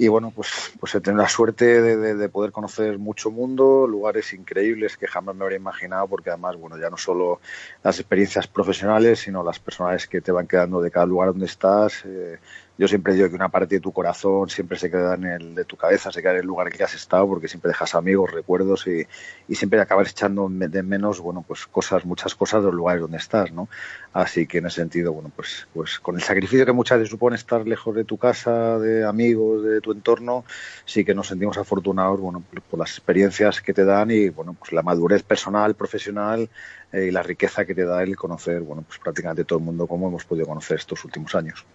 [0.00, 3.86] y bueno, pues, pues he tenido la suerte de, de, de, poder conocer mucho mundo,
[3.86, 7.42] lugares increíbles que jamás me habría imaginado, porque además, bueno, ya no solo
[7.84, 12.02] las experiencias profesionales, sino las personales que te van quedando de cada lugar donde estás.
[12.06, 12.38] Eh,
[12.80, 15.66] yo siempre digo que una parte de tu corazón siempre se queda en el de
[15.66, 18.30] tu cabeza, se queda en el lugar en que has estado, porque siempre dejas amigos,
[18.30, 19.06] recuerdos y,
[19.48, 23.18] y siempre acabas echando de menos, bueno, pues cosas, muchas cosas de los lugares donde
[23.18, 23.68] estás, ¿no?
[24.14, 27.36] Así que en ese sentido, bueno, pues, pues con el sacrificio que muchas veces supone
[27.36, 30.46] estar lejos de tu casa, de amigos, de tu entorno,
[30.86, 34.72] sí que nos sentimos afortunados, bueno, por las experiencias que te dan y, bueno, pues
[34.72, 36.48] la madurez personal, profesional
[36.92, 39.86] eh, y la riqueza que te da el conocer, bueno, pues prácticamente todo el mundo
[39.86, 41.66] como hemos podido conocer estos últimos años.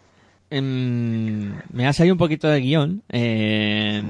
[0.49, 3.03] Em, me ha salido un poquito de guion.
[3.09, 4.01] Eh,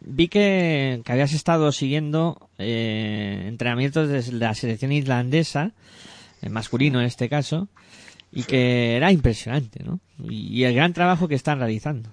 [0.00, 5.72] vi que, que, habías estado siguiendo eh, entrenamientos de la selección islandesa,
[6.42, 7.68] el masculino en este caso,
[8.32, 10.00] y que era impresionante, ¿no?
[10.18, 12.10] Y, y, el gran trabajo que están realizando.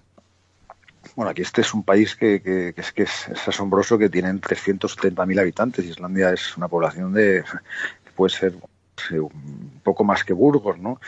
[1.16, 4.10] Bueno, aquí este es un país que, que, que es, que es, es asombroso, que
[4.10, 5.86] tienen 370.000 habitantes.
[5.86, 7.44] Islandia es una población de,
[8.04, 8.54] que puede ser
[9.12, 11.00] un poco más que Burgos, ¿no?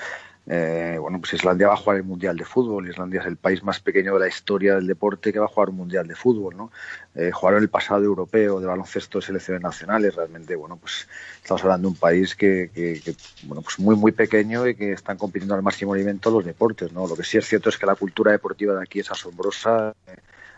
[0.47, 2.87] Eh, bueno, pues Islandia va a jugar el Mundial de Fútbol.
[2.87, 5.69] Islandia es el país más pequeño de la historia del deporte que va a jugar
[5.69, 6.71] un Mundial de Fútbol, ¿no?
[7.15, 10.15] Eh, jugaron el pasado europeo de baloncesto de selecciones nacionales.
[10.15, 11.07] Realmente, bueno, pues
[11.41, 14.91] estamos hablando de un país que, que, que, bueno, pues muy, muy pequeño y que
[14.91, 17.07] están compitiendo al máximo nivel en todos los deportes, ¿no?
[17.07, 19.95] Lo que sí es cierto es que la cultura deportiva de aquí es asombrosa.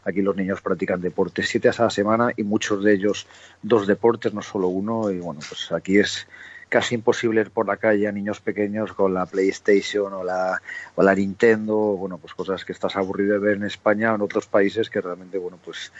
[0.04, 3.28] Aquí los niños practican deportes siete a la semana y muchos de ellos
[3.62, 5.12] dos deportes, no solo uno.
[5.12, 6.28] Y bueno, pues aquí es
[6.69, 10.61] casi imposible ir por la calle a niños pequeños con la PlayStation o la,
[10.95, 14.22] o la Nintendo, bueno, pues cosas que estás aburrido de ver en España o en
[14.22, 15.91] otros países que realmente, bueno, pues,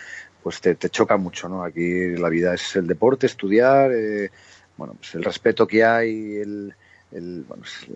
[0.44, 1.64] pues te, te choca mucho, ¿no?
[1.64, 4.30] Aquí la vida es el deporte, estudiar, eh,
[4.76, 6.76] bueno, pues el respeto que hay, el,
[7.12, 7.88] el, bueno, es,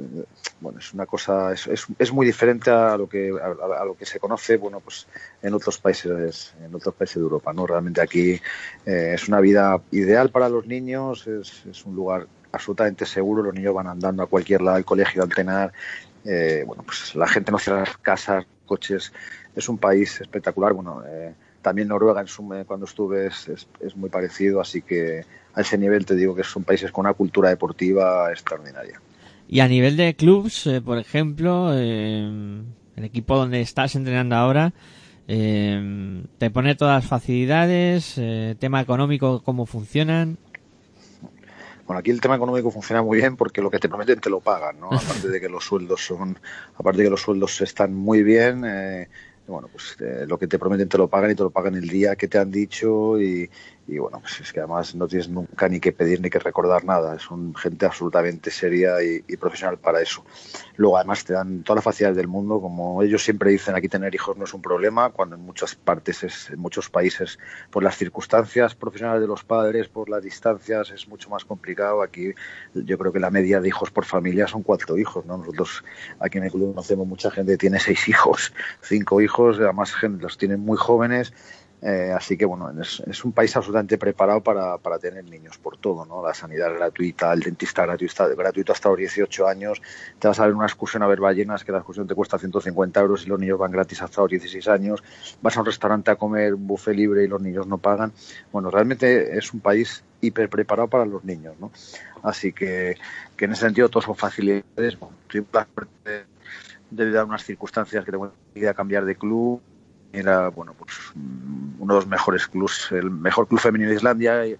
[0.61, 1.67] bueno, es una cosa, es,
[1.99, 5.07] es, muy diferente a lo que a, a, lo que se conoce, bueno, pues
[5.41, 7.67] en otros países, en otros países de Europa, ¿no?
[7.67, 8.39] Realmente aquí
[8.85, 13.73] eh, es una vida ideal para los niños, es un lugar absolutamente seguro, los niños
[13.73, 15.73] van andando a cualquier lado del colegio a entrenar,
[16.25, 19.11] eh, bueno, pues la gente no cierra las casas, coches,
[19.55, 24.09] es un país espectacular, bueno, eh, también Noruega en su, cuando estuve es, es, muy
[24.09, 28.31] parecido, así que a ese nivel te digo que son países con una cultura deportiva
[28.31, 28.99] extraordinaria.
[29.47, 32.63] Y a nivel de clubs, eh, por ejemplo, eh,
[32.95, 34.73] el equipo donde estás entrenando ahora,
[35.27, 40.37] eh, te pone todas las facilidades, eh, tema económico, cómo funcionan.
[41.91, 44.39] Bueno, aquí el tema económico funciona muy bien porque lo que te prometen te lo
[44.39, 44.87] pagan, ¿no?
[44.91, 46.39] Aparte de que los sueldos son,
[46.77, 49.09] aparte de que los sueldos están muy bien, eh,
[49.45, 51.89] bueno, pues eh, lo que te prometen te lo pagan y te lo pagan el
[51.89, 53.49] día que te han dicho y,
[53.87, 56.85] y bueno, pues es que además no tienes nunca ni que pedir ni que recordar
[56.85, 60.23] nada, son gente absolutamente seria y, profesional para eso.
[60.75, 64.13] Luego además te dan todas las facilidades del mundo, como ellos siempre dicen, aquí tener
[64.13, 67.39] hijos no es un problema, cuando en muchas partes, es, en muchos países,
[67.69, 72.01] por las circunstancias profesionales de los padres, por las distancias, es mucho más complicado.
[72.01, 72.33] Aquí
[72.73, 75.37] yo creo que la media de hijos por familia son cuatro hijos, ¿no?
[75.37, 75.83] Nosotros
[76.19, 80.37] aquí en el club conocemos mucha gente que tiene seis hijos, cinco hijos, además los
[80.37, 81.33] tienen muy jóvenes
[81.81, 86.05] eh, así que bueno, es, un país absolutamente preparado para, para, tener niños por todo,
[86.05, 86.23] ¿no?
[86.23, 89.81] La sanidad gratuita, el dentista gratuito, gratuito hasta los 18 años,
[90.19, 92.99] te vas a ver una excursión a ver ballenas, que la excursión te cuesta 150
[92.99, 95.03] euros y los niños van gratis hasta los 16 años,
[95.41, 98.13] vas a un restaurante a comer un buffet libre y los niños no pagan.
[98.51, 101.71] Bueno, realmente es un país hiper preparado para los niños, ¿no?
[102.21, 102.95] Así que,
[103.35, 104.99] que en ese sentido todos son facilidades.
[104.99, 105.15] Bueno,
[106.91, 109.61] debido a unas circunstancias que tengo que cambiar de club,
[110.13, 110.91] era bueno pues
[111.79, 114.57] uno de los mejores clubs, el mejor club femenino de Islandia eh,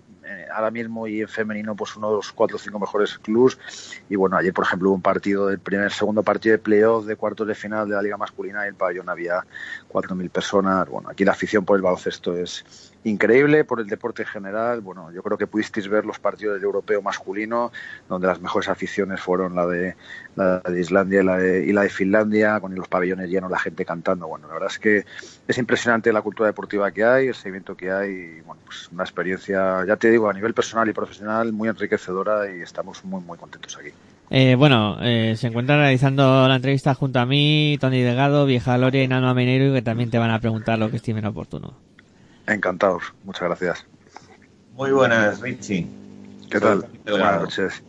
[0.53, 3.57] ahora mismo y en femenino pues uno de los cuatro o cinco mejores clubs.
[4.09, 7.15] Y bueno ayer por ejemplo hubo un partido del primer segundo partido de playoff de
[7.15, 9.45] cuartos de final de la liga masculina y el pabellón había
[9.87, 10.87] cuatro mil personas.
[10.87, 14.81] Bueno aquí la afición por el baloncesto es increíble por el deporte en general.
[14.81, 17.71] Bueno, yo creo que pudisteis ver los partidos del europeo masculino,
[18.07, 19.95] donde las mejores aficiones fueron la de,
[20.35, 23.59] la de Islandia y la de, y la de Finlandia, con los pabellones llenos, la
[23.59, 24.27] gente cantando.
[24.27, 25.05] Bueno, la verdad es que
[25.47, 29.03] es impresionante la cultura deportiva que hay, el seguimiento que hay, y bueno, pues una
[29.03, 33.37] experiencia, ya te digo, a nivel personal y profesional muy enriquecedora y estamos muy, muy
[33.37, 33.89] contentos aquí.
[34.33, 39.03] Eh, bueno, eh, se encuentra realizando la entrevista junto a mí, Tony Delgado, Vieja Gloria
[39.03, 41.75] y Nano Amenero, que también te van a preguntar lo que estimen oportuno.
[42.47, 43.85] Encantados, muchas gracias.
[44.73, 45.87] Muy buenas, Richie.
[46.49, 46.89] ¿Qué Soy tal?
[47.05, 47.83] Buenas noches.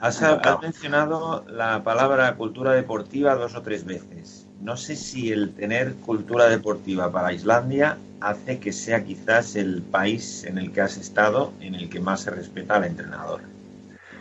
[0.00, 4.46] Has, has mencionado la palabra cultura deportiva dos o tres veces.
[4.60, 10.44] No sé si el tener cultura deportiva para Islandia hace que sea quizás el país
[10.44, 13.40] en el que has estado en el que más se respeta al entrenador.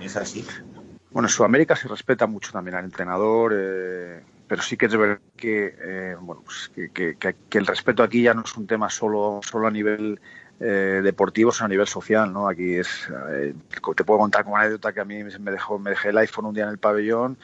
[0.02, 0.46] ¿Es así?
[1.12, 5.22] Bueno, en Sudamérica se respeta mucho también al entrenador, eh, pero sí que es verdad
[5.38, 9.42] que, eh, bueno, pues que, que- el respeto aquí ya no es un tema solo,
[9.44, 10.22] solo a nivel
[10.60, 12.50] eh, deportivo, sino a nivel social, ¿no?
[12.50, 13.56] Aquí es, eh,
[13.96, 16.54] te puedo contar como anécdota que a mí me dejó, me dejé el iPhone un
[16.56, 17.38] día en el pabellón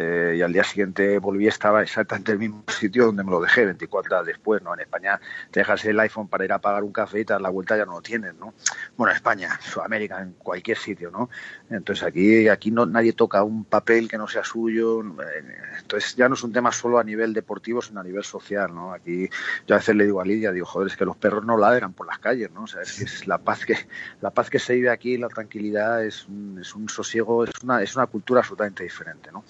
[0.00, 3.40] eh, y al día siguiente volví estaba exactamente en el mismo sitio donde me lo
[3.40, 4.72] dejé 24 horas después, ¿no?
[4.72, 5.20] En España
[5.50, 7.76] te dejas el iPhone para ir a pagar un café y te das la vuelta
[7.76, 8.54] ya no lo tienes, ¿no?
[8.96, 11.28] Bueno, en España, Sudamérica, en cualquier sitio, ¿no?
[11.68, 15.02] Entonces aquí, aquí no, nadie toca un papel que no sea suyo.
[15.02, 15.44] eh,
[15.80, 18.92] Entonces ya no es un tema solo a nivel deportivo, sino a nivel social, ¿no?
[18.92, 19.28] Aquí
[19.66, 21.92] yo a veces le digo a Lidia, digo, joder, es que los perros no ladran
[21.92, 22.62] por las calles, ¿no?
[22.62, 23.76] O sea, es, es la paz que
[24.20, 27.82] la paz que se vive aquí, la tranquilidad, es un, es un sosiego, es una,
[27.82, 29.44] es una cultura absolutamente diferente, ¿no?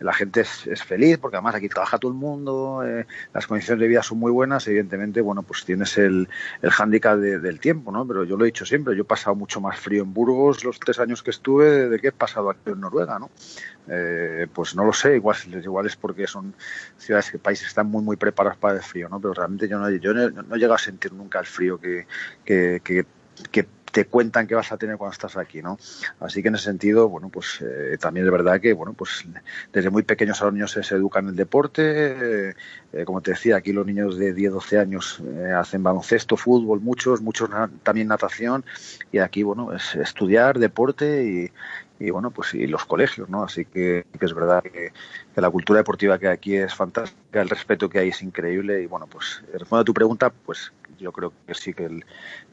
[0.00, 3.88] La gente es, feliz porque además aquí trabaja todo el mundo, eh, las condiciones de
[3.88, 6.28] vida son muy buenas, evidentemente, bueno, pues tienes el,
[6.62, 8.06] el hándicap de- del tiempo, ¿no?
[8.06, 10.78] Pero yo lo he dicho siempre, yo he pasado mucho más frío en Burgos los
[10.78, 13.30] tres años que estuve de que he pasado aquí en Noruega, ¿no?
[13.88, 16.54] Eh, pues no lo sé, igual, igual es porque son
[16.98, 19.20] ciudades que países están muy muy preparados para el frío, ¿no?
[19.20, 22.06] Pero realmente yo no, yo no, no he llegado a sentir nunca el frío que,
[22.44, 23.66] que, que
[23.96, 25.78] te cuentan que vas a tener cuando estás aquí, ¿no?
[26.20, 29.24] Así que en ese sentido, bueno, pues eh, también es verdad que, bueno, pues
[29.72, 32.50] desde muy pequeños a los niños se, educan en el deporte,
[32.92, 36.82] eh, como te decía, aquí los niños de 10, 12 años eh, hacen baloncesto, fútbol,
[36.82, 37.48] muchos, muchos
[37.82, 38.66] también natación,
[39.12, 41.50] y aquí, bueno, es estudiar deporte
[41.98, 43.44] y, bueno, pues y los colegios, ¿no?
[43.44, 44.92] Así que, es verdad que,
[45.34, 48.82] que la cultura deportiva que hay aquí es fantástica, el respeto que hay es increíble
[48.82, 52.04] y bueno, pues respondiendo a tu pregunta, pues yo creo que sí que el,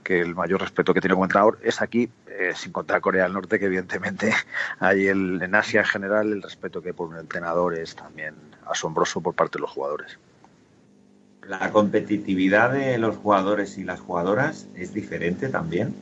[0.03, 3.33] que el mayor respeto que tiene como entrenador es aquí, eh, sin contar Corea del
[3.33, 4.33] Norte, que evidentemente
[4.79, 8.35] hay el, en Asia en general el respeto que por un entrenador es también
[8.67, 10.17] asombroso por parte de los jugadores.
[11.47, 15.93] La competitividad de los jugadores y las jugadoras es diferente también.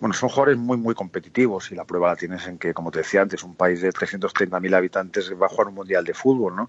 [0.00, 3.00] Bueno, son jugadores muy, muy competitivos y la prueba la tienes en que, como te
[3.00, 6.68] decía antes, un país de 330.000 habitantes va a jugar un mundial de fútbol, ¿no?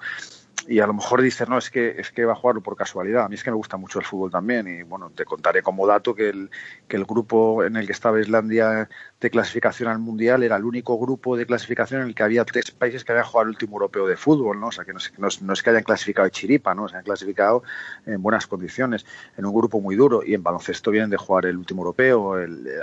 [0.72, 3.24] Y a lo mejor dices, no, es que, es que va a jugarlo por casualidad.
[3.24, 5.88] A mí es que me gusta mucho el fútbol también y, bueno, te contaré como
[5.88, 6.52] dato que el,
[6.88, 8.88] que el grupo en el que estaba Islandia
[9.20, 12.70] de clasificación al mundial era el único grupo de clasificación en el que había tres
[12.70, 14.68] países que habían jugado el último europeo de fútbol, ¿no?
[14.68, 16.88] O sea, que no es, no que hayan clasificado de chiripa, ¿no?
[16.88, 17.64] Se han clasificado
[18.06, 21.58] en buenas condiciones, en un grupo muy duro y en baloncesto vienen de jugar el
[21.58, 22.36] último europeo.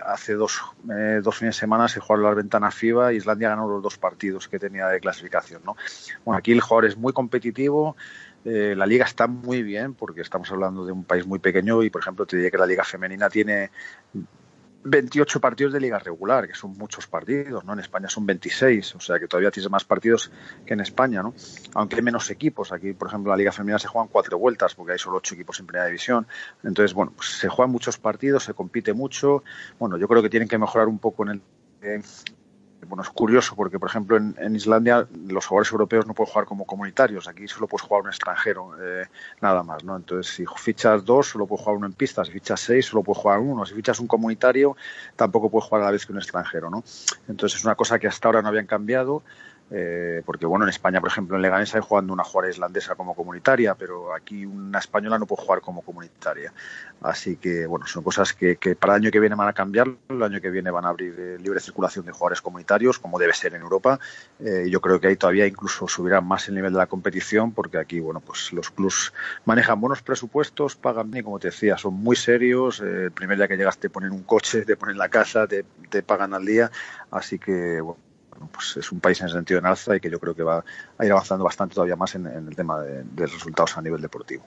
[0.04, 0.60] Hace dos,
[0.90, 3.96] eh, dos fines de semana se jugaron las ventanas FIBA y Islandia ganó los dos
[3.96, 5.76] partidos que tenía de clasificación, ¿no?
[6.24, 7.75] Bueno, aquí el jugador es muy competitivo,
[8.44, 11.90] eh, la liga está muy bien porque estamos hablando de un país muy pequeño y,
[11.90, 13.70] por ejemplo, te diré que la liga femenina tiene
[14.84, 17.72] 28 partidos de liga regular, que son muchos partidos, ¿no?
[17.72, 20.30] En España son 26, o sea que todavía tienes más partidos
[20.64, 21.34] que en España, ¿no?
[21.74, 22.70] Aunque hay menos equipos.
[22.70, 25.58] Aquí, por ejemplo, la liga femenina se juegan cuatro vueltas porque hay solo ocho equipos
[25.58, 26.26] en primera división.
[26.62, 29.42] Entonces, bueno, pues se juegan muchos partidos, se compite mucho.
[29.78, 31.42] Bueno, yo creo que tienen que mejorar un poco en
[31.82, 32.02] el...
[32.86, 36.46] bueno, es curioso porque, por ejemplo, en, en, Islandia los jugadores europeos no pueden jugar
[36.46, 37.26] como comunitarios.
[37.26, 39.06] Aquí solo puedes jugar un extranjero, eh,
[39.40, 39.96] nada más, ¿no?
[39.96, 42.24] Entonces, si fichas dos, solo puedes jugar uno en pista.
[42.24, 43.64] Si fichas seis, solo puedes jugar uno.
[43.64, 44.76] Si fichas un comunitario,
[45.16, 46.84] tampoco puedes jugar a la vez que un extranjero, ¿no?
[47.28, 49.22] Entonces, es una cosa que hasta ahora no habían cambiado.
[49.70, 53.14] Eh, porque bueno, en España, por ejemplo, en Leganés hay jugando una jugadora islandesa como
[53.14, 56.52] comunitaria, pero aquí una española no puede jugar como comunitaria.
[57.00, 59.88] Así que bueno, son cosas que, para el año que viene van a cambiar.
[60.08, 63.34] El año que viene van a abrir eh, libre circulación de jugadores comunitarios, como debe
[63.34, 63.98] ser en Europa.
[64.38, 67.78] Eh, yo creo que ahí todavía incluso subirá más el nivel de la competición, porque
[67.78, 69.12] aquí bueno, pues los clubs
[69.44, 72.80] manejan buenos presupuestos, pagan bien, como te decía, son muy serios.
[72.80, 75.64] Eh, el primer día que llegas te ponen un coche, te ponen la casa, te,
[75.90, 76.70] te pagan al día.
[77.10, 78.00] Así que bueno,
[78.52, 80.64] pues es un país en sentido en alza y que yo creo que va
[80.98, 84.44] a ir avanzando bastante todavía más en, el tema de, de, resultados a nivel deportivo.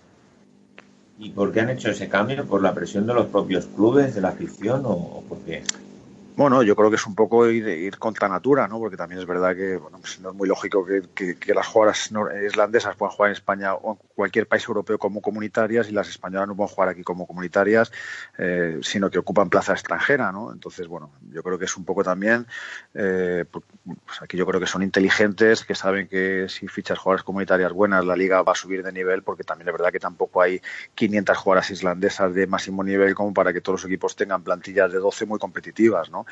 [1.18, 2.46] ¿Y por qué han hecho ese cambio?
[2.46, 5.64] ¿Por la presión de los propios clubes, de la afición o, o por qué?
[6.40, 8.80] Bueno, yo creo que es un poco ir, contra natura, ¿no?
[8.80, 12.14] Porque también es verdad que bueno, pues no es muy lógico que, las jugadoras
[12.46, 16.48] islandesas puedan jugar en España o en cualquier país europeo como comunitarias y las españolas
[16.48, 17.92] no pueden jugar aquí como comunitarias,
[18.38, 20.54] eh, sino que ocupan plaza extranjera, ¿no?
[20.54, 22.48] Entonces, bueno, yo creo que es un poco también,
[22.94, 27.74] eh, pues aquí yo creo que son inteligentes, que saben que si fichas jugadoras comunitarias
[27.74, 30.62] buenas, la liga va a subir de nivel, porque también es verdad que tampoco hay
[30.96, 35.00] 500 jugadoras islandesas de máximo nivel como para que todos los equipos tengan plantillas de
[35.00, 36.26] 12 muy competitivas, ¿no?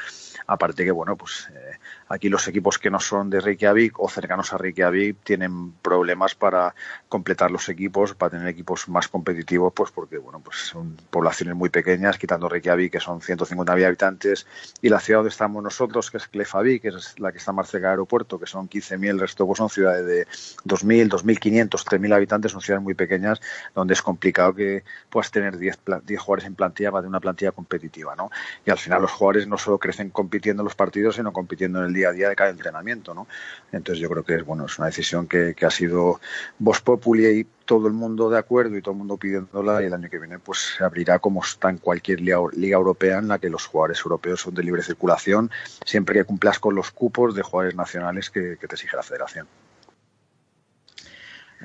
[0.47, 1.77] Aparte que, bueno, pues eh,
[2.09, 6.73] aquí los equipos que no son de Reykjavik o cercanos a Reykjavik tienen problemas para
[7.09, 11.69] completar los equipos, para tener equipos más competitivos, pues porque bueno, pues son poblaciones muy
[11.69, 14.47] pequeñas, quitando Reykjavik que son 150.000 habitantes
[14.81, 17.69] y la ciudad donde estamos nosotros, que es Klefavik, que es la que está más
[17.69, 20.27] cerca del aeropuerto, que son 15.000, el resto pues son ciudades de
[20.65, 23.41] 2.000, 2.500, 3.000 habitantes, son ciudades muy pequeñas
[23.75, 27.51] donde es complicado que puedas tener 10, 10 jugadores en plantilla para tener una plantilla
[27.51, 28.29] competitiva, ¿no?
[28.65, 31.85] Y al final los jugadores no solo crecen compitiendo en los partidos, sino compitiendo en
[31.85, 33.27] el día a día de cada entrenamiento, ¿no?
[33.71, 36.19] Entonces yo creo que es bueno, es una decisión que, que ha sido
[36.59, 39.93] vos populi y todo el mundo de acuerdo y todo el mundo pidiéndola y el
[39.93, 43.39] año que viene pues se abrirá como está en cualquier liga, liga europea en la
[43.39, 45.51] que los jugadores europeos son de libre circulación
[45.85, 49.47] siempre que cumplas con los cupos de jugadores nacionales que, que te exige la federación.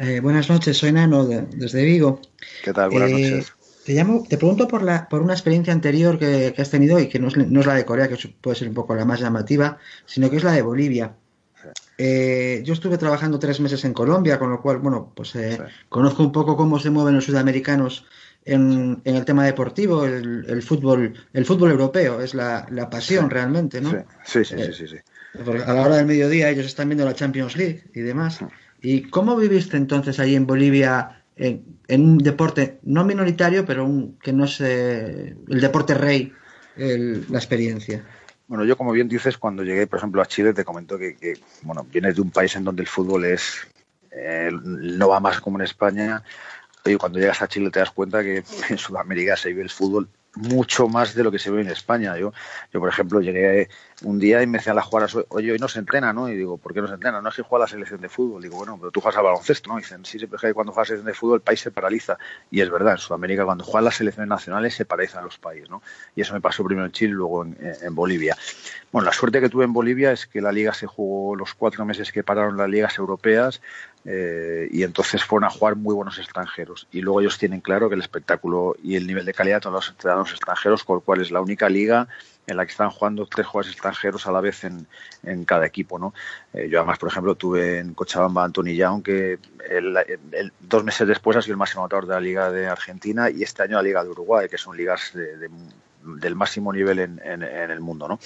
[0.00, 2.20] Eh, buenas noches, soy Nano de- desde Vigo.
[2.64, 2.90] ¿Qué tal?
[2.90, 3.52] Buenas Eh, noches.
[3.84, 7.08] Te llamo, te pregunto por la, por una experiencia anterior que, que has tenido y
[7.08, 9.20] que no es, no es la de Corea, que puede ser un poco la más
[9.20, 11.14] llamativa, sino que es la de Bolivia.
[11.98, 16.22] Eh, yo estuve trabajando tres meses en Colombia, con lo cual, bueno, pues eh, conozco
[16.22, 18.06] un poco cómo se mueven los sudamericanos
[18.44, 23.30] en, en el tema deportivo, el, el fútbol, el fútbol europeo, es la, la pasión
[23.30, 23.90] realmente, ¿no?
[24.24, 24.96] Sí, sí, sí, sí, sí.
[25.44, 28.40] Porque a la hora del mediodía ellos están viendo la Champions League y demás.
[28.80, 34.32] ¿Y cómo viviste entonces allí en Bolivia en, un deporte no minoritario, pero un, que
[34.32, 36.32] no es el deporte rey,
[36.76, 38.04] el- la experiencia?
[38.46, 41.86] Bueno, yo como bien dices, cuando llegué, por ejemplo, a Chile, te comento que, bueno,
[41.90, 43.66] vienes de un país en donde el fútbol es
[44.10, 46.22] eh, no va más como en España.
[46.84, 50.08] Y cuando llegas a Chile te das cuenta que en Sudamérica se vive el fútbol
[50.34, 52.16] mucho más de lo que se ve en España.
[52.16, 52.32] Yo,
[52.72, 53.68] yo por ejemplo, llegué
[54.02, 56.28] un día y me decían las jugadoras, oye, hoy no se entrena, ¿no?
[56.28, 57.20] Y digo, ¿por qué no se entrena?
[57.20, 58.42] No es que juega la selección de fútbol.
[58.42, 59.76] Digo, bueno, pero tú juegas al baloncesto, ¿no?
[59.76, 62.18] Dicen, sí, siempre que cuando juegas la selección de fútbol el país se paraliza.
[62.50, 65.82] Y es verdad, en Sudamérica cuando juegan las selecciones nacionales se paralizan los países, ¿no?
[66.16, 68.36] Y eso me pasó primero en Chile luego en Bolivia.
[68.90, 71.84] Bueno, la suerte que tuve en Bolivia es que la liga se jugó los cuatro
[71.84, 73.60] meses que pararon las ligas europeas
[74.04, 76.88] eh, y entonces fueron a jugar muy buenos extranjeros.
[76.90, 79.88] Y luego ellos tienen claro que el espectáculo y el nivel de calidad son los
[79.88, 82.08] entrenados extranjeros, con lo cual es la única liga
[82.46, 84.86] en la que están jugando tres jugadores extranjeros a la vez en,
[85.22, 85.98] en cada equipo.
[85.98, 86.12] ¿no?
[86.52, 89.38] Eh, yo además, por ejemplo, tuve en Cochabamba a Anthony Young, que
[89.70, 89.96] el,
[90.32, 93.42] el, dos meses después ha sido el máximo anotador de la Liga de Argentina y
[93.44, 95.50] este año la Liga de Uruguay, que son ligas de, de
[96.02, 98.18] del máximo nivel en, en, en, el mundo, ¿no?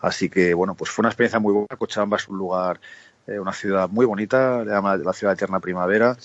[0.00, 1.68] Así que, bueno, pues fue una experiencia muy buena.
[1.78, 2.78] Cochabamba es un lugar,
[3.26, 6.16] eh, una ciudad muy bonita, le llama la ciudad eterna primavera.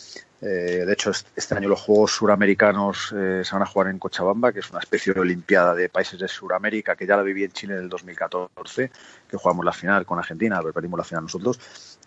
[0.42, 4.54] Eh, de hecho, este año los Juegos Suramericanos eh, se van a jugar en Cochabamba,
[4.54, 7.52] que es una especie de Olimpiada de países de Suramérica, que ya la viví en
[7.52, 8.92] Chile en el 2014,
[9.30, 11.60] que jugamos la final con Argentina, pero perdimos la final nosotros.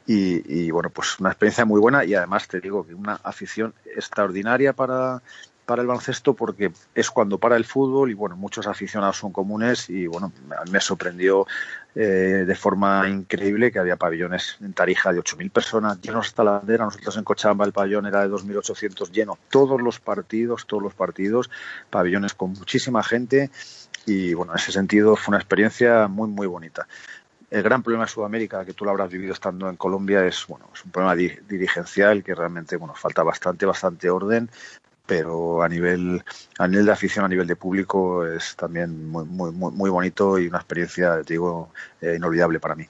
[0.06, 3.72] Y, y, bueno, pues una experiencia muy buena y además te digo que una afición
[3.94, 5.22] extraordinaria para,
[5.66, 9.88] para el baloncesto porque es cuando para el fútbol y bueno, muchos aficionados son comunes
[9.88, 10.32] y bueno,
[10.70, 11.46] me sorprendió
[11.94, 16.52] eh, de forma increíble que había pabellones en Tarija de 8.000 personas, llenos hasta la
[16.52, 20.94] bandera, nosotros en Cochabamba el pabellón era de 2.800 lleno, todos los partidos, todos los
[20.94, 21.50] partidos,
[21.90, 23.50] pabellones con muchísima gente.
[24.06, 26.88] Y bueno, en ese sentido fue una experiencia muy, muy bonita.
[27.50, 30.70] El gran problema de Sudamérica, que tú lo habrás vivido estando en Colombia, es bueno,
[30.72, 34.48] es un problema di dirigencial que realmente bueno, falta bastante, bastante orden,
[35.06, 36.22] pero a nivel
[36.58, 40.46] a nivel de afición, a nivel de público es también muy muy muy, bonito y
[40.48, 42.86] una experiencia, te digo, eh, inolvidable para mí.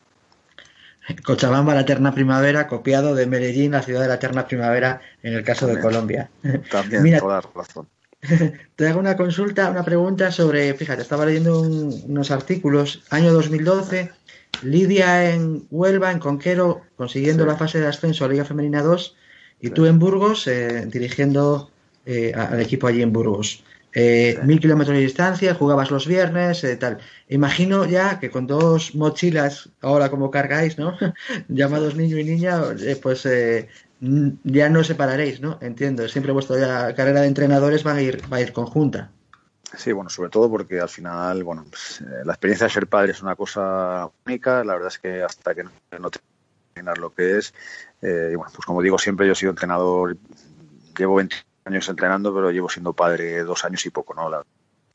[1.25, 5.43] Cochabamba, la eterna primavera, copiado de Medellín, la ciudad de la eterna primavera, en el
[5.43, 6.31] caso también, de Colombia.
[6.71, 7.89] También, Mira, toda la razón.
[8.77, 14.13] Te hago una consulta, una pregunta sobre, fíjate, estaba leyendo un, unos artículos, año 2012,
[14.63, 17.49] Lidia en Huelva, en Conquero, consiguiendo Sí.
[17.51, 19.17] la fase de ascenso a Liga Femenina 2,
[19.61, 21.72] y tú en Burgos, eh, dirigiendo
[22.07, 23.63] eh, al equipo allí en Burgos.
[23.95, 26.99] Eh, Mil kilómetros de distancia, jugabas los viernes, eh, tal.
[27.29, 30.97] Imagino ya que con dos mochilas, ahora como cargáis, ¿no?
[31.49, 33.29] Llamados niño y niña, eh, pues
[34.01, 35.59] ya no separaréis, ¿no?
[35.61, 36.09] Entiendo.
[36.09, 39.11] Siempre vuestra carrera de entrenadores va a ir, va a ir conjunta.
[39.77, 43.23] Sí, bueno, sobre todo porque al final, bueno, pues, la experiencia de ser padre es
[43.23, 44.65] una cosa única.
[44.65, 45.71] La verdad es que hasta que no,
[46.01, 46.19] no te
[46.75, 47.55] imaginas lo que es,
[48.03, 50.17] y bueno, pues como digo siempre, yo he sido entrenador,
[50.97, 54.29] llevo 20 años entrenando, pero llevo siendo padre dos años y poco, ¿no?
[54.31, 54.45] La,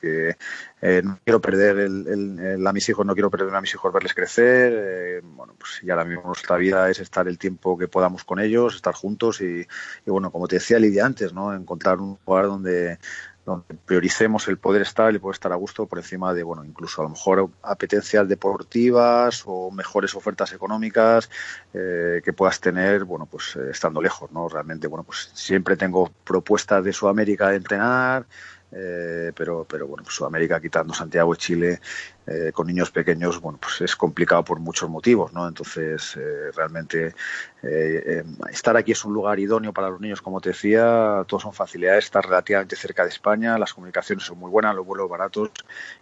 [0.00, 0.36] que
[0.80, 2.06] eh, no quiero perder el,
[2.40, 4.72] el- a mis hijos, no quiero perder a mis hijos verles crecer.
[4.76, 8.38] eh, bueno, pues ya ahora mismo nuestra vida es estar el tiempo que podamos con
[8.38, 9.66] ellos, estar juntos y,
[10.06, 11.52] y bueno, como te decía Lidia antes, ¿no?
[11.54, 12.98] Encontrar un lugar donde
[13.48, 17.00] donde prioricemos el poder estar, el poder estar a gusto por encima de, bueno, incluso
[17.00, 21.30] a lo mejor apetencias deportivas o mejores ofertas económicas
[21.72, 24.48] eh, que puedas tener, bueno, pues eh, estando lejos, ¿no?
[24.48, 28.26] Realmente, bueno, pues siempre tengo propuestas de Sudamérica de entrenar,
[28.72, 31.80] eh, pero, pero bueno, pues Sudamérica quitando Santiago y Chile
[32.26, 35.48] eh, con niños pequeños, bueno, pues es complicado por muchos motivos, ¿no?
[35.48, 37.14] Entonces, eh, realmente
[37.62, 41.54] eh, estar aquí es un lugar idóneo para los niños, como te decía, todos son
[41.54, 45.50] facilidades, estar relativamente cerca de España, las comunicaciones son muy buenas, los vuelos baratos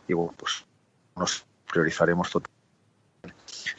[0.09, 0.65] y bueno, pues
[1.15, 2.56] nos priorizaremos totalmente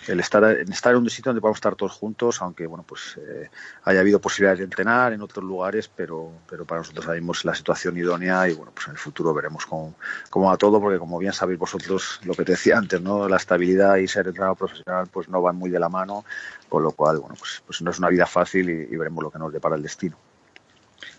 [0.08, 3.18] el estar, en estar en un sitio donde podamos estar todos juntos, aunque bueno, pues
[3.18, 3.50] eh,
[3.84, 7.98] haya habido posibilidades de entrenar en otros lugares, pero, pero para nosotros es la situación
[7.98, 9.96] idónea y bueno, pues en el futuro veremos cómo,
[10.30, 13.28] cómo va todo, porque como bien sabéis vosotros lo que te decía antes, ¿no?
[13.28, 16.26] La estabilidad y ser entrenador profesional pues no van muy de la mano,
[16.70, 19.32] con lo cual, bueno, pues, pues no es una vida fácil y, y veremos lo
[19.32, 20.18] que nos depara el destino.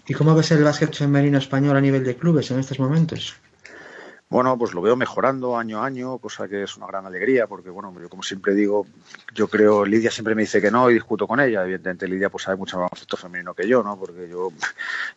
[0.06, 3.36] ¿Y cómo ves el básquet femenino español a nivel de clubes en estos momentos?
[4.30, 7.70] Bueno, pues lo veo mejorando año a año, cosa que es una gran alegría, porque
[7.70, 8.86] bueno, yo como siempre digo,
[9.34, 11.62] yo creo, Lidia siempre me dice que no y discuto con ella.
[11.62, 13.98] Evidentemente Lidia pues sabe mucho más baloncesto femenino que yo, ¿no?
[13.98, 14.56] Porque yo, yo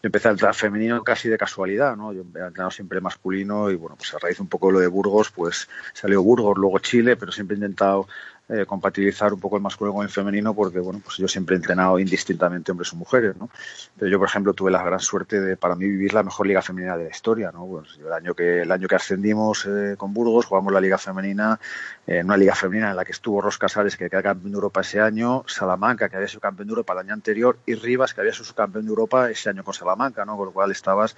[0.01, 2.13] empecé a entrar femenino casi de casualidad, ¿no?
[2.13, 4.87] Yo he entrenado siempre masculino y bueno, pues a raíz un poco de lo de
[4.87, 8.07] Burgos, pues salió Burgos, luego Chile, pero siempre he intentado
[8.51, 11.57] eh, compatibilizar un poco el masculino con el femenino porque bueno pues yo siempre he
[11.57, 13.49] entrenado indistintamente hombres o mujeres no
[13.97, 16.61] pero yo por ejemplo tuve la gran suerte de para mí vivir la mejor liga
[16.61, 20.13] femenina de la historia no pues el año que el año que ascendimos eh, con
[20.13, 21.61] Burgos jugamos la liga femenina
[22.05, 24.81] eh, una liga femenina en la que estuvo Ros Casares que quedó campeón de Europa
[24.81, 28.19] ese año Salamanca que había sido campeón de Europa el año anterior y Rivas que
[28.19, 31.15] había sido campeón de Europa ese año con Salamanca no con lo cual estabas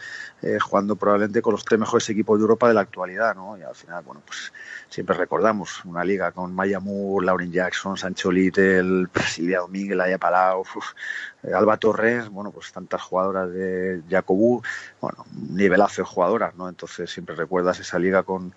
[0.61, 3.73] jugando probablemente con los tres mejores equipos de Europa de la actualidad no y al
[3.73, 4.53] final bueno pues
[4.93, 10.61] siempre recordamos una liga con Maya Moore, Lauren Jackson, Sancho Little, Silvia Domínguez, Laia Palau,
[10.61, 10.93] uf,
[11.53, 14.61] Alba Torres, bueno, pues tantas jugadoras de Jacobú,
[15.01, 16.69] bueno, nivelazo de jugadoras, ¿no?
[16.69, 18.53] Entonces siempre recuerdas esa liga con,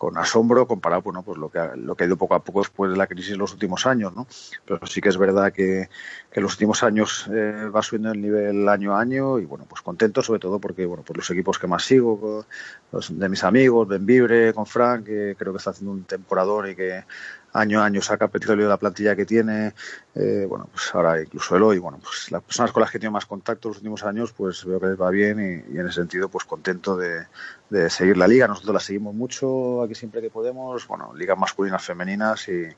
[0.00, 2.60] con asombro comparado bueno, pues lo que, ha, lo que ha ido poco a poco
[2.60, 4.26] después de la crisis los últimos años, ¿no?
[4.64, 5.90] Pero sí que es verdad que,
[6.32, 9.82] que los últimos años eh, va subiendo el nivel año a año y bueno, pues
[9.82, 12.46] contento sobre todo porque bueno, pues los equipos que más sigo,
[12.90, 16.70] los de mis amigos, Ben Vibre, con Frank, que creo que está haciendo un temporador
[16.70, 17.04] y que
[17.52, 19.74] año a año saca petróleo de la plantilla que tiene,
[20.14, 23.12] eh, bueno, pues ahora incluso Eloy, bueno, pues las personas con las que he tenido
[23.12, 26.28] más contacto los últimos años, pues veo que les va bien y, en ese sentido,
[26.28, 27.26] pues contento de,
[27.70, 28.46] de, seguir la liga.
[28.46, 32.68] Nosotros la seguimos mucho aquí siempre que podemos, bueno, ligas masculinas, femeninas y,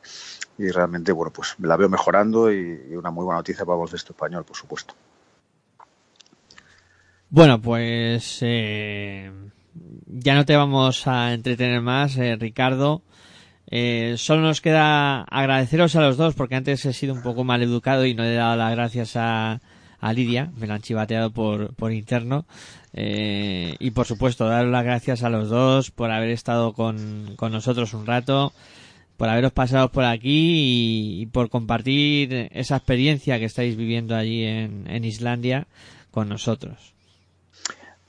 [0.58, 3.96] y realmente, bueno, pues la veo mejorando y, una muy buena noticia para vos de
[3.96, 4.94] este español, por supuesto.
[7.30, 9.30] Bueno, pues eh,
[10.06, 13.02] ya no te vamos a entretener más, eh, Ricardo.
[13.74, 17.62] Eh, solo nos queda agradeceros a los dos porque antes he sido un poco mal
[17.62, 19.62] educado y no he dado las gracias a,
[19.98, 22.44] a Lidia, me la han chivateado por, por interno.
[22.92, 27.50] Eh, y por supuesto, dar las gracias a los dos por haber estado con, con
[27.50, 28.52] nosotros un rato,
[29.16, 34.44] por haberos pasado por aquí y, y, por compartir esa experiencia que estáis viviendo allí
[34.44, 35.66] en, en Islandia
[36.10, 36.91] con nosotros.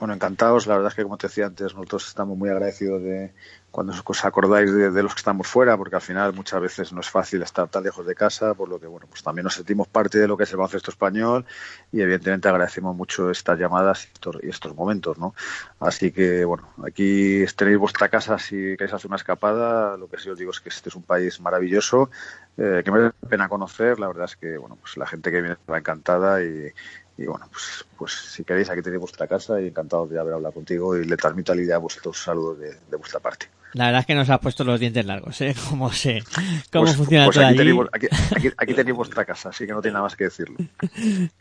[0.04, 0.68] Bueno, encantados.
[0.68, 3.32] La verdad es que, como te decía antes, nosotros estamos muy agradecidos de
[3.72, 7.10] cuando os acordáis de, los que estamos fuera, porque al final muchas veces no es
[7.10, 10.20] fácil estar tan lejos de casa, por lo que, bueno, pues también nos sentimos parte
[10.20, 11.46] de lo que es el baloncesto español
[11.94, 15.34] y, evidentemente, agradecemos mucho estas llamadas y estos, y estos momentos, ¿no?
[15.80, 19.96] Así que, bueno, aquí tenéis vuestra casa si queréis hacer una escapada.
[19.96, 22.12] Lo que sí os digo es que este es un país maravilloso,
[22.58, 24.02] eh, que merece la pena conocer.
[24.02, 26.74] La verdad es que, bueno, pues la gente que viene está encantada y,
[27.18, 30.54] y bueno, pues, pues si queréis, aquí tenéis vuestra casa y encantado de haber hablado
[30.54, 33.48] contigo y le transmito a Lidia vuestros saludos de, de vuestra parte.
[33.74, 35.56] La verdad es que nos has puesto los dientes largos, ¿eh?
[35.70, 36.24] Cómo sé,
[36.72, 37.70] cómo pues, funciona pues todo aquí allí.
[37.70, 40.58] tenéis, aquí, aquí, aquí, tenéis vuestra casa, así que no tiene nada más que decirlo.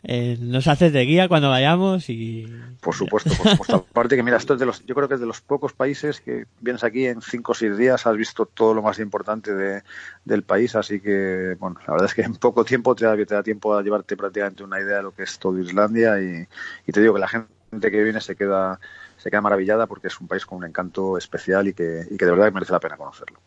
[0.02, 2.46] Eh, nos haces de guía cuando vayamos y...
[2.82, 3.86] Por supuesto, por supuesto.
[3.90, 6.20] Aparte que mira, esto es de los, yo creo que es de los pocos países
[6.20, 9.84] que vienes aquí en cinco o seis días, has visto todo lo más importante de,
[10.24, 13.34] del país, así que, bueno, la verdad es que en poco tiempo te da, te
[13.34, 16.44] da tiempo a llevarte prácticamente una idea de lo que es todo Islandia y,
[16.84, 17.48] y te digo que la gente
[17.80, 18.80] que viene se queda
[19.22, 22.24] se queda maravillada porque es un país con un encanto especial y que, y que
[22.24, 23.38] de verdad merece la pena conocerlo.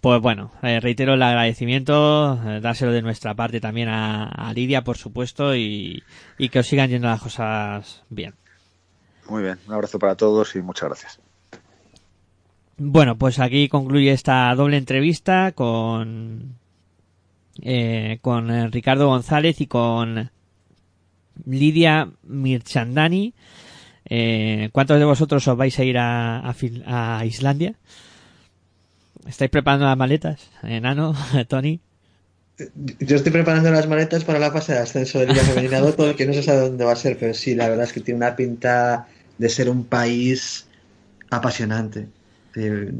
[0.00, 4.82] Pues bueno, eh, reitero el agradecimiento, eh, dárselo de nuestra parte también a, a Lidia,
[4.82, 6.02] por supuesto, y,
[6.36, 8.34] y, que os sigan yendo las cosas bien.
[9.28, 11.20] Muy bien, un abrazo para todos y muchas gracias.
[12.76, 16.56] Bueno, pues aquí concluye esta doble entrevista con,
[17.62, 20.30] eh, con Ricardo González y con
[21.46, 23.32] Lidia Mirchandani.
[24.06, 27.74] Eh, ¿Cuántos de vosotros os vais a ir a, a, a Islandia?
[29.26, 30.50] ¿Estáis preparando las maletas?
[30.62, 31.14] Enano,
[31.48, 31.80] Tony.
[33.00, 36.24] Yo estoy preparando las maletas para la fase de ascenso de Liga Femenina todo que
[36.24, 38.36] no se sabe dónde va a ser, pero sí, la verdad es que tiene una
[38.36, 39.08] pinta
[39.38, 40.66] de ser un país
[41.30, 42.08] apasionante.
[42.56, 42.92] Eh,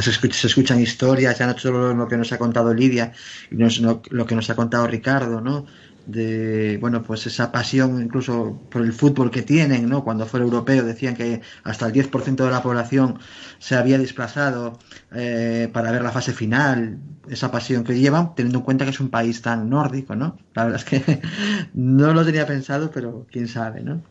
[0.00, 3.12] se, escuchan, historias, ya no solo lo que nos ha contado Lidia
[3.50, 5.66] y no, lo que nos ha contado Ricardo, ¿no?
[6.06, 10.84] de bueno pues esa pasión incluso por el fútbol que tienen no cuando fue europeo
[10.84, 13.18] decían que hasta el 10% de la población
[13.58, 14.78] se había desplazado
[15.12, 16.98] eh, para ver la fase final
[17.28, 20.64] esa pasión que llevan teniendo en cuenta que es un país tan nórdico no la
[20.64, 21.22] verdad es que
[21.74, 24.02] no lo tenía pensado pero quién sabe no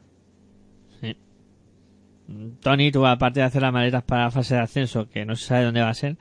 [2.61, 5.45] Tony, tú aparte de hacer las maletas para la fase de ascenso, que no se
[5.45, 6.17] sabe dónde va a ser,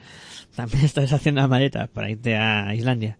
[0.54, 3.18] también estás haciendo las maletas para irte a Islandia.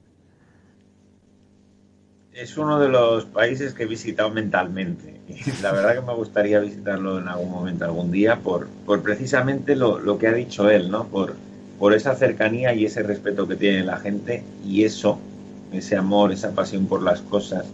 [2.33, 5.21] Es uno de los países que he visitado mentalmente.
[5.63, 9.99] La verdad que me gustaría visitarlo en algún momento, algún día, por, por precisamente lo,
[9.99, 11.07] lo que ha dicho él, ¿no?
[11.09, 11.37] Por,
[11.79, 15.19] por esa cercanía y ese respeto que tiene la gente y eso,
[15.73, 17.67] ese amor, esa pasión por las cosas,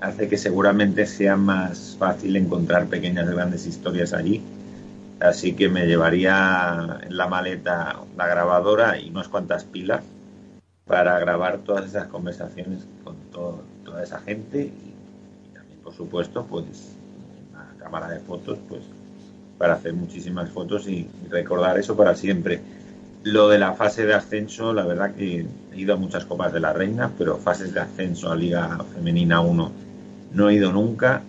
[0.00, 4.42] hace que seguramente sea más fácil encontrar pequeñas grandes historias allí.
[5.20, 10.04] Así que me llevaría en la maleta la grabadora y unas cuantas pilas
[10.86, 14.96] para grabar todas esas conversaciones con todo- toda esa gente y,
[15.44, 16.98] y también, por supuesto, pues
[17.50, 18.82] una cámara de fotos, pues
[19.58, 22.62] para hacer muchísimas fotos y, y recordar eso para siempre.
[23.22, 26.60] Lo de la fase de ascenso, la verdad que he ido a muchas copas de
[26.60, 29.72] la reina, pero fases de ascenso a Liga Femenina 1
[30.32, 31.22] no he ido nunca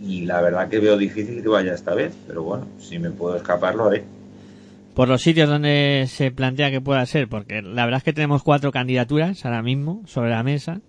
[0.00, 3.36] y la verdad que veo difícil que vaya esta vez, pero bueno, si me puedo
[3.36, 4.04] escapar lo haré.
[4.94, 8.42] Por los sitios donde se plantea que pueda ser, porque la verdad es que tenemos
[8.42, 10.80] cuatro candidaturas ahora mismo sobre la mesa.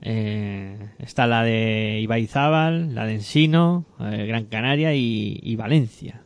[0.00, 6.22] Eh, está la de Ibaizábal, la de Ensino, eh, Gran Canaria y, Valencia.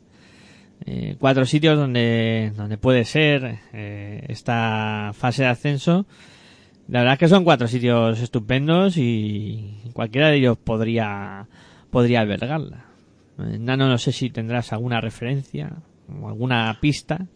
[0.84, 6.06] Eh, cuatro sitios donde, donde puede ser eh, esta fase de ascenso.
[6.88, 11.46] La verdad es que son cuatro sitios estupendos y cualquiera de ellos podría,
[11.90, 12.84] podría albergarla.
[13.38, 15.70] Eh, Nano, no sé si tendrás alguna referencia
[16.20, 17.26] o alguna pista.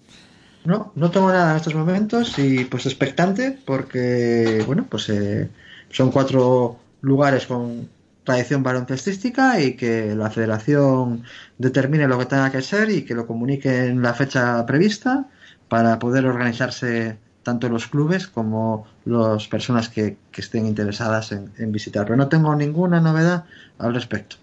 [0.65, 5.49] No, no tengo nada en estos momentos y pues expectante porque, bueno, pues eh,
[5.91, 7.89] son cuatro lugares con
[8.25, 11.23] tradición baloncestística y que la federación
[11.57, 15.29] determine lo que tenga que ser y que lo comunique en la fecha prevista
[15.69, 17.17] para poder organizarse
[17.47, 22.05] tanto los clubes como las personas que, que estén interesadas en, en visitar.
[22.05, 23.45] Pero no tengo ninguna novedad
[23.79, 24.35] al respecto.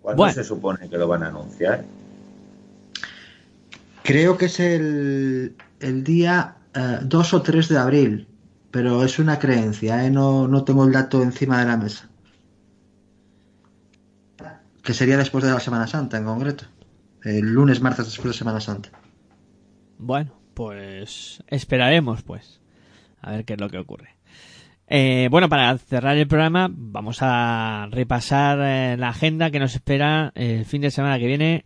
[0.00, 0.32] ¿Cuándo Bueno.
[0.32, 1.84] se supone que lo van a anunciar?
[4.04, 8.28] Creo que es el, el día eh, 2 o 3 de abril,
[8.70, 10.10] pero es una creencia, ¿eh?
[10.10, 12.08] no, no tengo el dato encima de la mesa.
[14.84, 16.64] Que sería después de la Semana Santa en concreto.
[17.24, 18.90] El lunes, martes después de Semana Santa.
[19.98, 22.60] Bueno, pues esperaremos, pues,
[23.22, 24.16] a ver qué es lo que ocurre.
[24.88, 30.32] Eh, bueno, para cerrar el programa, vamos a repasar eh, la agenda que nos espera
[30.34, 31.64] el fin de semana que viene,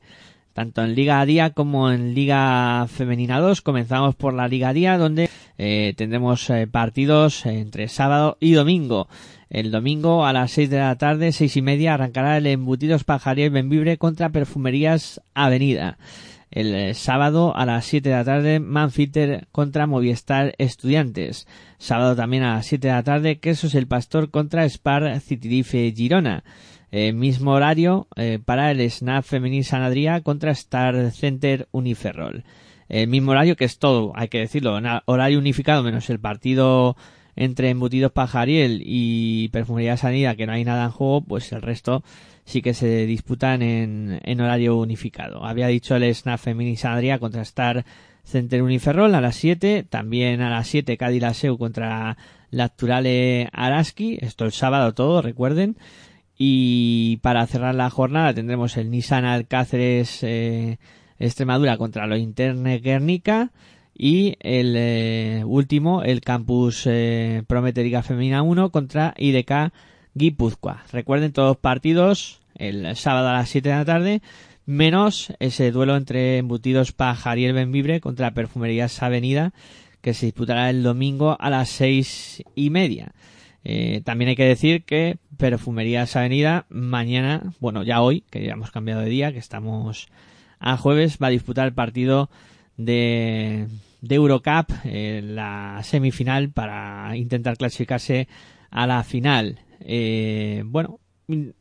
[0.53, 3.63] tanto en Liga Día como en Liga Femenina 2.
[3.63, 9.09] Comenzamos por la Liga Día, donde eh, tendremos eh, partidos entre sábado y domingo.
[9.49, 13.47] El domingo a las 6 de la tarde, seis y media, arrancará el Embutidos Pajaría
[13.47, 15.97] y Benvibre contra Perfumerías Avenida.
[16.53, 21.49] El eh, sábado a las 7 de la tarde, Manfilter contra Movistar Estudiantes.
[21.79, 26.45] Sábado también a las 7 de la tarde, Quesos el Pastor contra Spar Citirife Girona.
[26.91, 32.45] Eh, mismo horario eh, para el Snap Femení San Adrià contra Star Center Uniferrol.
[32.91, 36.99] El mismo horario que es todo, hay que decirlo, horario unificado menos el partido
[37.35, 42.05] entre Embutidos Pajariel y Perfumería Sanidad, que no hay nada en juego, pues el resto
[42.45, 45.45] sí que se disputan en, en horario unificado.
[45.45, 47.85] Había dicho el Snap Femini Sadria contra Star
[48.25, 52.17] Center Uniferrol a las 7, también a las 7 Cádiz Laseu contra
[52.51, 55.77] Lacturale Araski, esto el sábado todo, recuerden.
[56.37, 60.79] Y para cerrar la jornada tendremos el Nissan Alcáceres eh,
[61.19, 63.53] Extremadura contra lo Interne Guernica
[63.95, 67.45] y el eh, último, el Campus eh,
[68.03, 69.73] Femina 1 contra IDK
[70.15, 70.85] Guipúzcoa.
[70.93, 74.23] Recuerden todos los partidos el sábado a las 7 de la tarde,
[74.67, 79.53] menos ese duelo entre embutidos Pajariel Benvibre contra Perfumerías Avenida,
[80.01, 83.13] que se disputará el domingo a las seis y media.
[83.65, 88.73] Eh, también hay que decir que Perfumerías Avenida mañana, bueno ya hoy, que ya hemos
[88.73, 90.09] cambiado de día, que estamos
[90.59, 92.29] a jueves, va a disputar el partido
[92.77, 93.69] de,
[94.09, 98.29] Eurocup, eh, la semifinal para intentar clasificarse
[98.71, 99.61] a la final.
[99.87, 101.01] Eh, bueno,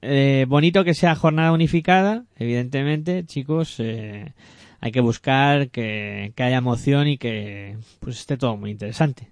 [0.02, 3.76] eh, bonito que sea jornada unificada, evidentemente, chicos.
[3.80, 4.34] eh,
[4.80, 9.32] hay que buscar que, que haya emoción y que pues esté todo muy interesante.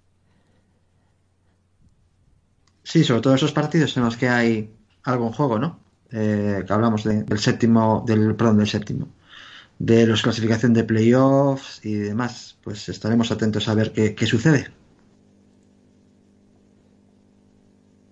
[2.84, 4.70] Sí, sobre todo esos partidos en los que hay
[5.03, 5.80] algo en juego, ¿no?
[6.11, 9.07] Eh, que hablamos de- del séptimo, del, perdón, del séptimo,
[9.80, 12.57] de los clasificación de playoffs y demás.
[12.64, 14.72] Pues estaremos atentos a ver qué, qué sucede.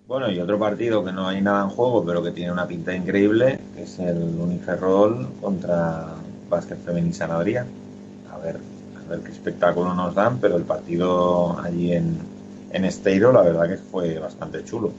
[0.07, 2.95] Bueno, y otro partido que no hay nada en juego, pero que tiene una pinta
[2.95, 6.13] increíble, que es el Uniferrol contra
[6.49, 7.65] Básquet Femení San Adrià.
[8.31, 12.17] A ver, a ver qué espectáculo nos dan, pero el partido allí en,
[12.71, 14.93] en Esteiro, la verdad que fue bastante chulo.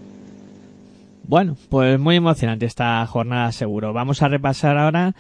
[1.23, 3.95] Bueno, pues muy emocionante esta jornada seguro.
[3.95, 5.15] Vamos a repasar ahora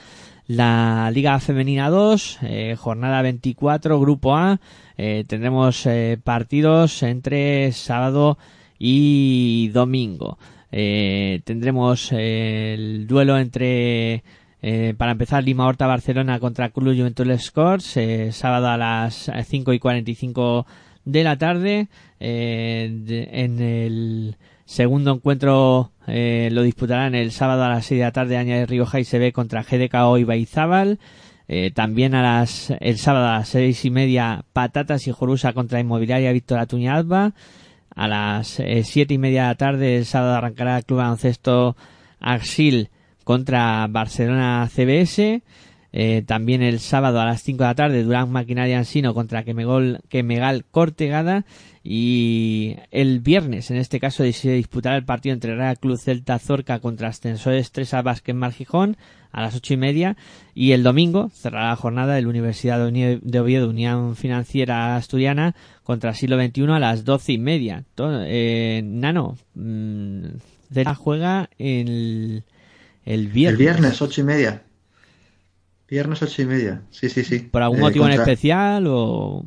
[0.46, 4.60] la Liga Femenina 2, eh, jornada 24, Grupo A.
[4.98, 8.36] Eh, tendremos eh, partidos entre sábado
[8.78, 10.38] y domingo.
[10.70, 14.22] Eh, tendremos eh, el duelo entre,
[14.62, 19.72] eh, para empezar, Lima Horta Barcelona contra Club Juventud Scores, eh, sábado a las 5
[19.72, 20.66] y 45
[21.04, 21.88] de la tarde.
[22.20, 24.36] De- en el
[24.66, 29.04] segundo encuentro lo disputarán el sábado a las 6 de la tarde Aña Rioja y
[29.04, 30.98] se ve contra GDKO y Baizábal.
[31.74, 36.32] También a las, el sábado a las seis y media Patatas y Jorusa contra Inmobiliaria
[36.32, 37.32] Víctor Atuña Alba.
[37.98, 41.76] A las eh, siete y media de la tarde el sábado arrancará el Club Baloncesto
[42.20, 42.90] Axil
[43.24, 45.42] contra Barcelona CBS.
[46.00, 49.98] Eh, también el sábado a las 5 de la tarde Durán Maquinaria Ansino contra Quemegol,
[50.08, 51.44] Quemegal Cortegada
[51.82, 56.78] y el viernes en este caso se disputará el partido entre Real Club Celta Zorca
[56.78, 58.96] contra Ascensores Tresa Vázquez Mar Gijón
[59.32, 60.16] a las ocho y media
[60.54, 66.36] y el domingo cerrará la jornada el Universidad de Oviedo Unión Financiera Asturiana contra Siglo
[66.40, 67.82] XXI a las doce y media.
[67.96, 70.24] To- eh, Nano, mm,
[70.72, 72.44] Celta juega el,
[73.04, 73.58] el viernes.
[73.58, 74.62] El viernes, ocho y media.
[75.88, 76.82] Viernes ocho y media.
[76.90, 77.38] Sí, sí, sí.
[77.50, 79.44] ¿Por algún Eh, motivo en especial o...?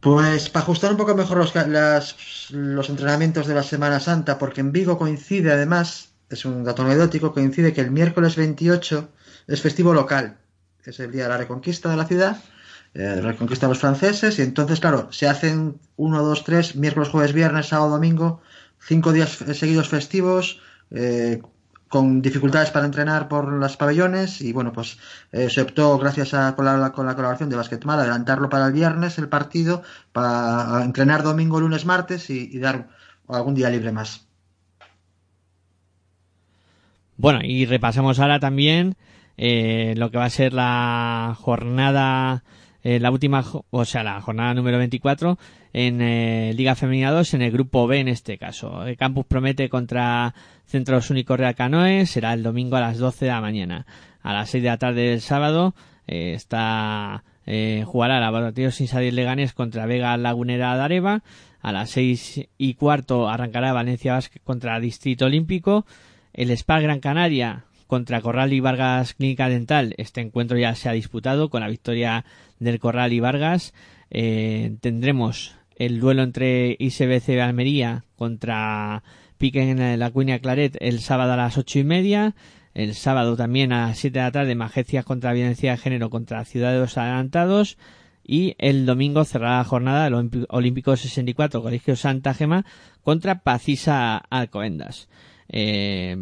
[0.00, 4.60] Pues para ajustar un poco mejor los, las- los entrenamientos de la Semana Santa, porque
[4.60, 9.08] en Vigo coincide además, es un dato anecdótico, coincide que el miércoles 28
[9.46, 10.36] es festivo local,
[10.82, 12.36] que es el día de la reconquista de la ciudad,
[12.92, 17.32] eh, reconquista de los franceses, y entonces, claro, se hacen uno, dos, tres, miércoles, jueves,
[17.32, 18.42] viernes, sábado, domingo,
[18.78, 20.60] cinco días seguidos festivos,
[20.90, 21.40] eh,
[21.94, 24.98] con dificultades para entrenar por los pabellones y bueno pues
[25.30, 28.72] eh, se optó gracias a con la, con la colaboración de Basketmal adelantarlo para el
[28.72, 32.88] viernes el partido para entrenar domingo, lunes, martes y, dar
[33.28, 34.26] algún día libre más.
[37.16, 38.96] Bueno, y repasamos ahora también
[39.36, 42.42] eh, lo que va a ser la jornada,
[42.82, 45.38] eh, la última, o sea, la jornada número 24
[45.74, 48.86] en eh, Liga Femenina 2, en el grupo B en este caso.
[48.86, 50.32] El Campus promete contra
[50.74, 53.86] Centros Únicos Real Canoe, será el domingo a las 12 de la mañana.
[54.24, 55.72] A las 6 de la tarde del sábado
[56.08, 61.22] eh, está eh, jugará Laboratorio Sin Salir Leganes contra Vega Lagunera de Areva.
[61.60, 65.86] A las 6 y cuarto arrancará Valencia Basket contra Distrito Olímpico.
[66.32, 69.94] El Spa Gran Canaria contra Corral y Vargas Clínica Dental.
[69.96, 72.24] Este encuentro ya se ha disputado con la victoria
[72.58, 73.74] del Corral y Vargas.
[74.10, 79.04] Eh, tendremos el duelo entre ISBC de Almería contra
[79.38, 82.34] Pique en la Cuña Claret el sábado a las ocho y media.
[82.74, 86.44] El sábado también a las 7 de la tarde, Magecias contra Violencia de Género contra
[86.44, 87.78] Ciudad de los Adelantados.
[88.26, 92.64] Y el domingo cerrará la jornada el Olímpico- Olímpico 64, Colegio Santa Gema
[93.02, 95.08] contra Pacisa Alcobendas.
[95.48, 96.16] Eh,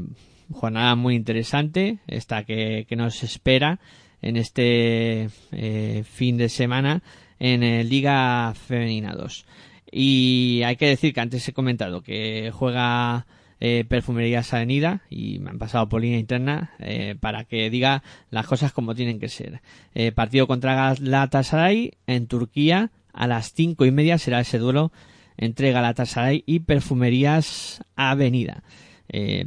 [0.51, 3.79] jornada muy interesante, esta que, que nos espera
[4.21, 7.03] en este eh, fin de semana
[7.39, 9.47] en Liga Femenina 2.
[9.93, 13.27] Y hay que decir que antes he comentado que juega
[13.65, 18.45] eh, Perfumerías Avenida y me han pasado por línea interna eh, para que diga las
[18.47, 19.61] cosas como tienen que ser.
[19.95, 24.91] Eh, partido contra Galatasaray en Turquía a las cinco y media será ese duelo
[25.37, 28.65] entre Galatasaray y Perfumerías Avenida.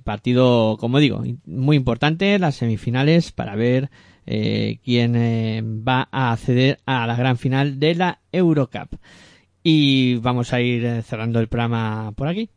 [0.03, 3.89] Partido, como digo, muy importante, las semifinales para ver
[4.25, 8.95] quién va a acceder a la gran final de la Eurocup.
[9.67, 12.51] Y vamos a ir eh, cerrando el programa por aquí.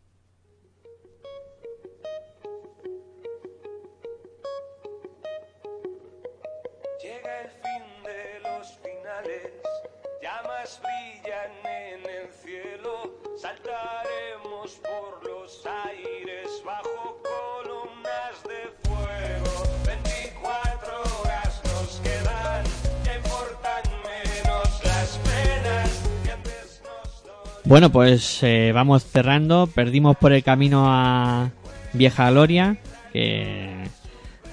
[27.69, 29.67] Bueno, pues eh, vamos cerrando.
[29.67, 31.51] Perdimos por el camino a
[31.93, 32.79] Vieja Gloria,
[33.13, 33.85] que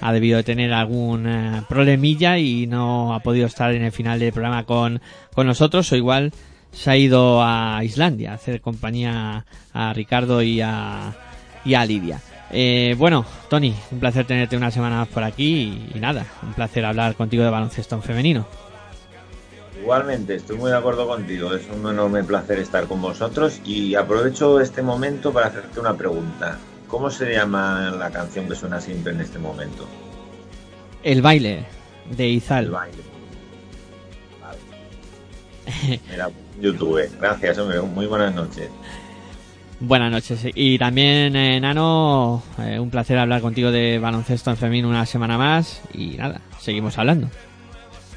[0.02, 4.18] ha debido de tener algún eh, problemilla y no ha podido estar en el final
[4.18, 5.00] del programa con,
[5.32, 6.30] con nosotros, o igual
[6.72, 11.14] se ha ido a Islandia a hacer compañía a Ricardo y a,
[11.64, 12.20] y a Lidia.
[12.50, 16.52] Eh, bueno, Tony, un placer tenerte una semana más por aquí y, y nada, un
[16.52, 18.65] placer hablar contigo de baloncesto en femenino.
[19.86, 21.54] Igualmente, estoy muy de acuerdo contigo.
[21.54, 26.58] Es un enorme placer estar con vosotros y aprovecho este momento para hacerte una pregunta.
[26.88, 29.86] ¿Cómo se llama la canción que suena siempre en este momento?
[31.04, 31.66] El baile
[32.10, 32.64] de Izal.
[32.64, 33.02] El baile.
[36.10, 36.30] Mira,
[36.60, 37.08] YouTube.
[37.20, 37.80] Gracias, hombre.
[37.80, 38.68] Muy buenas noches.
[39.78, 40.40] Buenas noches.
[40.52, 45.38] Y también, eh, Nano, eh, un placer hablar contigo de baloncesto en femenino una semana
[45.38, 45.80] más.
[45.94, 47.28] Y nada, seguimos hablando.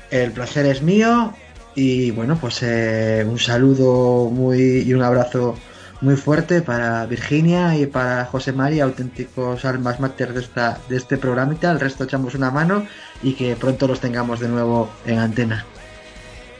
[0.10, 1.32] El placer es mío
[1.76, 5.56] y bueno, pues eh, un saludo muy y un abrazo
[6.02, 11.18] muy fuerte para Virginia y para José María, auténticos almas mater de, esta, de este
[11.18, 11.72] programita.
[11.72, 12.86] Al resto echamos una mano
[13.22, 15.66] y que pronto los tengamos de nuevo en antena.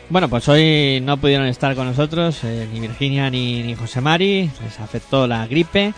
[0.10, 4.50] Bueno, pues hoy no pudieron estar con nosotros eh, ni Virginia ni, ni José Mari,
[4.64, 5.94] les afectó la gripe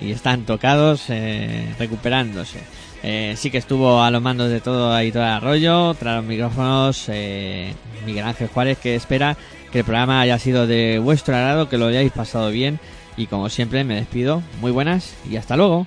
[0.00, 2.60] y están tocados eh, recuperándose.
[3.08, 6.24] Eh, sí que estuvo a los mandos de todo ahí todo el arroyo, tras los
[6.24, 7.72] micrófonos eh,
[8.04, 9.36] Miguel Ángel Juárez que espera
[9.70, 12.80] que el programa haya sido de vuestro agrado, que lo hayáis pasado bien
[13.16, 14.42] y como siempre me despido.
[14.60, 15.86] Muy buenas y hasta luego.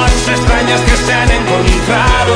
[0.31, 2.35] Dos extraños que se han encontrado.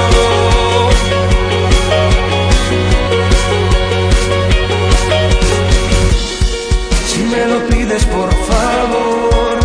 [7.08, 9.60] Si me lo pides por favor,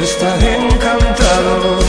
[0.00, 1.80] estaré encantado.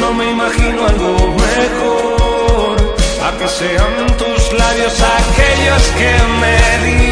[0.00, 2.96] No me imagino algo mejor.
[3.24, 7.11] A que sean tus labios aquellos que me digan